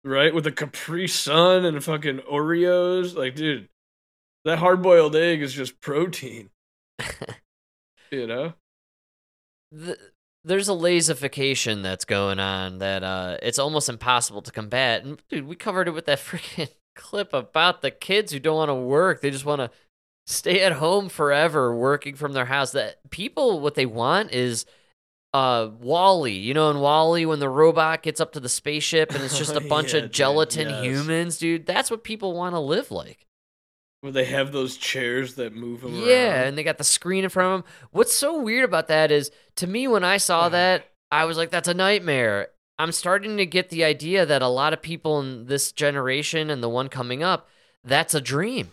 right? 0.05 0.35
With 0.35 0.47
a 0.47 0.53
Capri 0.53 1.07
Sun 1.07 1.65
and 1.65 1.83
fucking 1.83 2.21
Oreos, 2.21 3.17
like, 3.17 3.35
dude, 3.35 3.69
that 4.45 4.59
hard 4.59 4.83
boiled 4.83 5.17
egg 5.17 5.43
is 5.43 5.53
just 5.53 5.81
protein, 5.81 6.51
you 8.11 8.27
know? 8.27 8.55
th- 9.73 9.99
there's 10.45 10.69
a 10.69 10.73
lazification 10.73 11.85
that's 11.85 12.05
going 12.05 12.41
on 12.41 12.79
that 12.79 13.05
uh 13.05 13.37
it's 13.43 13.61
almost 13.61 13.89
impossible 13.89 14.43
to 14.43 14.51
combat. 14.51 15.05
And 15.05 15.23
dude, 15.29 15.47
we 15.47 15.55
covered 15.55 15.87
it 15.89 15.93
with 15.93 16.07
that 16.07 16.19
freaking 16.19 16.69
clip 16.97 17.33
about 17.33 17.81
the 17.81 17.91
kids 17.91 18.33
who 18.33 18.41
don't 18.41 18.57
want 18.57 18.69
to 18.69 18.75
work. 18.75 19.21
They 19.21 19.31
just 19.31 19.45
want 19.45 19.61
to 19.61 19.71
stay 20.27 20.61
at 20.63 20.73
home 20.73 21.09
forever 21.09 21.75
working 21.75 22.15
from 22.15 22.33
their 22.33 22.47
house. 22.47 22.73
That 22.73 22.99
people 23.11 23.61
what 23.61 23.75
they 23.75 23.87
want 23.87 24.33
is 24.33 24.67
uh 25.35 25.69
WALL-E, 25.81 26.31
you 26.33 26.53
know, 26.55 26.71
in 26.71 26.79
WALL-E 26.81 27.25
when 27.27 27.39
the 27.41 27.49
robot 27.49 28.03
gets 28.03 28.21
up 28.21 28.33
to 28.33 28.41
the 28.41 28.49
spaceship 28.51 29.13
and 29.15 29.23
it's 29.25 29.39
just 29.39 29.57
a 29.57 29.61
bunch 29.69 29.93
Yeah, 29.93 30.01
of 30.01 30.05
dude, 30.05 30.13
gelatin 30.13 30.69
yes. 30.69 30.85
humans, 30.85 31.39
dude. 31.39 31.67
That's 31.67 31.91
what 31.91 32.05
people 32.05 32.35
want 32.35 32.55
to 32.55 32.61
live 32.61 32.91
like. 32.91 33.27
Where 34.03 34.13
they 34.13 34.25
have 34.27 34.53
those 34.53 34.77
chairs 34.77 35.37
that 35.37 35.55
move 35.55 35.83
them 35.83 35.95
Yeah, 35.95 36.41
around. 36.41 36.49
and 36.49 36.59
they 36.59 36.65
got 36.65 36.77
the 36.79 36.85
screen 36.85 37.25
in 37.25 37.31
front 37.31 37.55
of 37.55 37.63
them. 37.65 37.73
What's 37.93 38.13
so 38.13 38.41
weird 38.43 38.65
about 38.65 38.89
that 38.89 39.11
is, 39.13 39.31
to 39.57 39.67
me, 39.67 39.87
when 39.87 40.03
I 40.05 40.17
saw 40.17 40.49
that, 40.49 40.89
I 41.13 41.25
was 41.25 41.37
like, 41.37 41.51
"That's 41.51 41.69
a 41.69 41.75
nightmare." 41.75 42.49
I'm 42.81 42.91
starting 42.91 43.37
to 43.37 43.47
get 43.47 43.69
the 43.69 43.85
idea 43.85 44.27
that 44.27 44.43
a 44.43 44.49
lot 44.49 44.73
of 44.73 44.83
people 44.83 45.21
in 45.21 45.47
this 45.47 45.71
generation 45.71 46.51
and 46.51 46.63
the 46.63 46.69
one 46.69 46.89
coming 46.89 47.23
up, 47.23 47.49
that's 47.85 48.13
a 48.13 48.21
dream. 48.21 48.71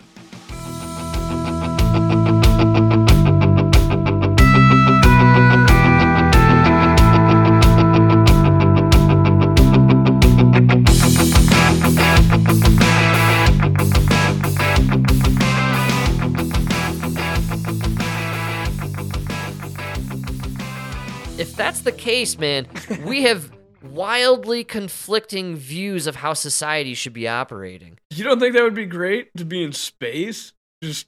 The 21.91 21.97
case, 21.97 22.37
man, 22.37 22.67
we 23.05 23.23
have 23.23 23.51
wildly 23.83 24.63
conflicting 24.63 25.55
views 25.55 26.07
of 26.07 26.17
how 26.17 26.33
society 26.33 26.93
should 26.93 27.13
be 27.13 27.27
operating. 27.27 27.97
You 28.11 28.23
don't 28.23 28.39
think 28.39 28.53
that 28.55 28.63
would 28.63 28.75
be 28.75 28.85
great 28.85 29.29
to 29.37 29.45
be 29.45 29.63
in 29.63 29.71
space? 29.73 30.53
Just 30.83 31.07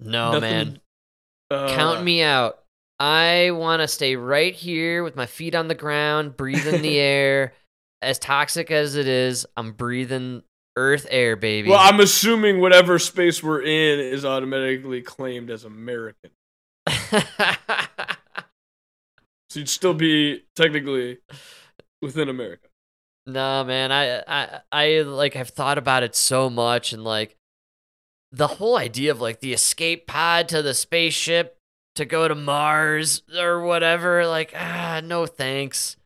No, 0.00 0.32
nothing 0.32 0.40
man. 0.40 0.80
uh, 1.50 1.74
Count 1.74 2.02
me 2.04 2.22
out. 2.22 2.60
I 2.98 3.50
want 3.50 3.82
to 3.82 3.88
stay 3.88 4.16
right 4.16 4.54
here 4.54 5.02
with 5.04 5.16
my 5.16 5.26
feet 5.26 5.54
on 5.54 5.68
the 5.68 5.74
ground, 5.74 6.36
breathing 6.36 6.80
the 6.82 6.98
air. 6.98 7.52
As 8.02 8.18
toxic 8.18 8.70
as 8.70 8.94
it 8.96 9.06
is, 9.08 9.46
I'm 9.56 9.72
breathing 9.72 10.42
earth 10.76 11.06
air, 11.10 11.36
baby. 11.36 11.68
Well, 11.70 11.78
I'm 11.80 12.00
assuming 12.00 12.60
whatever 12.60 12.98
space 12.98 13.42
we're 13.42 13.62
in 13.62 14.00
is 14.00 14.24
automatically 14.24 15.02
claimed 15.02 15.50
as 15.50 15.64
American. 15.64 16.30
So 19.56 19.60
you'd 19.60 19.70
still 19.70 19.94
be 19.94 20.44
technically 20.54 21.16
within 22.02 22.28
America. 22.28 22.68
no, 23.24 23.64
man. 23.64 23.90
I, 23.90 24.18
I, 24.28 24.60
I 24.70 25.00
like 25.00 25.32
have 25.32 25.48
thought 25.48 25.78
about 25.78 26.02
it 26.02 26.14
so 26.14 26.50
much, 26.50 26.92
and 26.92 27.02
like 27.02 27.38
the 28.30 28.48
whole 28.48 28.76
idea 28.76 29.12
of 29.12 29.22
like 29.22 29.40
the 29.40 29.54
escape 29.54 30.06
pod 30.06 30.50
to 30.50 30.60
the 30.60 30.74
spaceship 30.74 31.56
to 31.94 32.04
go 32.04 32.28
to 32.28 32.34
Mars 32.34 33.22
or 33.34 33.62
whatever. 33.62 34.26
Like, 34.26 34.52
ah, 34.54 35.00
no 35.02 35.24
thanks. 35.24 35.96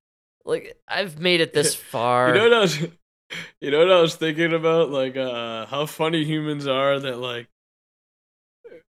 Like, 0.44 0.80
I've 0.86 1.18
made 1.18 1.40
it 1.40 1.53
this 1.53 1.74
far. 1.74 2.28
You 2.32 2.34
know 2.34 2.44
what 2.44 2.55
I 2.55 2.61
was 2.61 2.78
you 3.61 3.70
know 3.72 3.78
what 3.80 3.90
I 3.90 4.01
was 4.01 4.14
thinking 4.14 4.53
about? 4.53 4.90
Like 4.90 5.16
uh 5.16 5.66
how 5.66 5.86
funny 5.86 6.22
humans 6.22 6.68
are 6.68 7.01
that 7.01 7.18
like 7.18 7.48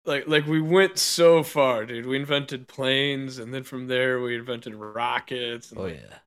like 0.05 0.27
like 0.27 0.47
we 0.47 0.61
went 0.61 0.99
so 0.99 1.43
far, 1.43 1.85
dude. 1.87 2.07
We 2.07 2.17
invented 2.17 2.69
planes, 2.69 3.39
and 3.39 3.53
then 3.55 3.63
from 3.63 3.87
there 3.87 4.21
we 4.21 4.37
invented 4.37 4.75
rockets. 4.75 5.71
And 5.71 5.81
Oh 5.81 5.85
like, 5.85 5.95
yeah. 6.03 6.19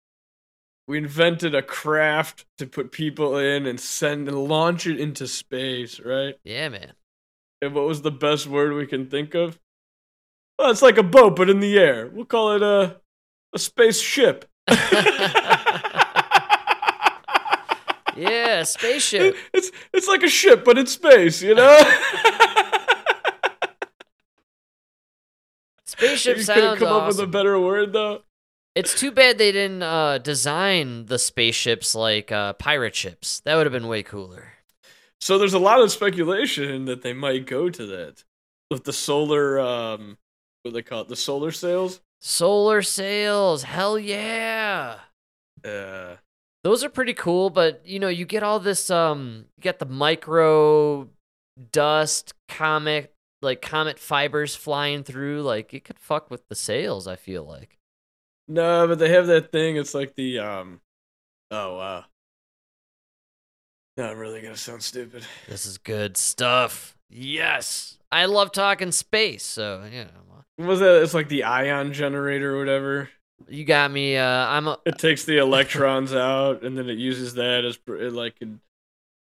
we 0.88 0.98
invented 0.98 1.54
a 1.56 1.62
craft 1.62 2.46
to 2.58 2.66
put 2.68 2.92
people 2.92 3.38
in 3.38 3.66
and 3.66 3.80
send 3.80 4.28
and 4.28 4.46
launch 4.46 4.88
it 4.88 5.00
into 5.00 5.28
space, 5.28 6.00
right? 6.00 6.36
Yeah, 6.44 6.70
man. 6.70 6.94
And 7.62 7.74
what 7.74 7.86
was 7.88 8.02
the 8.02 8.12
best 8.12 8.48
word 8.48 8.74
we 8.74 8.86
can 8.88 9.10
think 9.10 9.34
of? 9.34 9.60
Well, 10.60 10.72
it's 10.72 10.82
like 10.82 10.98
a 10.98 11.04
boat, 11.04 11.36
but 11.36 11.50
in 11.50 11.60
the 11.60 11.78
air. 11.78 12.08
We'll 12.08 12.26
call 12.26 12.52
it 12.54 12.62
a 12.62 13.02
a 13.54 13.60
spaceship. 13.60 14.46
Yeah, 18.18 18.64
spaceship. 18.64 19.36
It's 19.54 19.72
it's 19.94 20.08
like 20.08 20.24
a 20.24 20.30
ship, 20.30 20.64
but 20.64 20.78
in 20.78 20.88
space. 20.88 21.42
You 21.42 21.54
know. 21.56 21.78
Spaceship 25.98 26.38
you 26.38 26.44
sounds 26.44 26.80
come 26.80 26.94
up 26.94 27.08
with 27.08 27.20
a 27.20 27.28
better 27.28 27.60
word 27.60 27.94
though. 27.94 28.24
It's 28.76 29.00
too 29.00 29.12
bad 29.12 29.38
they 29.38 29.54
didn't 29.54 29.84
uh, 29.84 30.18
design 30.18 31.06
the 31.06 31.18
spaceships 31.18 31.96
like 31.96 32.32
uh, 32.32 32.54
pirate 32.54 32.94
ships. 32.94 33.40
That 33.42 33.56
would 33.56 33.66
have 33.66 33.72
been 33.72 33.88
way 33.88 34.04
cooler. 34.04 34.54
So 35.22 35.38
there's 35.38 35.54
a 35.54 35.60
lot 35.60 35.82
of 35.82 35.92
speculation 35.92 36.86
that 36.86 37.02
they 37.02 37.14
might 37.14 37.48
go 37.48 37.70
to 37.70 37.86
that 37.86 38.24
with 38.70 38.84
the 38.84 38.94
solar 38.94 39.60
um 39.60 40.18
what 40.62 40.72
do 40.72 40.76
they 40.76 40.82
call 40.82 41.02
it? 41.02 41.08
The 41.08 41.16
solar 41.16 41.52
sails? 41.52 42.02
Solar 42.22 42.82
sails, 42.82 43.64
hell 43.64 43.98
yeah. 43.98 45.00
Uh 45.64 46.16
Those 46.64 46.84
are 46.84 46.90
pretty 46.90 47.14
cool, 47.14 47.50
but 47.50 47.82
you 47.86 48.00
know, 48.00 48.08
you 48.10 48.26
get 48.26 48.44
all 48.44 48.60
this 48.60 48.90
um 48.90 49.46
you 49.58 49.62
get 49.62 49.80
the 49.80 49.86
micro 49.86 51.10
dust 51.72 52.34
comet 52.50 53.14
like 53.46 53.62
comet 53.62 54.00
fibers 54.00 54.56
flying 54.56 55.04
through, 55.04 55.42
like 55.44 55.74
it 55.74 55.86
could 55.86 56.00
fuck 56.00 56.30
with 56.30 56.48
the 56.50 56.56
sails, 56.56 57.08
I 57.08 57.16
feel 57.16 57.46
like. 57.46 57.80
no, 58.48 58.88
but 58.88 59.00
they 59.00 59.10
have 59.10 59.28
that 59.28 59.52
thing, 59.52 59.78
it's 59.78 59.94
like 59.94 60.16
the 60.16 60.40
um 60.40 60.82
oh 61.52 61.78
wow. 61.78 62.06
Now 63.98 64.10
I'm 64.12 64.18
really 64.18 64.42
gonna 64.42 64.58
sound 64.58 64.84
stupid. 64.84 65.26
This 65.48 65.66
is 65.66 65.78
good 65.78 66.18
stuff. 66.18 66.98
Yes. 67.10 67.98
I 68.12 68.26
love 68.26 68.52
talking 68.52 68.92
space, 68.92 69.44
so 69.44 69.84
you 69.92 70.06
know. 70.06 70.44
What 70.58 70.68
was 70.68 70.80
that? 70.80 71.02
It's 71.02 71.14
like 71.14 71.30
the 71.30 71.44
ion 71.44 71.94
generator 71.94 72.56
or 72.56 72.60
whatever. 72.60 73.10
You 73.48 73.66
got 73.66 73.92
me 73.92 74.18
uh 74.18 74.48
I'm 74.48 74.68
a 74.68 74.80
It 74.86 74.98
takes 74.98 75.26
the 75.26 75.38
electrons 75.38 76.14
out 76.14 76.64
and 76.64 76.78
then 76.78 76.90
it 76.90 76.98
uses 76.98 77.34
that 77.36 77.66
as 77.66 77.78
it 77.88 78.14
like 78.14 78.36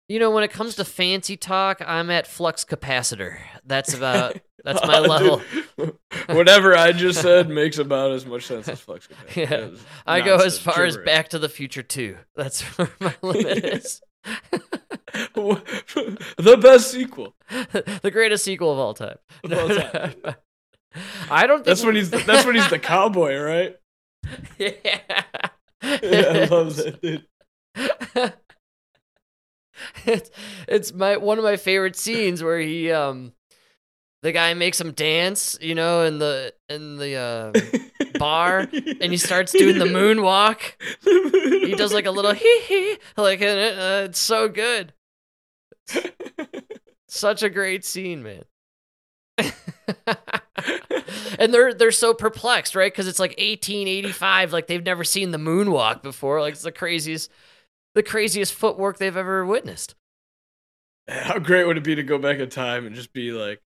you 0.09 0.19
know, 0.19 0.31
when 0.31 0.43
it 0.43 0.51
comes 0.51 0.75
to 0.77 0.85
fancy 0.85 1.37
talk, 1.37 1.83
I'm 1.87 2.11
at 2.11 2.27
flux 2.27 2.65
capacitor. 2.65 3.39
That's 3.65 3.93
about 3.95 4.39
that's 4.65 4.85
my 4.87 5.01
Dude, 5.01 5.09
level. 5.09 5.43
Whatever 6.29 6.77
I 6.77 6.93
just 6.93 7.21
said 7.21 7.49
makes 7.49 7.79
about 7.79 8.13
as 8.13 8.25
much 8.27 8.47
sense 8.47 8.69
as 8.69 8.81
flux 8.81 9.07
capacitor. 9.35 9.51
Yeah. 9.51 9.79
I 10.07 10.21
go 10.23 10.37
as 10.37 10.59
far 10.59 10.85
as. 10.85 10.97
Back 10.97 11.29
to 11.31 11.39
the 11.39 11.49
Future 11.49 11.83
2. 11.83 12.17
That's 12.35 12.63
where 12.79 12.91
my 13.01 13.15
limit 13.23 13.65
is. 13.65 14.01
the 15.35 16.59
best 16.61 16.91
sequel. 16.91 17.35
the 18.03 18.11
greatest 18.13 18.45
sequel 18.45 18.73
of 18.73 18.79
all 18.79 18.95
time. 18.95 19.17
Of 19.45 19.53
all 19.53 19.69
time. 19.69 20.15
I 21.31 21.47
don't 21.47 21.59
think 21.59 21.67
That's 21.67 21.85
when 21.85 21.95
he's 21.95 22.11
that's 22.11 22.47
when 22.47 22.55
he's 22.57 22.69
the 22.71 22.79
cowboy, 22.79 23.37
right? 23.39 23.77
yeah. 24.59 24.73
Yeah, 25.83 26.01
I 26.03 26.45
love 26.47 26.77
that 26.77 27.01
dude. 27.01 27.27
it's 30.07 30.31
it's 30.67 30.93
my 30.93 31.17
one 31.17 31.39
of 31.39 31.45
my 31.45 31.57
favorite 31.57 31.97
scenes 31.97 32.43
where 32.43 32.59
he 32.59 32.91
um 32.91 33.33
the 34.23 34.33
guy 34.33 34.53
makes 34.55 34.81
him 34.81 34.93
dance, 34.93 35.57
you 35.61 35.75
know, 35.75 36.03
in 36.03 36.19
the 36.19 36.53
in 36.69 36.97
the 36.97 37.15
uh, 37.15 37.53
bar, 38.19 38.61
and 39.01 39.13
he 39.13 39.17
starts 39.17 39.53
doing 39.53 39.79
the 39.79 39.85
moonwalk. 39.87 40.59
He 41.69 41.75
does 41.75 41.93
like 41.93 42.07
a 42.07 42.11
little 42.11 42.33
hee 42.33 42.61
hee, 42.67 42.97
like 43.19 43.43
and 43.43 43.59
it, 43.59 43.79
uh, 43.79 44.05
it's 44.05 44.19
so 44.19 44.49
good. 44.49 44.95
Such 47.07 47.43
a 47.43 47.51
great 47.51 47.85
scene, 47.85 48.23
man. 48.23 48.45
and 51.39 51.53
they're 51.53 51.75
they're 51.75 51.91
so 51.91 52.15
perplexed, 52.15 52.75
right? 52.75 52.91
Because 52.91 53.07
it's 53.07 53.19
like 53.19 53.33
1885, 53.33 54.53
like 54.55 54.67
they've 54.67 54.83
never 54.83 55.05
seen 55.05 55.31
the 55.31 55.39
moonwalk 55.39 56.03
before. 56.03 56.41
Like 56.41 56.55
it's 56.55 56.63
the 56.63 56.73
craziest, 56.73 57.31
the 57.99 58.03
craziest 58.05 58.55
footwork 58.55 58.99
they've 58.99 59.17
ever 59.17 59.45
witnessed. 59.45 59.97
How 61.09 61.41
great 61.41 61.65
would 61.67 61.77
it 61.77 61.83
be 61.83 61.97
to 61.97 62.05
go 62.05 62.17
back 62.17 62.39
in 62.39 62.49
time 62.49 62.87
and 62.87 62.95
just 62.95 63.13
be 63.13 63.33
like 63.33 63.61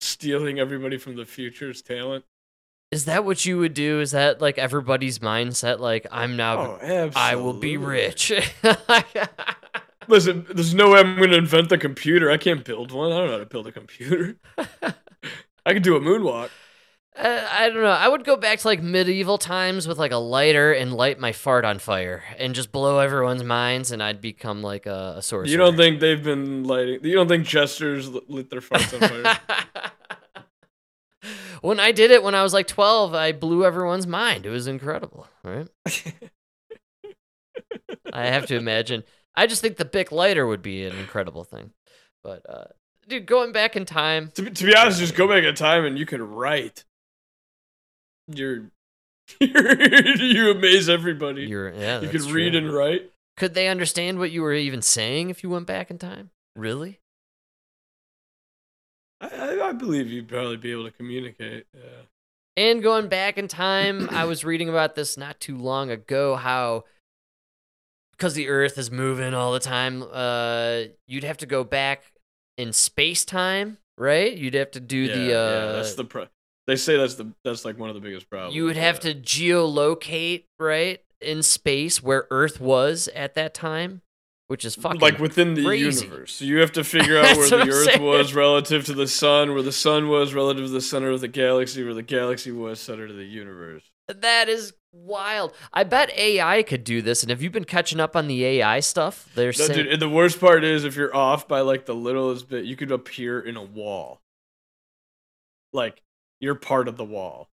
stealing 0.00 0.60
everybody 0.60 0.98
from 0.98 1.16
the 1.16 1.24
future's 1.26 1.82
talent? 1.82 2.24
Is 2.92 3.06
that 3.06 3.24
what 3.24 3.44
you 3.44 3.58
would 3.58 3.74
do? 3.74 3.98
Is 4.00 4.12
that 4.12 4.40
like 4.40 4.56
everybody's 4.56 5.18
mindset? 5.18 5.80
Like 5.80 6.06
I'm 6.12 6.36
now, 6.36 6.78
Oh. 6.80 7.10
I 7.16 7.34
will 7.34 7.54
be 7.54 7.76
rich. 7.76 8.30
Listen, 10.06 10.46
there's 10.48 10.74
no 10.74 10.90
way 10.92 11.00
I'm 11.00 11.16
going 11.16 11.30
to 11.30 11.36
invent 11.38 11.68
the 11.68 11.76
computer. 11.78 12.30
I 12.30 12.36
can't 12.36 12.64
build 12.64 12.92
one. 12.92 13.10
I 13.10 13.16
don't 13.18 13.26
know 13.26 13.32
how 13.32 13.38
to 13.38 13.46
build 13.46 13.66
a 13.66 13.72
computer. 13.72 14.36
I 15.66 15.72
can 15.72 15.82
do 15.82 15.96
a 15.96 16.00
moonwalk. 16.00 16.50
Uh, 17.14 17.46
I 17.50 17.68
don't 17.68 17.82
know. 17.82 17.90
I 17.90 18.08
would 18.08 18.24
go 18.24 18.36
back 18.36 18.60
to 18.60 18.68
like 18.68 18.82
medieval 18.82 19.36
times 19.36 19.86
with 19.86 19.98
like 19.98 20.12
a 20.12 20.16
lighter 20.16 20.72
and 20.72 20.94
light 20.94 21.18
my 21.18 21.32
fart 21.32 21.64
on 21.66 21.78
fire 21.78 22.22
and 22.38 22.54
just 22.54 22.72
blow 22.72 23.00
everyone's 23.00 23.44
minds, 23.44 23.92
and 23.92 24.02
I'd 24.02 24.22
become 24.22 24.62
like 24.62 24.86
a, 24.86 25.16
a 25.18 25.22
sorcerer. 25.22 25.50
You 25.50 25.58
don't 25.58 25.76
think 25.76 26.00
they've 26.00 26.22
been 26.22 26.64
lighting? 26.64 27.00
You 27.04 27.14
don't 27.14 27.28
think 27.28 27.46
jesters 27.46 28.08
lit 28.08 28.48
their 28.48 28.60
farts 28.62 28.94
on 28.94 29.08
fire? 29.24 29.92
when 31.60 31.78
I 31.78 31.92
did 31.92 32.10
it 32.10 32.22
when 32.22 32.34
I 32.34 32.42
was 32.42 32.54
like 32.54 32.66
12, 32.66 33.14
I 33.14 33.32
blew 33.32 33.64
everyone's 33.64 34.06
mind. 34.06 34.46
It 34.46 34.50
was 34.50 34.66
incredible, 34.66 35.26
right? 35.44 35.68
I 38.12 38.26
have 38.26 38.46
to 38.46 38.56
imagine. 38.56 39.04
I 39.34 39.46
just 39.46 39.60
think 39.62 39.76
the 39.76 39.84
Bic 39.84 40.12
lighter 40.12 40.46
would 40.46 40.62
be 40.62 40.84
an 40.84 40.96
incredible 40.96 41.44
thing. 41.44 41.72
But, 42.22 42.42
uh, 42.48 42.64
dude, 43.08 43.26
going 43.26 43.52
back 43.52 43.76
in 43.76 43.84
time, 43.84 44.30
to, 44.34 44.42
be, 44.42 44.50
to 44.50 44.64
be 44.64 44.74
honest, 44.74 44.98
just 44.98 45.14
go 45.14 45.28
back 45.28 45.44
in 45.44 45.54
time 45.54 45.84
and 45.84 45.98
you 45.98 46.06
can 46.06 46.22
write. 46.22 46.84
You're, 48.28 48.70
you're 49.40 50.50
amaze 50.50 50.88
everybody. 50.88 51.42
you're, 51.42 51.72
yeah, 51.72 52.00
you 52.00 52.08
can 52.08 52.32
read 52.32 52.54
and 52.54 52.72
write. 52.72 53.10
Could 53.36 53.54
they 53.54 53.68
understand 53.68 54.18
what 54.18 54.30
you 54.30 54.42
were 54.42 54.52
even 54.52 54.82
saying 54.82 55.30
if 55.30 55.42
you 55.42 55.50
went 55.50 55.66
back 55.66 55.90
in 55.90 55.98
time? 55.98 56.30
Really? 56.54 57.00
I, 59.20 59.60
I, 59.60 59.72
believe 59.72 60.10
you'd 60.10 60.28
probably 60.28 60.56
be 60.56 60.72
able 60.72 60.84
to 60.84 60.90
communicate. 60.90 61.66
Yeah. 61.74 62.02
And 62.56 62.82
going 62.82 63.08
back 63.08 63.38
in 63.38 63.48
time, 63.48 64.08
I 64.10 64.24
was 64.24 64.44
reading 64.44 64.68
about 64.68 64.94
this 64.94 65.16
not 65.16 65.40
too 65.40 65.56
long 65.56 65.90
ago 65.90 66.36
how 66.36 66.84
because 68.12 68.34
the 68.34 68.48
earth 68.48 68.78
is 68.78 68.90
moving 68.90 69.32
all 69.32 69.52
the 69.52 69.60
time, 69.60 70.04
uh 70.12 70.82
you'd 71.06 71.24
have 71.24 71.38
to 71.38 71.46
go 71.46 71.64
back 71.64 72.02
in 72.58 72.72
space 72.72 73.24
time, 73.24 73.78
right? 73.96 74.36
You'd 74.36 74.54
have 74.54 74.72
to 74.72 74.80
do 74.80 74.98
yeah, 74.98 75.14
the 75.14 75.22
yeah, 75.22 75.34
uh 75.34 75.72
that's 75.76 75.94
the 75.94 76.04
pro- 76.04 76.28
They 76.66 76.76
say 76.76 76.96
that's 76.96 77.14
the 77.16 77.32
that's 77.44 77.64
like 77.64 77.78
one 77.78 77.88
of 77.88 77.94
the 77.94 78.00
biggest 78.00 78.30
problems. 78.30 78.54
you 78.54 78.64
would 78.64 78.76
have 78.76 79.00
to 79.00 79.14
geolocate, 79.14 80.44
right? 80.58 81.00
In 81.20 81.42
space 81.42 82.02
where 82.02 82.26
earth 82.30 82.60
was 82.60 83.08
at 83.14 83.34
that 83.34 83.54
time, 83.54 84.02
which 84.48 84.64
is 84.64 84.74
fucking 84.74 85.00
like 85.00 85.18
within 85.18 85.54
the 85.54 85.64
crazy. 85.64 86.04
universe. 86.04 86.34
So 86.34 86.44
you 86.44 86.58
have 86.58 86.72
to 86.72 86.84
figure 86.84 87.18
out 87.20 87.36
where 87.36 87.48
the 87.48 87.60
I'm 87.62 87.68
Earth 87.68 87.84
saying. 87.86 88.02
was 88.02 88.34
relative 88.34 88.84
to 88.86 88.92
the 88.94 89.06
sun, 89.08 89.52
where 89.54 89.62
the 89.62 89.72
sun 89.72 90.08
was 90.08 90.34
relative 90.34 90.66
to 90.66 90.70
the 90.70 90.80
center 90.80 91.10
of 91.10 91.20
the 91.20 91.28
galaxy, 91.28 91.82
where 91.84 91.94
the 91.94 92.02
galaxy 92.02 92.50
was 92.52 92.80
center 92.80 93.06
to 93.08 93.14
the 93.14 93.24
universe. 93.24 93.82
That 94.08 94.48
is 94.48 94.72
wild. 94.92 95.54
I 95.72 95.84
bet 95.84 96.10
AI 96.18 96.62
could 96.64 96.84
do 96.84 97.02
this. 97.02 97.22
And 97.22 97.30
have 97.30 97.40
you 97.40 97.50
been 97.50 97.64
catching 97.64 98.00
up 98.00 98.14
on 98.16 98.26
the 98.26 98.44
AI 98.44 98.80
stuff? 98.80 99.28
They're 99.34 99.46
No, 99.46 99.52
saying, 99.52 99.72
dude, 99.78 99.86
and 99.92 100.02
the 100.02 100.08
worst 100.08 100.40
part 100.40 100.64
is 100.64 100.84
if 100.84 100.96
you're 100.96 101.14
off 101.14 101.46
by 101.48 101.60
like 101.60 101.86
the 101.86 101.94
littlest 101.94 102.48
bit, 102.48 102.64
you 102.64 102.76
could 102.76 102.90
appear 102.90 103.40
in 103.40 103.56
a 103.56 103.62
wall. 103.62 104.20
Like 105.72 106.02
you're 106.42 106.56
part 106.56 106.88
of 106.88 106.98
the 106.98 107.04
wall. 107.04 107.48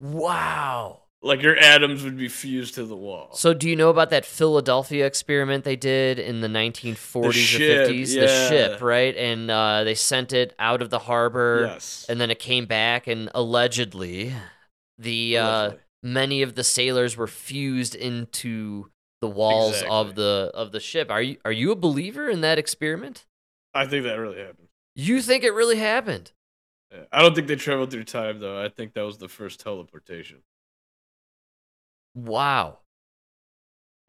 wow. 0.00 1.00
Like 1.22 1.42
your 1.42 1.56
atoms 1.58 2.04
would 2.04 2.16
be 2.16 2.28
fused 2.28 2.74
to 2.74 2.84
the 2.84 2.94
wall. 2.94 3.30
So, 3.32 3.52
do 3.52 3.68
you 3.68 3.74
know 3.74 3.88
about 3.88 4.10
that 4.10 4.24
Philadelphia 4.24 5.06
experiment 5.06 5.64
they 5.64 5.74
did 5.74 6.20
in 6.20 6.40
the 6.40 6.46
1940s 6.46 7.32
ship, 7.32 7.88
or 7.88 7.90
50s? 7.90 8.14
The 8.14 8.48
ship, 8.48 8.82
right? 8.82 9.16
And 9.16 9.50
uh, 9.50 9.82
they 9.82 9.94
sent 9.94 10.32
it 10.32 10.54
out 10.58 10.82
of 10.82 10.90
the 10.90 11.00
harbor, 11.00 11.70
yes. 11.72 12.06
and 12.08 12.20
then 12.20 12.30
it 12.30 12.38
came 12.38 12.66
back, 12.66 13.08
and 13.08 13.28
allegedly, 13.34 14.34
the 14.98 15.38
uh, 15.38 15.70
many 16.02 16.42
of 16.42 16.54
the 16.54 16.62
sailors 16.62 17.16
were 17.16 17.26
fused 17.26 17.96
into 17.96 18.90
the 19.20 19.28
walls 19.28 19.82
of 19.88 20.14
the 20.14 20.52
of 20.54 20.70
the 20.70 20.80
ship. 20.80 21.10
Are 21.10 21.22
you 21.22 21.38
are 21.44 21.50
you 21.50 21.72
a 21.72 21.76
believer 21.76 22.28
in 22.28 22.42
that 22.42 22.58
experiment? 22.58 23.24
I 23.74 23.86
think 23.86 24.04
that 24.04 24.14
really 24.14 24.38
happened. 24.38 24.68
You 24.94 25.22
think 25.22 25.44
it 25.44 25.52
really 25.52 25.78
happened? 25.78 26.32
Yeah. 26.96 27.04
I 27.12 27.20
don't 27.22 27.34
think 27.34 27.46
they 27.46 27.56
traveled 27.56 27.90
through 27.90 28.04
time 28.04 28.40
though. 28.40 28.62
I 28.62 28.68
think 28.68 28.94
that 28.94 29.02
was 29.02 29.18
the 29.18 29.28
first 29.28 29.60
teleportation. 29.60 30.38
Wow. 32.14 32.78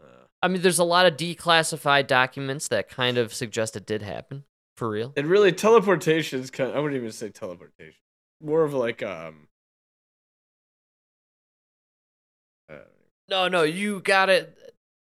Uh, 0.01 0.25
I 0.41 0.47
mean, 0.47 0.61
there's 0.61 0.79
a 0.79 0.83
lot 0.85 1.05
of 1.05 1.17
declassified 1.17 2.07
documents 2.07 2.69
that 2.69 2.89
kind 2.89 3.17
of 3.17 3.33
suggest 3.33 3.75
it 3.75 3.85
did 3.85 4.01
happen. 4.01 4.43
For 4.77 4.87
real? 4.87 5.11
And 5.17 5.27
really, 5.27 5.51
teleportation 5.51 6.39
is 6.39 6.51
kind. 6.51 6.71
I 6.71 6.79
wouldn't 6.79 6.99
even 6.99 7.11
say 7.11 7.29
teleportation. 7.29 7.99
More 8.41 8.63
of 8.63 8.75
like 8.75 9.01
um. 9.01 9.47
uh, 12.71 12.75
No, 13.27 13.47
no, 13.47 13.63
you 13.63 13.99
got 14.01 14.27
to 14.27 14.49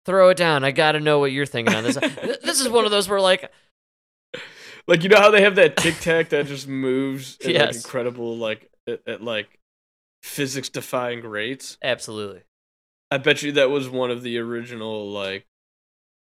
throw 0.06 0.30
it 0.30 0.38
down. 0.38 0.64
I 0.64 0.70
got 0.70 0.92
to 0.92 1.00
know 1.00 1.18
what 1.18 1.32
you're 1.32 1.48
thinking 1.48 1.74
on 1.74 1.84
this. 1.84 1.98
This 2.44 2.62
is 2.62 2.70
one 2.70 2.86
of 2.86 2.92
those 2.92 3.10
where 3.10 3.20
like 3.20 3.52
like 4.88 5.04
you 5.04 5.10
know 5.10 5.20
how 5.20 5.32
they 5.32 5.42
have 5.42 5.56
that 5.56 5.78
tic 5.78 6.00
tac 6.00 6.30
that 6.30 6.48
just 6.48 6.68
moves 6.68 7.38
at 7.46 7.54
like 7.54 7.76
incredible 7.76 8.38
like 8.38 8.70
at, 8.88 9.02
at 9.08 9.24
like 9.24 9.60
physics 10.24 10.70
defying 10.70 11.22
rates. 11.22 11.78
absolutely. 11.84 12.42
I 13.10 13.18
bet 13.18 13.42
you 13.42 13.54
that 13.54 13.70
was 13.70 13.90
one 13.90 14.12
of 14.12 14.22
the 14.22 14.38
original 14.38 15.10
like 15.10 15.46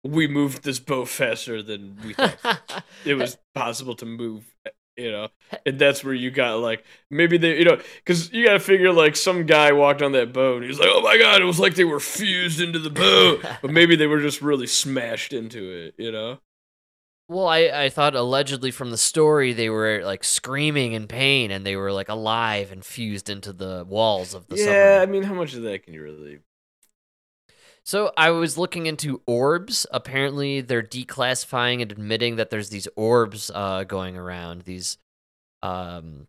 we 0.03 0.28
moved 0.28 0.64
this 0.64 0.80
boat 0.80 1.08
faster 1.08 1.62
than 1.64 1.97
we 2.05 2.14
thought. 2.14 2.84
It 3.05 3.16
was 3.16 3.38
possible 3.55 3.95
to 3.95 4.05
move 4.05 4.43
eh, 4.66 4.70
you 4.95 5.12
know? 5.12 5.30
And 5.66 5.80
that's 5.80 6.03
where 6.03 6.14
you 6.14 6.32
got 6.32 6.60
like 6.60 6.84
maybe 7.10 7.38
they 7.38 7.58
you 7.60 7.66
know 7.66 7.80
because 7.97 8.32
you 8.32 8.45
gotta 8.45 8.60
figure 8.60 8.91
like 8.91 9.16
some 9.16 9.45
guy 9.45 9.72
walked 9.72 10.01
on 10.01 10.12
that 10.14 10.34
boat 10.34 10.58
and 10.58 10.66
he's 10.66 10.80
like 10.80 10.89
oh 10.91 11.01
my 11.01 11.18
god 11.18 11.41
it 11.41 11.45
was 11.45 11.60
like 11.60 11.76
they 11.76 11.84
were 11.84 11.99
fused 11.99 12.62
into 12.62 12.80
the 12.80 12.89
boat. 12.89 13.43
But 13.62 13.72
maybe 13.72 13.95
they 13.95 14.08
were 14.08 14.22
just 14.22 14.41
really 14.41 14.68
smashed 14.68 15.34
into 15.34 15.72
it 15.72 15.95
you 15.97 16.12
know 16.12 16.39
Well, 17.30 17.47
I, 17.47 17.57
I 17.67 17.89
thought 17.89 18.15
allegedly 18.15 18.71
from 18.71 18.89
the 18.89 18.97
story 18.97 19.51
they 19.51 19.69
were 19.69 20.01
like 20.05 20.23
screaming 20.23 20.93
in 20.93 21.07
pain 21.07 21.51
and 21.51 21.65
they 21.65 21.75
were 21.75 21.91
like 21.91 22.07
alive 22.07 22.71
and 22.71 22.86
fused 22.86 23.30
into 23.30 23.51
the 23.51 23.86
walls 23.88 24.34
of 24.34 24.47
the 24.47 24.55
yeah 24.55 24.63
submarine. 24.63 25.01
i 25.01 25.05
mean 25.05 25.23
how 25.23 25.34
much 25.34 25.53
of 25.53 25.63
that 25.63 25.84
can 25.84 25.93
you 25.93 26.01
really 26.01 26.39
So 27.84 28.11
I 28.17 28.32
was 28.32 28.57
looking 28.57 28.86
into 28.86 29.21
orbs. 29.25 29.86
Apparently, 29.91 30.59
they're 30.61 30.84
declassifying 30.84 31.82
and 31.82 31.89
admitting 31.91 32.36
that 32.36 32.49
there's 32.49 32.69
these 32.69 32.88
orbs 32.97 33.49
uh, 33.53 33.86
going 33.86 34.17
around. 34.17 34.63
These 34.63 34.97
um, 35.63 36.28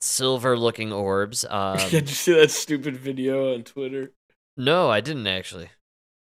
silver-looking 0.00 0.92
orbs. 0.92 1.44
Um, 1.50 1.78
did 1.90 2.08
you 2.08 2.14
see 2.14 2.32
that 2.34 2.50
stupid 2.50 2.96
video 2.96 3.54
on 3.54 3.62
twitter 3.62 4.12
no, 4.56 4.90
I 4.90 5.00
didn't 5.00 5.26
actually. 5.26 5.70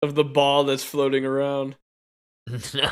of 0.01 0.15
the 0.15 0.23
ball 0.23 0.63
that's 0.63 0.83
floating 0.83 1.25
around 1.25 1.75
no, 2.73 2.89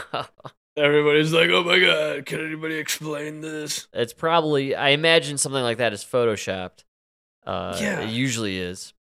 everybody's 0.77 1.33
like 1.33 1.49
oh 1.49 1.63
my 1.63 1.79
god 1.79 2.25
can 2.25 2.45
anybody 2.45 2.75
explain 2.75 3.41
this 3.41 3.87
it's 3.93 4.13
probably. 4.13 4.75
I 4.75 4.89
imagine 4.89 5.37
something 5.37 5.61
like 5.61 5.77
that 5.79 5.93
is 5.93 6.03
photoshopped. 6.03 6.83
Uh, 7.45 7.77
Yeah. 7.81 8.01
it 8.01 8.09
usually 8.09 8.59
is. 8.59 8.93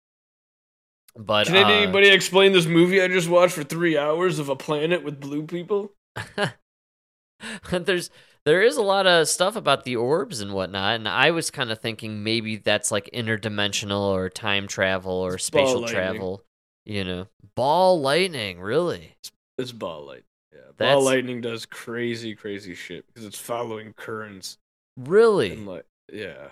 But 1.17 1.47
can 1.49 1.57
uh, 1.57 1.69
anybody 1.69 2.09
explain 2.09 2.53
this 2.53 2.67
movie 2.67 3.03
i 3.03 3.09
just 3.09 3.29
watched 3.29 3.55
for 3.55 3.65
three 3.65 3.99
hours 3.99 4.39
of 4.39 4.49
a 4.49 4.57
planet 4.57 5.03
with 5.03 5.21
blue 5.21 5.45
people 5.45 5.93
there's 7.71 8.11
there 8.45 8.63
is 8.63 8.77
a 8.77 8.83
lot 8.83 9.07
of 9.07 9.29
stuff 9.29 9.57
about 9.57 9.85
the 9.85 9.97
orbs 9.97 10.41
and 10.41 10.55
whatnot, 10.55 10.95
and 10.95 11.09
I 11.09 11.33
was 11.33 11.51
kind 11.51 11.71
of 11.71 11.81
thinking 11.81 12.23
maybe 12.23 12.57
that's 12.57 12.91
like 12.91 13.11
interdimensional 13.13 14.01
or 14.01 14.31
time 14.31 14.67
travel 14.67 15.13
or 15.13 15.35
It's 15.35 15.45
spatial 15.45 15.87
travel. 15.87 16.45
You 16.87 17.05
know, 17.05 17.27
ball 17.55 18.01
lightning, 18.01 18.59
really? 18.61 19.17
It's 19.59 19.73
ball 19.73 20.07
lightning. 20.07 20.25
Yeah, 20.53 20.61
That's- 20.77 20.95
ball 20.95 21.05
lightning 21.05 21.41
does 21.41 21.67
crazy, 21.67 22.35
crazy 22.35 22.75
shit 22.75 23.07
because 23.07 23.25
it's 23.27 23.39
following 23.39 23.93
currents 23.93 24.59
Really 24.97 25.55
like, 25.57 25.85
yeah. 26.13 26.49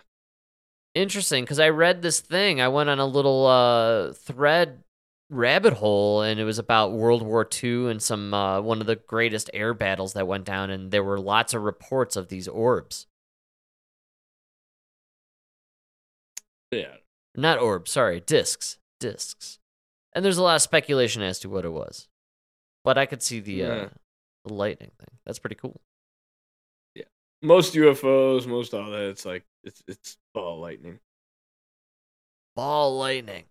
interesting. 0.95 1.45
Because 1.45 1.59
I 1.59 1.71
read 1.71 2.03
this 2.03 2.21
thing, 2.21 2.61
I 2.61 2.69
went 2.69 2.89
on 2.91 2.99
a 3.01 3.07
little 3.07 3.47
uh, 3.47 4.13
thread 4.13 4.85
rabbit 5.31 5.73
hole, 5.73 6.23
and 6.23 6.39
it 6.39 6.45
was 6.45 6.59
about 6.61 6.93
World 6.93 7.23
War 7.23 7.49
II 7.63 7.91
and 7.91 8.01
some 8.01 8.33
uh, 8.33 8.61
one 8.61 8.81
of 8.81 8.87
the 8.87 8.95
greatest 8.97 9.51
air 9.53 9.75
battles 9.75 10.13
that 10.13 10.29
went 10.29 10.45
down, 10.45 10.71
and 10.71 10.91
there 10.93 11.03
were 11.03 11.19
lots 11.19 11.55
of 11.55 11.63
reports 11.63 12.15
of 12.15 12.29
these 12.29 12.47
orbs. 12.47 13.07
Yeah. 16.71 16.97
Not 17.37 17.59
orbs, 17.59 17.91
sorry, 17.93 18.21
discs. 18.21 18.79
Discs. 19.01 19.59
And 20.13 20.25
there's 20.25 20.39
a 20.39 20.43
lot 20.43 20.57
of 20.57 20.63
speculation 20.63 21.23
as 21.23 21.39
to 21.41 21.49
what 21.49 21.65
it 21.65 21.73
was. 21.73 22.09
But 22.87 22.99
I 22.99 23.05
could 23.05 23.21
see 23.21 23.41
the, 23.41 23.65
uh, 23.65 23.89
the 24.45 24.55
lightning 24.55 24.93
thing. 24.97 25.19
That's 25.27 25.41
pretty 25.41 25.57
cool. 25.57 25.81
Yeah. 26.95 27.07
Most 27.43 27.75
UFOs, 27.75 28.47
most 28.47 28.73
all 28.75 28.93
that, 28.93 29.11
it's 29.11 29.27
like 29.27 29.45
it's 29.65 29.83
it's 29.89 30.17
ball 30.33 30.61
lightning. 30.61 31.01
Ball 32.55 32.97
lightning. 32.97 33.43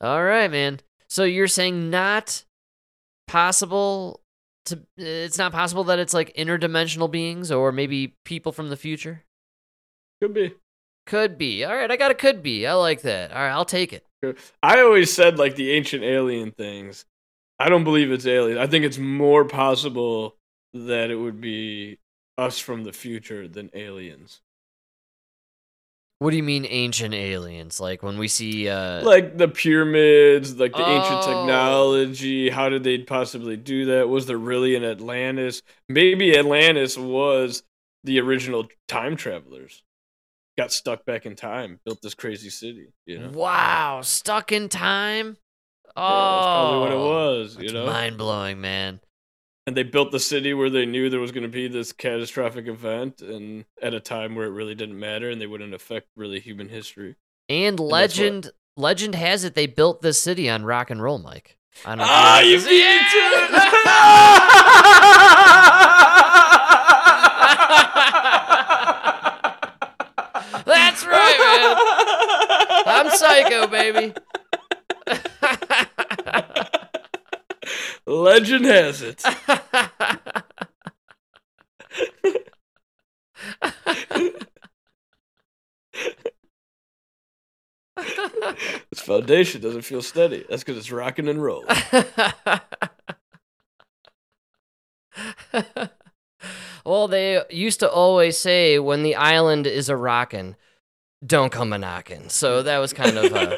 All 0.00 0.24
right, 0.24 0.50
man. 0.50 0.80
So 1.10 1.24
you're 1.24 1.46
saying 1.46 1.90
not 1.90 2.42
possible 3.28 4.22
to 4.64 4.80
it's 4.96 5.36
not 5.36 5.52
possible 5.52 5.84
that 5.84 5.98
it's 5.98 6.14
like 6.14 6.34
interdimensional 6.34 7.10
beings 7.10 7.52
or 7.52 7.70
maybe 7.70 8.16
people 8.24 8.52
from 8.52 8.70
the 8.70 8.78
future? 8.78 9.24
Could 10.22 10.32
be. 10.32 10.54
Could 11.04 11.36
be. 11.36 11.66
All 11.66 11.76
right, 11.76 11.90
I 11.90 11.98
got 11.98 12.10
a 12.10 12.14
could 12.14 12.42
be. 12.42 12.66
I 12.66 12.72
like 12.72 13.02
that. 13.02 13.30
All 13.30 13.36
right, 13.36 13.50
I'll 13.50 13.66
take 13.66 13.92
it. 13.92 14.06
I 14.62 14.80
always 14.80 15.12
said 15.12 15.38
like 15.38 15.56
the 15.56 15.72
ancient 15.72 16.02
alien 16.02 16.52
things. 16.52 17.04
I 17.62 17.68
don't 17.68 17.84
believe 17.84 18.10
it's 18.10 18.26
aliens. 18.26 18.58
I 18.58 18.66
think 18.66 18.84
it's 18.84 18.98
more 18.98 19.44
possible 19.44 20.36
that 20.74 21.10
it 21.10 21.16
would 21.16 21.40
be 21.40 21.98
us 22.36 22.58
from 22.58 22.82
the 22.82 22.92
future 22.92 23.46
than 23.46 23.70
aliens. 23.72 24.40
What 26.18 26.30
do 26.30 26.36
you 26.36 26.42
mean 26.42 26.66
ancient 26.68 27.14
aliens? 27.14 27.78
Like 27.78 28.02
when 28.02 28.18
we 28.18 28.26
see 28.26 28.68
uh 28.68 29.04
Like 29.04 29.38
the 29.38 29.46
pyramids, 29.46 30.58
like 30.58 30.72
the 30.72 30.80
ancient 30.82 31.22
Oh. 31.22 31.26
technology. 31.28 32.50
How 32.50 32.68
did 32.68 32.82
they 32.82 32.98
possibly 32.98 33.56
do 33.56 33.86
that? 33.86 34.08
Was 34.08 34.26
there 34.26 34.38
really 34.38 34.74
an 34.74 34.82
Atlantis? 34.84 35.62
Maybe 35.88 36.36
Atlantis 36.36 36.98
was 36.98 37.62
the 38.02 38.18
original 38.20 38.66
time 38.88 39.14
travelers. 39.16 39.84
Got 40.58 40.72
stuck 40.72 41.04
back 41.04 41.26
in 41.26 41.36
time, 41.36 41.78
built 41.84 42.02
this 42.02 42.14
crazy 42.14 42.50
city. 42.50 42.88
You 43.06 43.20
know, 43.20 43.30
Wow, 43.30 44.02
stuck 44.02 44.50
in 44.50 44.68
time? 44.68 45.36
Oh, 45.96 46.02
Yeah, 46.02 46.34
that's 46.34 46.46
probably 46.46 46.80
what 46.80 46.92
it 46.92 46.96
was. 46.98 47.56
You 47.60 47.72
know, 47.72 47.86
mind 47.86 48.16
blowing, 48.18 48.60
man. 48.60 49.00
and 49.66 49.76
they 49.76 49.82
built 49.84 50.10
the 50.10 50.18
city 50.20 50.54
where 50.54 50.70
they 50.70 50.86
knew 50.86 51.08
there 51.10 51.20
was 51.20 51.32
going 51.32 51.42
to 51.44 51.48
be 51.48 51.68
this 51.68 51.92
catastrophic 51.92 52.66
event, 52.66 53.20
and 53.22 53.64
at 53.80 53.94
a 53.94 54.00
time 54.00 54.34
where 54.34 54.46
it 54.46 54.50
really 54.50 54.74
didn't 54.74 54.98
matter, 54.98 55.30
and 55.30 55.40
they 55.40 55.46
wouldn't 55.46 55.74
affect 55.74 56.08
really 56.16 56.40
human 56.40 56.68
history. 56.68 57.16
And 57.48 57.78
that's 57.78 57.80
what- 57.80 57.90
legend 57.90 58.50
legend 58.76 59.14
has 59.14 59.44
it 59.44 59.54
they 59.54 59.66
built 59.66 60.00
this 60.02 60.20
city 60.22 60.48
on 60.48 60.64
rock 60.64 60.90
and 60.90 61.02
roll, 61.02 61.18
Mike. 61.18 61.58
I 61.84 61.90
don't. 61.94 62.00
Ah, 62.08 62.40
if 62.40 62.46
you 62.46 62.58
this- 62.58 62.68
beat 62.68 62.82
That's 70.64 71.04
right, 71.06 71.38
man. 72.86 72.86
I'm 72.86 73.10
psycho, 73.10 73.66
baby. 73.66 74.14
Legend 78.06 78.64
has 78.64 79.02
it. 79.02 79.22
This 88.90 89.00
foundation 89.00 89.60
doesn't 89.60 89.82
feel 89.82 90.02
steady. 90.02 90.44
That's 90.48 90.64
because 90.64 90.78
it's 90.78 90.90
rocking 90.92 91.28
and 91.28 91.42
rolling. 91.42 91.68
well, 96.84 97.08
they 97.08 97.42
used 97.50 97.80
to 97.80 97.90
always 97.90 98.38
say 98.38 98.78
when 98.78 99.02
the 99.02 99.14
island 99.14 99.66
is 99.66 99.88
a 99.88 99.96
rockin', 99.96 100.56
don't 101.24 101.50
come 101.52 101.72
a 101.72 101.78
knockin'. 101.78 102.28
So 102.28 102.62
that 102.62 102.78
was 102.78 102.92
kind 102.92 103.16
of 103.16 103.32
uh, 103.32 103.56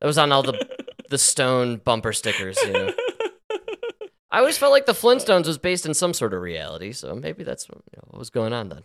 that 0.00 0.02
was 0.02 0.18
on 0.18 0.32
all 0.32 0.42
the 0.42 0.83
the 1.10 1.18
stone 1.18 1.76
bumper 1.76 2.12
stickers. 2.12 2.58
You 2.64 2.72
know, 2.72 2.92
I 4.30 4.38
always 4.38 4.58
felt 4.58 4.72
like 4.72 4.86
the 4.86 4.92
Flintstones 4.92 5.46
was 5.46 5.58
based 5.58 5.86
in 5.86 5.94
some 5.94 6.12
sort 6.12 6.34
of 6.34 6.40
reality. 6.40 6.92
So 6.92 7.14
maybe 7.14 7.44
that's 7.44 7.68
what, 7.68 7.82
you 7.92 7.98
know, 7.98 8.04
what 8.08 8.18
was 8.18 8.30
going 8.30 8.52
on 8.52 8.68
then. 8.68 8.82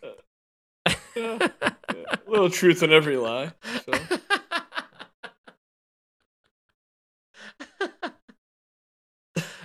Yeah, 1.15 1.47
yeah. 1.95 2.15
little 2.27 2.49
truth 2.49 2.83
in 2.83 2.91
every 2.91 3.17
lie. 3.17 3.51
So. 3.85 3.93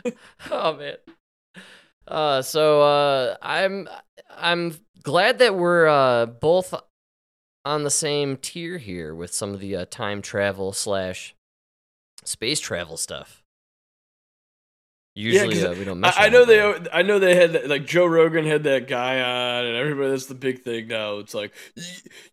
oh 0.50 0.76
man. 0.76 0.96
Uh, 2.06 2.42
so 2.42 2.82
uh, 2.82 3.36
I'm 3.40 3.88
I'm 4.30 4.76
glad 5.02 5.38
that 5.38 5.54
we're 5.54 5.86
uh, 5.86 6.26
both 6.26 6.74
on 7.64 7.84
the 7.84 7.90
same 7.90 8.36
tier 8.36 8.78
here 8.78 9.14
with 9.14 9.32
some 9.32 9.54
of 9.54 9.60
the 9.60 9.76
uh, 9.76 9.84
time 9.86 10.20
travel 10.20 10.72
slash 10.72 11.34
space 12.24 12.60
travel 12.60 12.96
stuff. 12.96 13.42
Usually 15.16 15.54
'cause 15.54 15.62
uh, 15.64 15.74
we 15.78 15.84
don't. 15.84 16.04
I, 16.04 16.26
I 16.26 16.28
know 16.28 16.44
they. 16.44 16.88
I 16.92 17.02
know 17.02 17.20
they 17.20 17.36
had 17.36 17.52
that- 17.52 17.68
like 17.68 17.86
Joe 17.86 18.04
Rogan 18.06 18.44
had 18.46 18.64
that 18.64 18.88
guy 18.88 19.20
on, 19.20 19.64
and 19.64 19.76
everybody. 19.76 20.10
That's 20.10 20.26
the 20.26 20.34
big 20.34 20.62
thing 20.62 20.88
now. 20.88 21.18
It's 21.18 21.34
like 21.34 21.52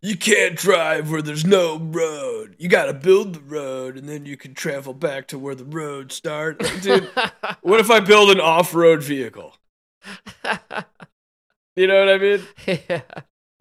you 0.02 0.18
can't 0.18 0.56
drive 0.56 1.12
where 1.12 1.22
there's 1.22 1.46
no 1.46 1.78
road. 1.78 2.56
You 2.58 2.70
got 2.70 2.86
to 2.86 2.94
build 2.94 3.36
the 3.36 3.40
road, 3.42 3.98
and 3.98 4.10
then 4.10 4.26
you 4.26 4.36
can 4.36 4.56
travel 4.56 4.96
back 4.96 5.28
to 5.28 5.38
where 5.38 5.54
the 5.54 5.64
road 5.64 6.12
starts. 6.12 6.68
Like, 6.68 6.82
dude, 6.82 7.04
what 7.62 7.80
if 7.80 7.92
I 7.92 8.00
build 8.00 8.32
an 8.32 8.40
off-road 8.42 9.04
vehicle? 9.04 9.56
You 11.76 11.88
know 11.88 12.00
what 12.06 12.10
I 12.14 12.18
mean? 12.18 12.42
yeah. 12.68 13.02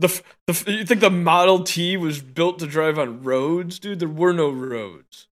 The, 0.00 0.22
the 0.48 0.64
you 0.72 0.84
think 0.84 1.00
the 1.00 1.10
Model 1.10 1.62
T 1.62 1.96
was 1.96 2.20
built 2.20 2.58
to 2.58 2.66
drive 2.66 2.98
on 2.98 3.22
roads, 3.22 3.78
dude? 3.78 4.00
There 4.00 4.08
were 4.08 4.32
no 4.32 4.50
roads. 4.50 5.28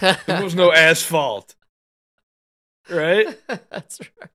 There 0.00 0.42
was 0.42 0.54
no 0.54 0.72
asphalt. 0.74 1.54
Right? 2.88 3.26
That's 3.48 4.00
right. 4.00 4.30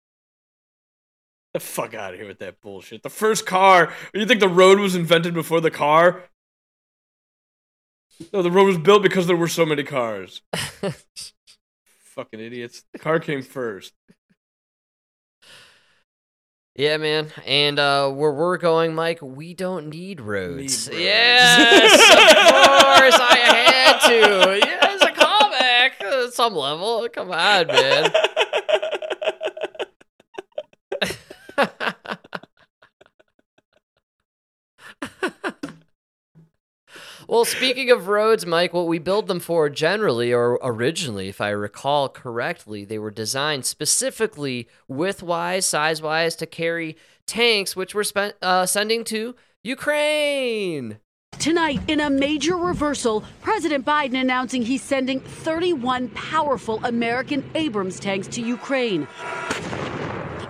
The 1.53 1.59
fuck 1.59 1.93
out 1.93 2.13
of 2.13 2.19
here 2.19 2.27
with 2.27 2.39
that 2.39 2.61
bullshit. 2.61 3.03
The 3.03 3.09
first 3.09 3.45
car. 3.45 3.93
You 4.13 4.25
think 4.25 4.39
the 4.39 4.47
road 4.47 4.79
was 4.79 4.95
invented 4.95 5.33
before 5.33 5.59
the 5.59 5.71
car? 5.71 6.23
No, 8.31 8.41
the 8.41 8.51
road 8.51 8.67
was 8.67 8.77
built 8.77 9.03
because 9.03 9.27
there 9.27 9.35
were 9.35 9.47
so 9.47 9.65
many 9.65 9.83
cars. 9.83 10.41
Fucking 12.03 12.39
idiots. 12.39 12.83
The 12.93 12.99
car 12.99 13.19
came 13.19 13.41
first. 13.41 13.93
Yeah, 16.75 16.97
man. 16.97 17.27
And 17.45 17.79
uh, 17.79 18.09
where 18.09 18.31
we're 18.31 18.57
going, 18.57 18.95
Mike, 18.95 19.19
we 19.21 19.53
don't 19.53 19.89
need 19.89 20.21
roads. 20.21 20.87
Need 20.87 20.93
roads. 20.95 21.03
Yes, 21.03 21.93
of 21.93 22.17
course, 22.17 23.19
I 23.19 23.37
had 23.37 23.99
to. 24.07 24.59
Yeah, 24.65 24.90
it's 24.90 24.90
a 24.90 24.90
callback 24.90 24.90
at 26.31 26.35
some 26.35 26.55
level. 26.55 27.07
Come 27.09 27.31
on, 27.31 27.67
man. 27.67 28.11
well, 37.27 37.43
speaking 37.45 37.91
of 37.91 38.07
roads, 38.07 38.45
Mike, 38.45 38.71
what 38.73 38.87
we 38.87 38.97
build 38.97 39.27
them 39.27 39.41
for 39.41 39.69
generally, 39.69 40.33
or 40.33 40.57
originally, 40.63 41.27
if 41.27 41.41
I 41.41 41.49
recall 41.49 42.07
correctly, 42.07 42.85
they 42.85 42.97
were 42.97 43.11
designed 43.11 43.65
specifically 43.65 44.69
width 44.87 45.21
wise, 45.21 45.65
size 45.65 46.01
wise, 46.01 46.37
to 46.37 46.45
carry 46.45 46.95
tanks, 47.27 47.75
which 47.75 47.93
we're 47.93 48.05
spent, 48.05 48.35
uh, 48.41 48.65
sending 48.65 49.03
to 49.05 49.35
Ukraine. 49.63 50.99
Tonight, 51.41 51.79
in 51.87 51.99
a 52.01 52.07
major 52.07 52.55
reversal, 52.55 53.23
President 53.41 53.83
Biden 53.83 54.21
announcing 54.21 54.61
he's 54.61 54.83
sending 54.83 55.19
31 55.19 56.09
powerful 56.09 56.79
American 56.85 57.49
Abrams 57.55 57.99
tanks 57.99 58.27
to 58.27 58.41
Ukraine. 58.43 59.07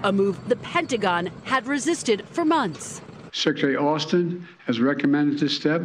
A 0.03 0.11
move 0.11 0.49
the 0.49 0.57
Pentagon 0.57 1.27
had 1.45 1.65
resisted 1.65 2.27
for 2.31 2.43
months. 2.43 2.99
Secretary 3.31 3.77
Austin 3.77 4.45
has 4.65 4.81
recommended 4.81 5.39
this 5.39 5.55
step 5.55 5.81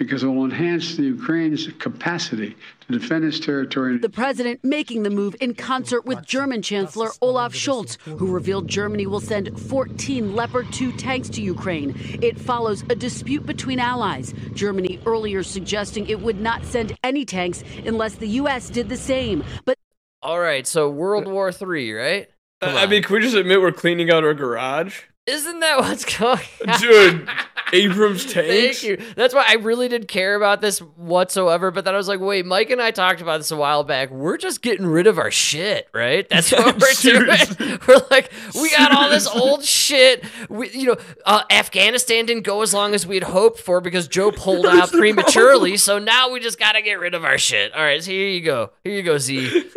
because 0.00 0.22
it 0.22 0.28
will 0.28 0.46
enhance 0.46 0.96
the 0.96 1.02
Ukraine's 1.02 1.68
capacity 1.78 2.56
to 2.88 2.98
defend 2.98 3.22
its 3.22 3.38
territory. 3.38 3.98
The 3.98 4.08
president 4.08 4.64
making 4.64 5.02
the 5.02 5.10
move 5.10 5.36
in 5.42 5.52
concert 5.52 6.06
with 6.06 6.24
German 6.24 6.62
Chancellor 6.62 7.10
Olaf 7.20 7.52
Scholz, 7.52 8.00
who 8.04 8.32
revealed 8.32 8.66
Germany 8.66 9.06
will 9.06 9.20
send 9.20 9.60
14 9.60 10.34
Leopard 10.34 10.72
2 10.72 10.92
tanks 10.92 11.28
to 11.28 11.42
Ukraine. 11.42 11.94
It 12.22 12.40
follows 12.40 12.82
a 12.88 12.94
dispute 12.94 13.44
between 13.44 13.78
allies. 13.78 14.32
Germany 14.54 14.98
earlier 15.04 15.42
suggesting 15.42 16.06
it 16.06 16.22
would 16.22 16.40
not 16.40 16.64
send 16.64 16.96
any 17.04 17.26
tanks 17.26 17.62
unless 17.84 18.14
the 18.14 18.28
U.S. 18.28 18.70
did 18.70 18.88
the 18.88 18.96
same. 18.96 19.44
But 19.66 19.76
All 20.22 20.40
right, 20.40 20.66
so 20.66 20.88
World 20.88 21.28
War 21.28 21.52
Three, 21.52 21.92
right? 21.92 22.26
I 22.62 22.86
mean, 22.86 23.02
can 23.02 23.16
we 23.16 23.20
just 23.20 23.36
admit 23.36 23.60
we're 23.60 23.70
cleaning 23.70 24.10
out 24.10 24.24
our 24.24 24.32
garage? 24.32 25.02
Isn't 25.26 25.60
that 25.60 25.78
what's 25.78 26.04
going 26.18 26.40
on? 26.66 26.80
Dude, 26.80 27.28
Abrams 27.72 28.24
tanks? 28.24 28.80
Thank 28.80 28.82
you. 28.82 29.06
That's 29.14 29.34
why 29.34 29.44
I 29.48 29.54
really 29.54 29.86
didn't 29.86 30.08
care 30.08 30.34
about 30.34 30.60
this 30.60 30.80
whatsoever. 30.80 31.70
But 31.70 31.84
then 31.84 31.94
I 31.94 31.96
was 31.98 32.08
like, 32.08 32.20
wait, 32.20 32.46
Mike 32.46 32.70
and 32.70 32.80
I 32.80 32.90
talked 32.90 33.20
about 33.20 33.38
this 33.38 33.50
a 33.50 33.56
while 33.56 33.84
back. 33.84 34.10
We're 34.10 34.38
just 34.38 34.62
getting 34.62 34.86
rid 34.86 35.06
of 35.06 35.18
our 35.18 35.30
shit, 35.30 35.88
right? 35.94 36.28
That's 36.28 36.50
what 36.50 36.80
we're 36.80 36.94
doing. 37.00 37.78
We're 37.86 38.00
like, 38.10 38.32
we 38.60 38.70
got 38.70 38.92
all 38.92 39.10
this 39.10 39.26
old 39.34 39.64
shit. 39.64 40.24
We, 40.48 40.70
you 40.70 40.86
know, 40.86 40.96
uh, 41.26 41.42
Afghanistan 41.50 42.26
didn't 42.26 42.44
go 42.44 42.62
as 42.62 42.74
long 42.74 42.94
as 42.94 43.06
we 43.06 43.16
had 43.16 43.24
hoped 43.24 43.60
for 43.60 43.80
because 43.80 44.08
Joe 44.08 44.32
pulled 44.32 44.66
out 44.66 44.90
prematurely. 44.90 45.76
So 45.76 45.98
now 45.98 46.30
we 46.30 46.40
just 46.40 46.58
got 46.58 46.72
to 46.72 46.82
get 46.82 46.98
rid 46.98 47.14
of 47.14 47.24
our 47.24 47.38
shit. 47.38 47.72
All 47.74 47.82
right, 47.82 48.02
so 48.02 48.10
here 48.10 48.28
you 48.28 48.40
go. 48.40 48.70
Here 48.82 48.94
you 48.94 49.02
go, 49.02 49.18
Z. 49.18 49.70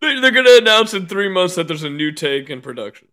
They're, 0.00 0.20
they're 0.20 0.30
going 0.32 0.46
to 0.46 0.58
announce 0.58 0.92
in 0.92 1.06
three 1.06 1.28
months 1.28 1.54
that 1.54 1.68
there's 1.68 1.84
a 1.84 1.90
new 1.90 2.12
tank 2.12 2.50
in 2.50 2.60
production. 2.60 3.08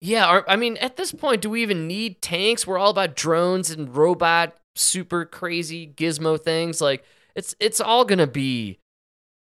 Yeah, 0.00 0.30
or, 0.30 0.50
I 0.50 0.56
mean, 0.56 0.76
at 0.78 0.96
this 0.96 1.12
point, 1.12 1.40
do 1.40 1.50
we 1.50 1.62
even 1.62 1.86
need 1.86 2.20
tanks? 2.20 2.66
We're 2.66 2.78
all 2.78 2.90
about 2.90 3.16
drones 3.16 3.70
and 3.70 3.94
robot, 3.96 4.56
super 4.74 5.24
crazy 5.24 5.86
gizmo 5.96 6.38
things. 6.40 6.80
Like 6.80 7.04
it's 7.34 7.54
it's 7.60 7.80
all 7.80 8.04
gonna 8.04 8.26
be 8.26 8.78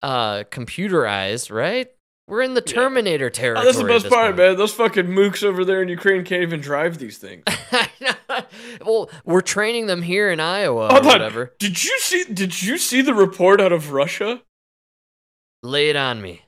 uh 0.03 0.43
computerized, 0.51 1.51
right? 1.53 1.87
We're 2.27 2.41
in 2.41 2.53
the 2.55 2.63
Yeah. 2.67 2.73
Terminator 2.73 3.31
Oh, 3.55 3.63
that's 3.63 3.77
the 3.77 3.85
best 3.85 4.09
part, 4.09 4.35
point. 4.35 4.37
man. 4.37 4.57
Those 4.57 4.73
fucking 4.73 5.05
mooks 5.07 5.43
over 5.43 5.63
there 5.63 5.81
in 5.81 5.87
Ukraine 5.87 6.23
can't 6.25 6.41
even 6.43 6.59
drive 6.59 6.97
these 6.97 7.17
things. 7.17 7.43
well, 8.85 9.09
we're 9.23 9.39
training 9.41 9.87
them 9.87 10.01
here 10.01 10.29
in 10.29 10.39
Iowa 10.41 10.87
or 10.87 11.01
Hold 11.01 11.21
on. 11.21 11.49
Did 11.57 11.83
you 11.83 11.97
see? 11.99 12.25
Did 12.25 12.61
you 12.61 12.77
see 12.77 13.01
the 13.01 13.13
report 13.13 13.61
out 13.61 13.71
of 13.71 13.91
Russia, 13.91 14.41
Lay 15.63 15.89
it 15.89 15.95
on 15.95 16.21
me. 16.21 16.41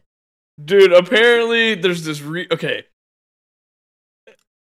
dude? 0.63 0.91
Apparently, 0.93 1.75
there's 1.75 2.03
this. 2.03 2.21
Re- 2.21 2.47
okay, 2.51 2.83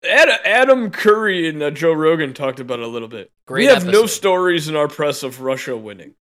Adam 0.04 0.90
Curry 0.90 1.48
and 1.48 1.62
uh, 1.62 1.70
Joe 1.70 1.92
Rogan 1.92 2.32
talked 2.34 2.60
about 2.60 2.78
it 2.80 2.84
a 2.84 2.88
little 2.88 3.08
bit. 3.08 3.32
Great 3.46 3.62
we 3.62 3.66
have 3.66 3.86
no 3.86 4.06
stories 4.06 4.68
in 4.68 4.76
our 4.76 4.88
press 4.88 5.22
of 5.22 5.40
Russia 5.40 5.76
winning. 5.76 6.14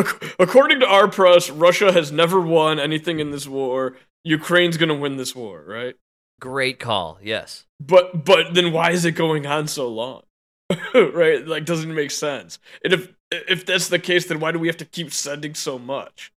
Ac- 0.00 0.34
According 0.38 0.80
to 0.80 0.86
our 0.86 1.08
press, 1.08 1.50
Russia 1.50 1.92
has 1.92 2.12
never 2.12 2.40
won 2.40 2.78
anything 2.78 3.20
in 3.20 3.30
this 3.30 3.46
war. 3.46 3.96
Ukraine's 4.24 4.76
gonna 4.76 4.94
win 4.94 5.16
this 5.16 5.34
war, 5.34 5.64
right? 5.66 5.94
Great 6.40 6.78
call. 6.78 7.18
Yes. 7.22 7.66
But 7.80 8.24
but 8.24 8.54
then 8.54 8.72
why 8.72 8.90
is 8.90 9.04
it 9.04 9.12
going 9.12 9.46
on 9.46 9.66
so 9.68 9.88
long? 9.88 10.22
right? 10.94 11.46
Like 11.46 11.64
doesn't 11.64 11.94
make 11.94 12.10
sense. 12.10 12.58
And 12.84 12.92
if 12.92 13.12
if 13.30 13.64
that's 13.66 13.88
the 13.88 13.98
case, 13.98 14.26
then 14.26 14.40
why 14.40 14.52
do 14.52 14.58
we 14.58 14.66
have 14.68 14.76
to 14.78 14.84
keep 14.84 15.12
sending 15.12 15.54
so 15.54 15.78
much? 15.78 16.32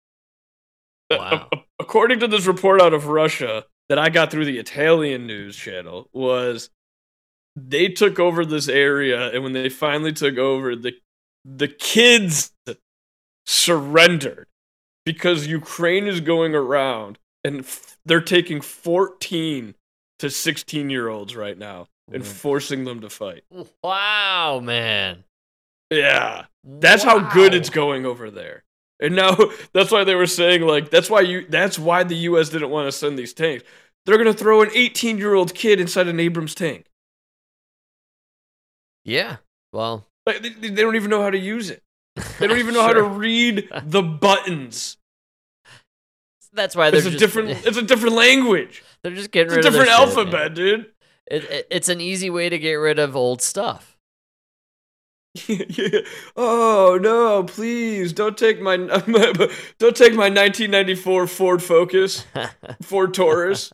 Wow. 1.11 1.49
a- 1.53 1.57
a- 1.57 1.65
according 1.81 2.21
to 2.21 2.29
this 2.29 2.47
report 2.47 2.81
out 2.81 2.95
of 2.95 3.07
Russia 3.07 3.65
that 3.89 3.99
I 3.99 4.09
got 4.09 4.31
through 4.31 4.47
the 4.47 4.59
Italian 4.59 5.27
news 5.27 5.57
channel, 5.57 6.09
was 6.13 6.71
they 7.57 7.89
took 7.89 8.19
over 8.19 8.45
this 8.45 8.69
area, 8.69 9.31
and 9.33 9.43
when 9.45 9.53
they 9.53 9.69
finally 9.69 10.13
took 10.13 10.37
over, 10.39 10.75
the 10.77 10.93
the 11.45 11.69
kids 11.69 12.53
surrendered 13.47 14.47
because 15.05 15.47
Ukraine 15.47 16.07
is 16.07 16.21
going 16.21 16.55
around 16.55 17.19
and 17.45 17.61
f- 17.61 17.99
they're 18.07 18.21
taking 18.21 18.61
14 18.61 19.75
to 20.19 20.31
16 20.31 20.91
year 20.91 21.09
olds 21.09 21.37
right 21.37 21.59
now 21.59 21.89
and 22.11 22.23
Mm. 22.23 22.27
forcing 22.27 22.85
them 22.85 23.01
to 23.01 23.11
fight. 23.11 23.45
Wow, 23.83 24.61
man. 24.63 25.25
Yeah. 25.91 26.47
That's 26.63 27.03
how 27.03 27.19
good 27.33 27.53
it's 27.55 27.71
going 27.71 28.07
over 28.07 28.31
there. 28.31 28.65
And 29.01 29.15
now 29.15 29.37
that's 29.75 29.91
why 29.91 30.05
they 30.05 30.15
were 30.15 30.27
saying 30.27 30.63
like 30.63 30.91
that's 30.91 31.11
why 31.11 31.21
you 31.21 31.47
that's 31.47 31.79
why 31.79 32.05
the 32.05 32.17
US 32.31 32.49
didn't 32.49 32.71
want 32.71 32.87
to 32.89 32.93
send 32.93 33.19
these 33.19 33.35
tanks. 33.35 33.65
They're 34.07 34.19
going 34.19 34.33
to 34.33 34.39
throw 34.39 34.61
an 34.63 34.69
18-year-old 34.71 35.55
kid 35.55 35.81
inside 35.81 36.09
an 36.09 36.21
Abrams 36.21 36.55
tank. 36.55 36.87
Yeah. 39.05 39.37
Well, 39.73 40.07
Like 40.27 40.43
they, 40.43 40.51
they 40.51 40.83
don't 40.83 40.97
even 40.97 41.11
know 41.11 41.23
how 41.23 41.31
to 41.31 41.39
use 41.39 41.71
it. 41.71 41.83
They 42.39 42.47
don't 42.47 42.59
even 42.65 42.75
know 42.75 42.83
how 42.83 42.93
to 42.93 43.03
read 43.03 43.69
the 43.85 44.03
buttons. 44.03 44.97
That's 46.53 46.77
why 46.77 46.91
they're 46.91 47.01
a 47.01 47.05
just, 47.05 47.19
different 47.19 47.51
it's 47.67 47.77
a 47.77 47.83
different 47.83 48.15
language. 48.15 48.83
They're 49.03 49.15
just 49.15 49.31
getting 49.33 49.53
It's 49.53 49.55
a 49.55 49.57
rid 49.57 49.67
of 49.67 49.73
different 49.73 49.91
shit, 49.91 49.99
alphabet, 49.99 50.55
dude. 50.55 50.87
It, 51.27 51.45
it, 51.45 51.67
it's 51.71 51.89
an 51.89 52.01
easy 52.01 52.31
way 52.31 52.49
to 52.49 52.59
get 52.59 52.75
rid 52.75 52.99
of 52.99 53.17
old 53.17 53.43
stuff. 53.43 53.97
Yeah. 55.49 56.01
Oh 56.37 56.99
no! 57.01 57.43
Please 57.43 58.13
don't 58.13 58.39
take 58.39 58.61
my, 58.61 58.77
don't 58.77 59.97
take 59.97 60.13
my 60.15 60.29
1994 60.31 61.27
Ford 61.27 61.63
Focus, 61.63 62.25
Ford 62.83 63.15
Taurus. 63.15 63.73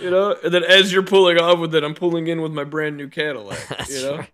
You 0.00 0.10
know, 0.10 0.36
and 0.44 0.52
then 0.52 0.64
as 0.64 0.92
you're 0.92 1.02
pulling 1.02 1.38
off 1.38 1.58
with 1.60 1.74
it, 1.74 1.82
I'm 1.82 1.94
pulling 1.94 2.26
in 2.26 2.42
with 2.42 2.52
my 2.52 2.64
brand 2.64 2.98
new 2.98 3.08
Cadillac. 3.08 3.88
You 3.88 4.02
know, 4.02 4.16
right. 4.18 4.30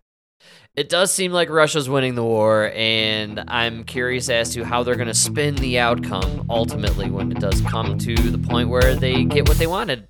It 0.76 0.88
does 0.88 1.14
seem 1.14 1.30
like 1.30 1.50
Russia's 1.50 1.88
winning 1.88 2.16
the 2.16 2.24
war, 2.24 2.72
and 2.74 3.44
I'm 3.46 3.84
curious 3.84 4.28
as 4.28 4.54
to 4.54 4.64
how 4.64 4.82
they're 4.82 4.96
going 4.96 5.06
to 5.06 5.14
spin 5.14 5.54
the 5.54 5.78
outcome 5.78 6.46
ultimately 6.50 7.08
when 7.08 7.30
it 7.30 7.38
does 7.38 7.60
come 7.60 7.96
to 7.98 8.16
the 8.16 8.38
point 8.38 8.70
where 8.70 8.96
they 8.96 9.22
get 9.22 9.48
what 9.48 9.56
they 9.58 9.68
wanted. 9.68 10.08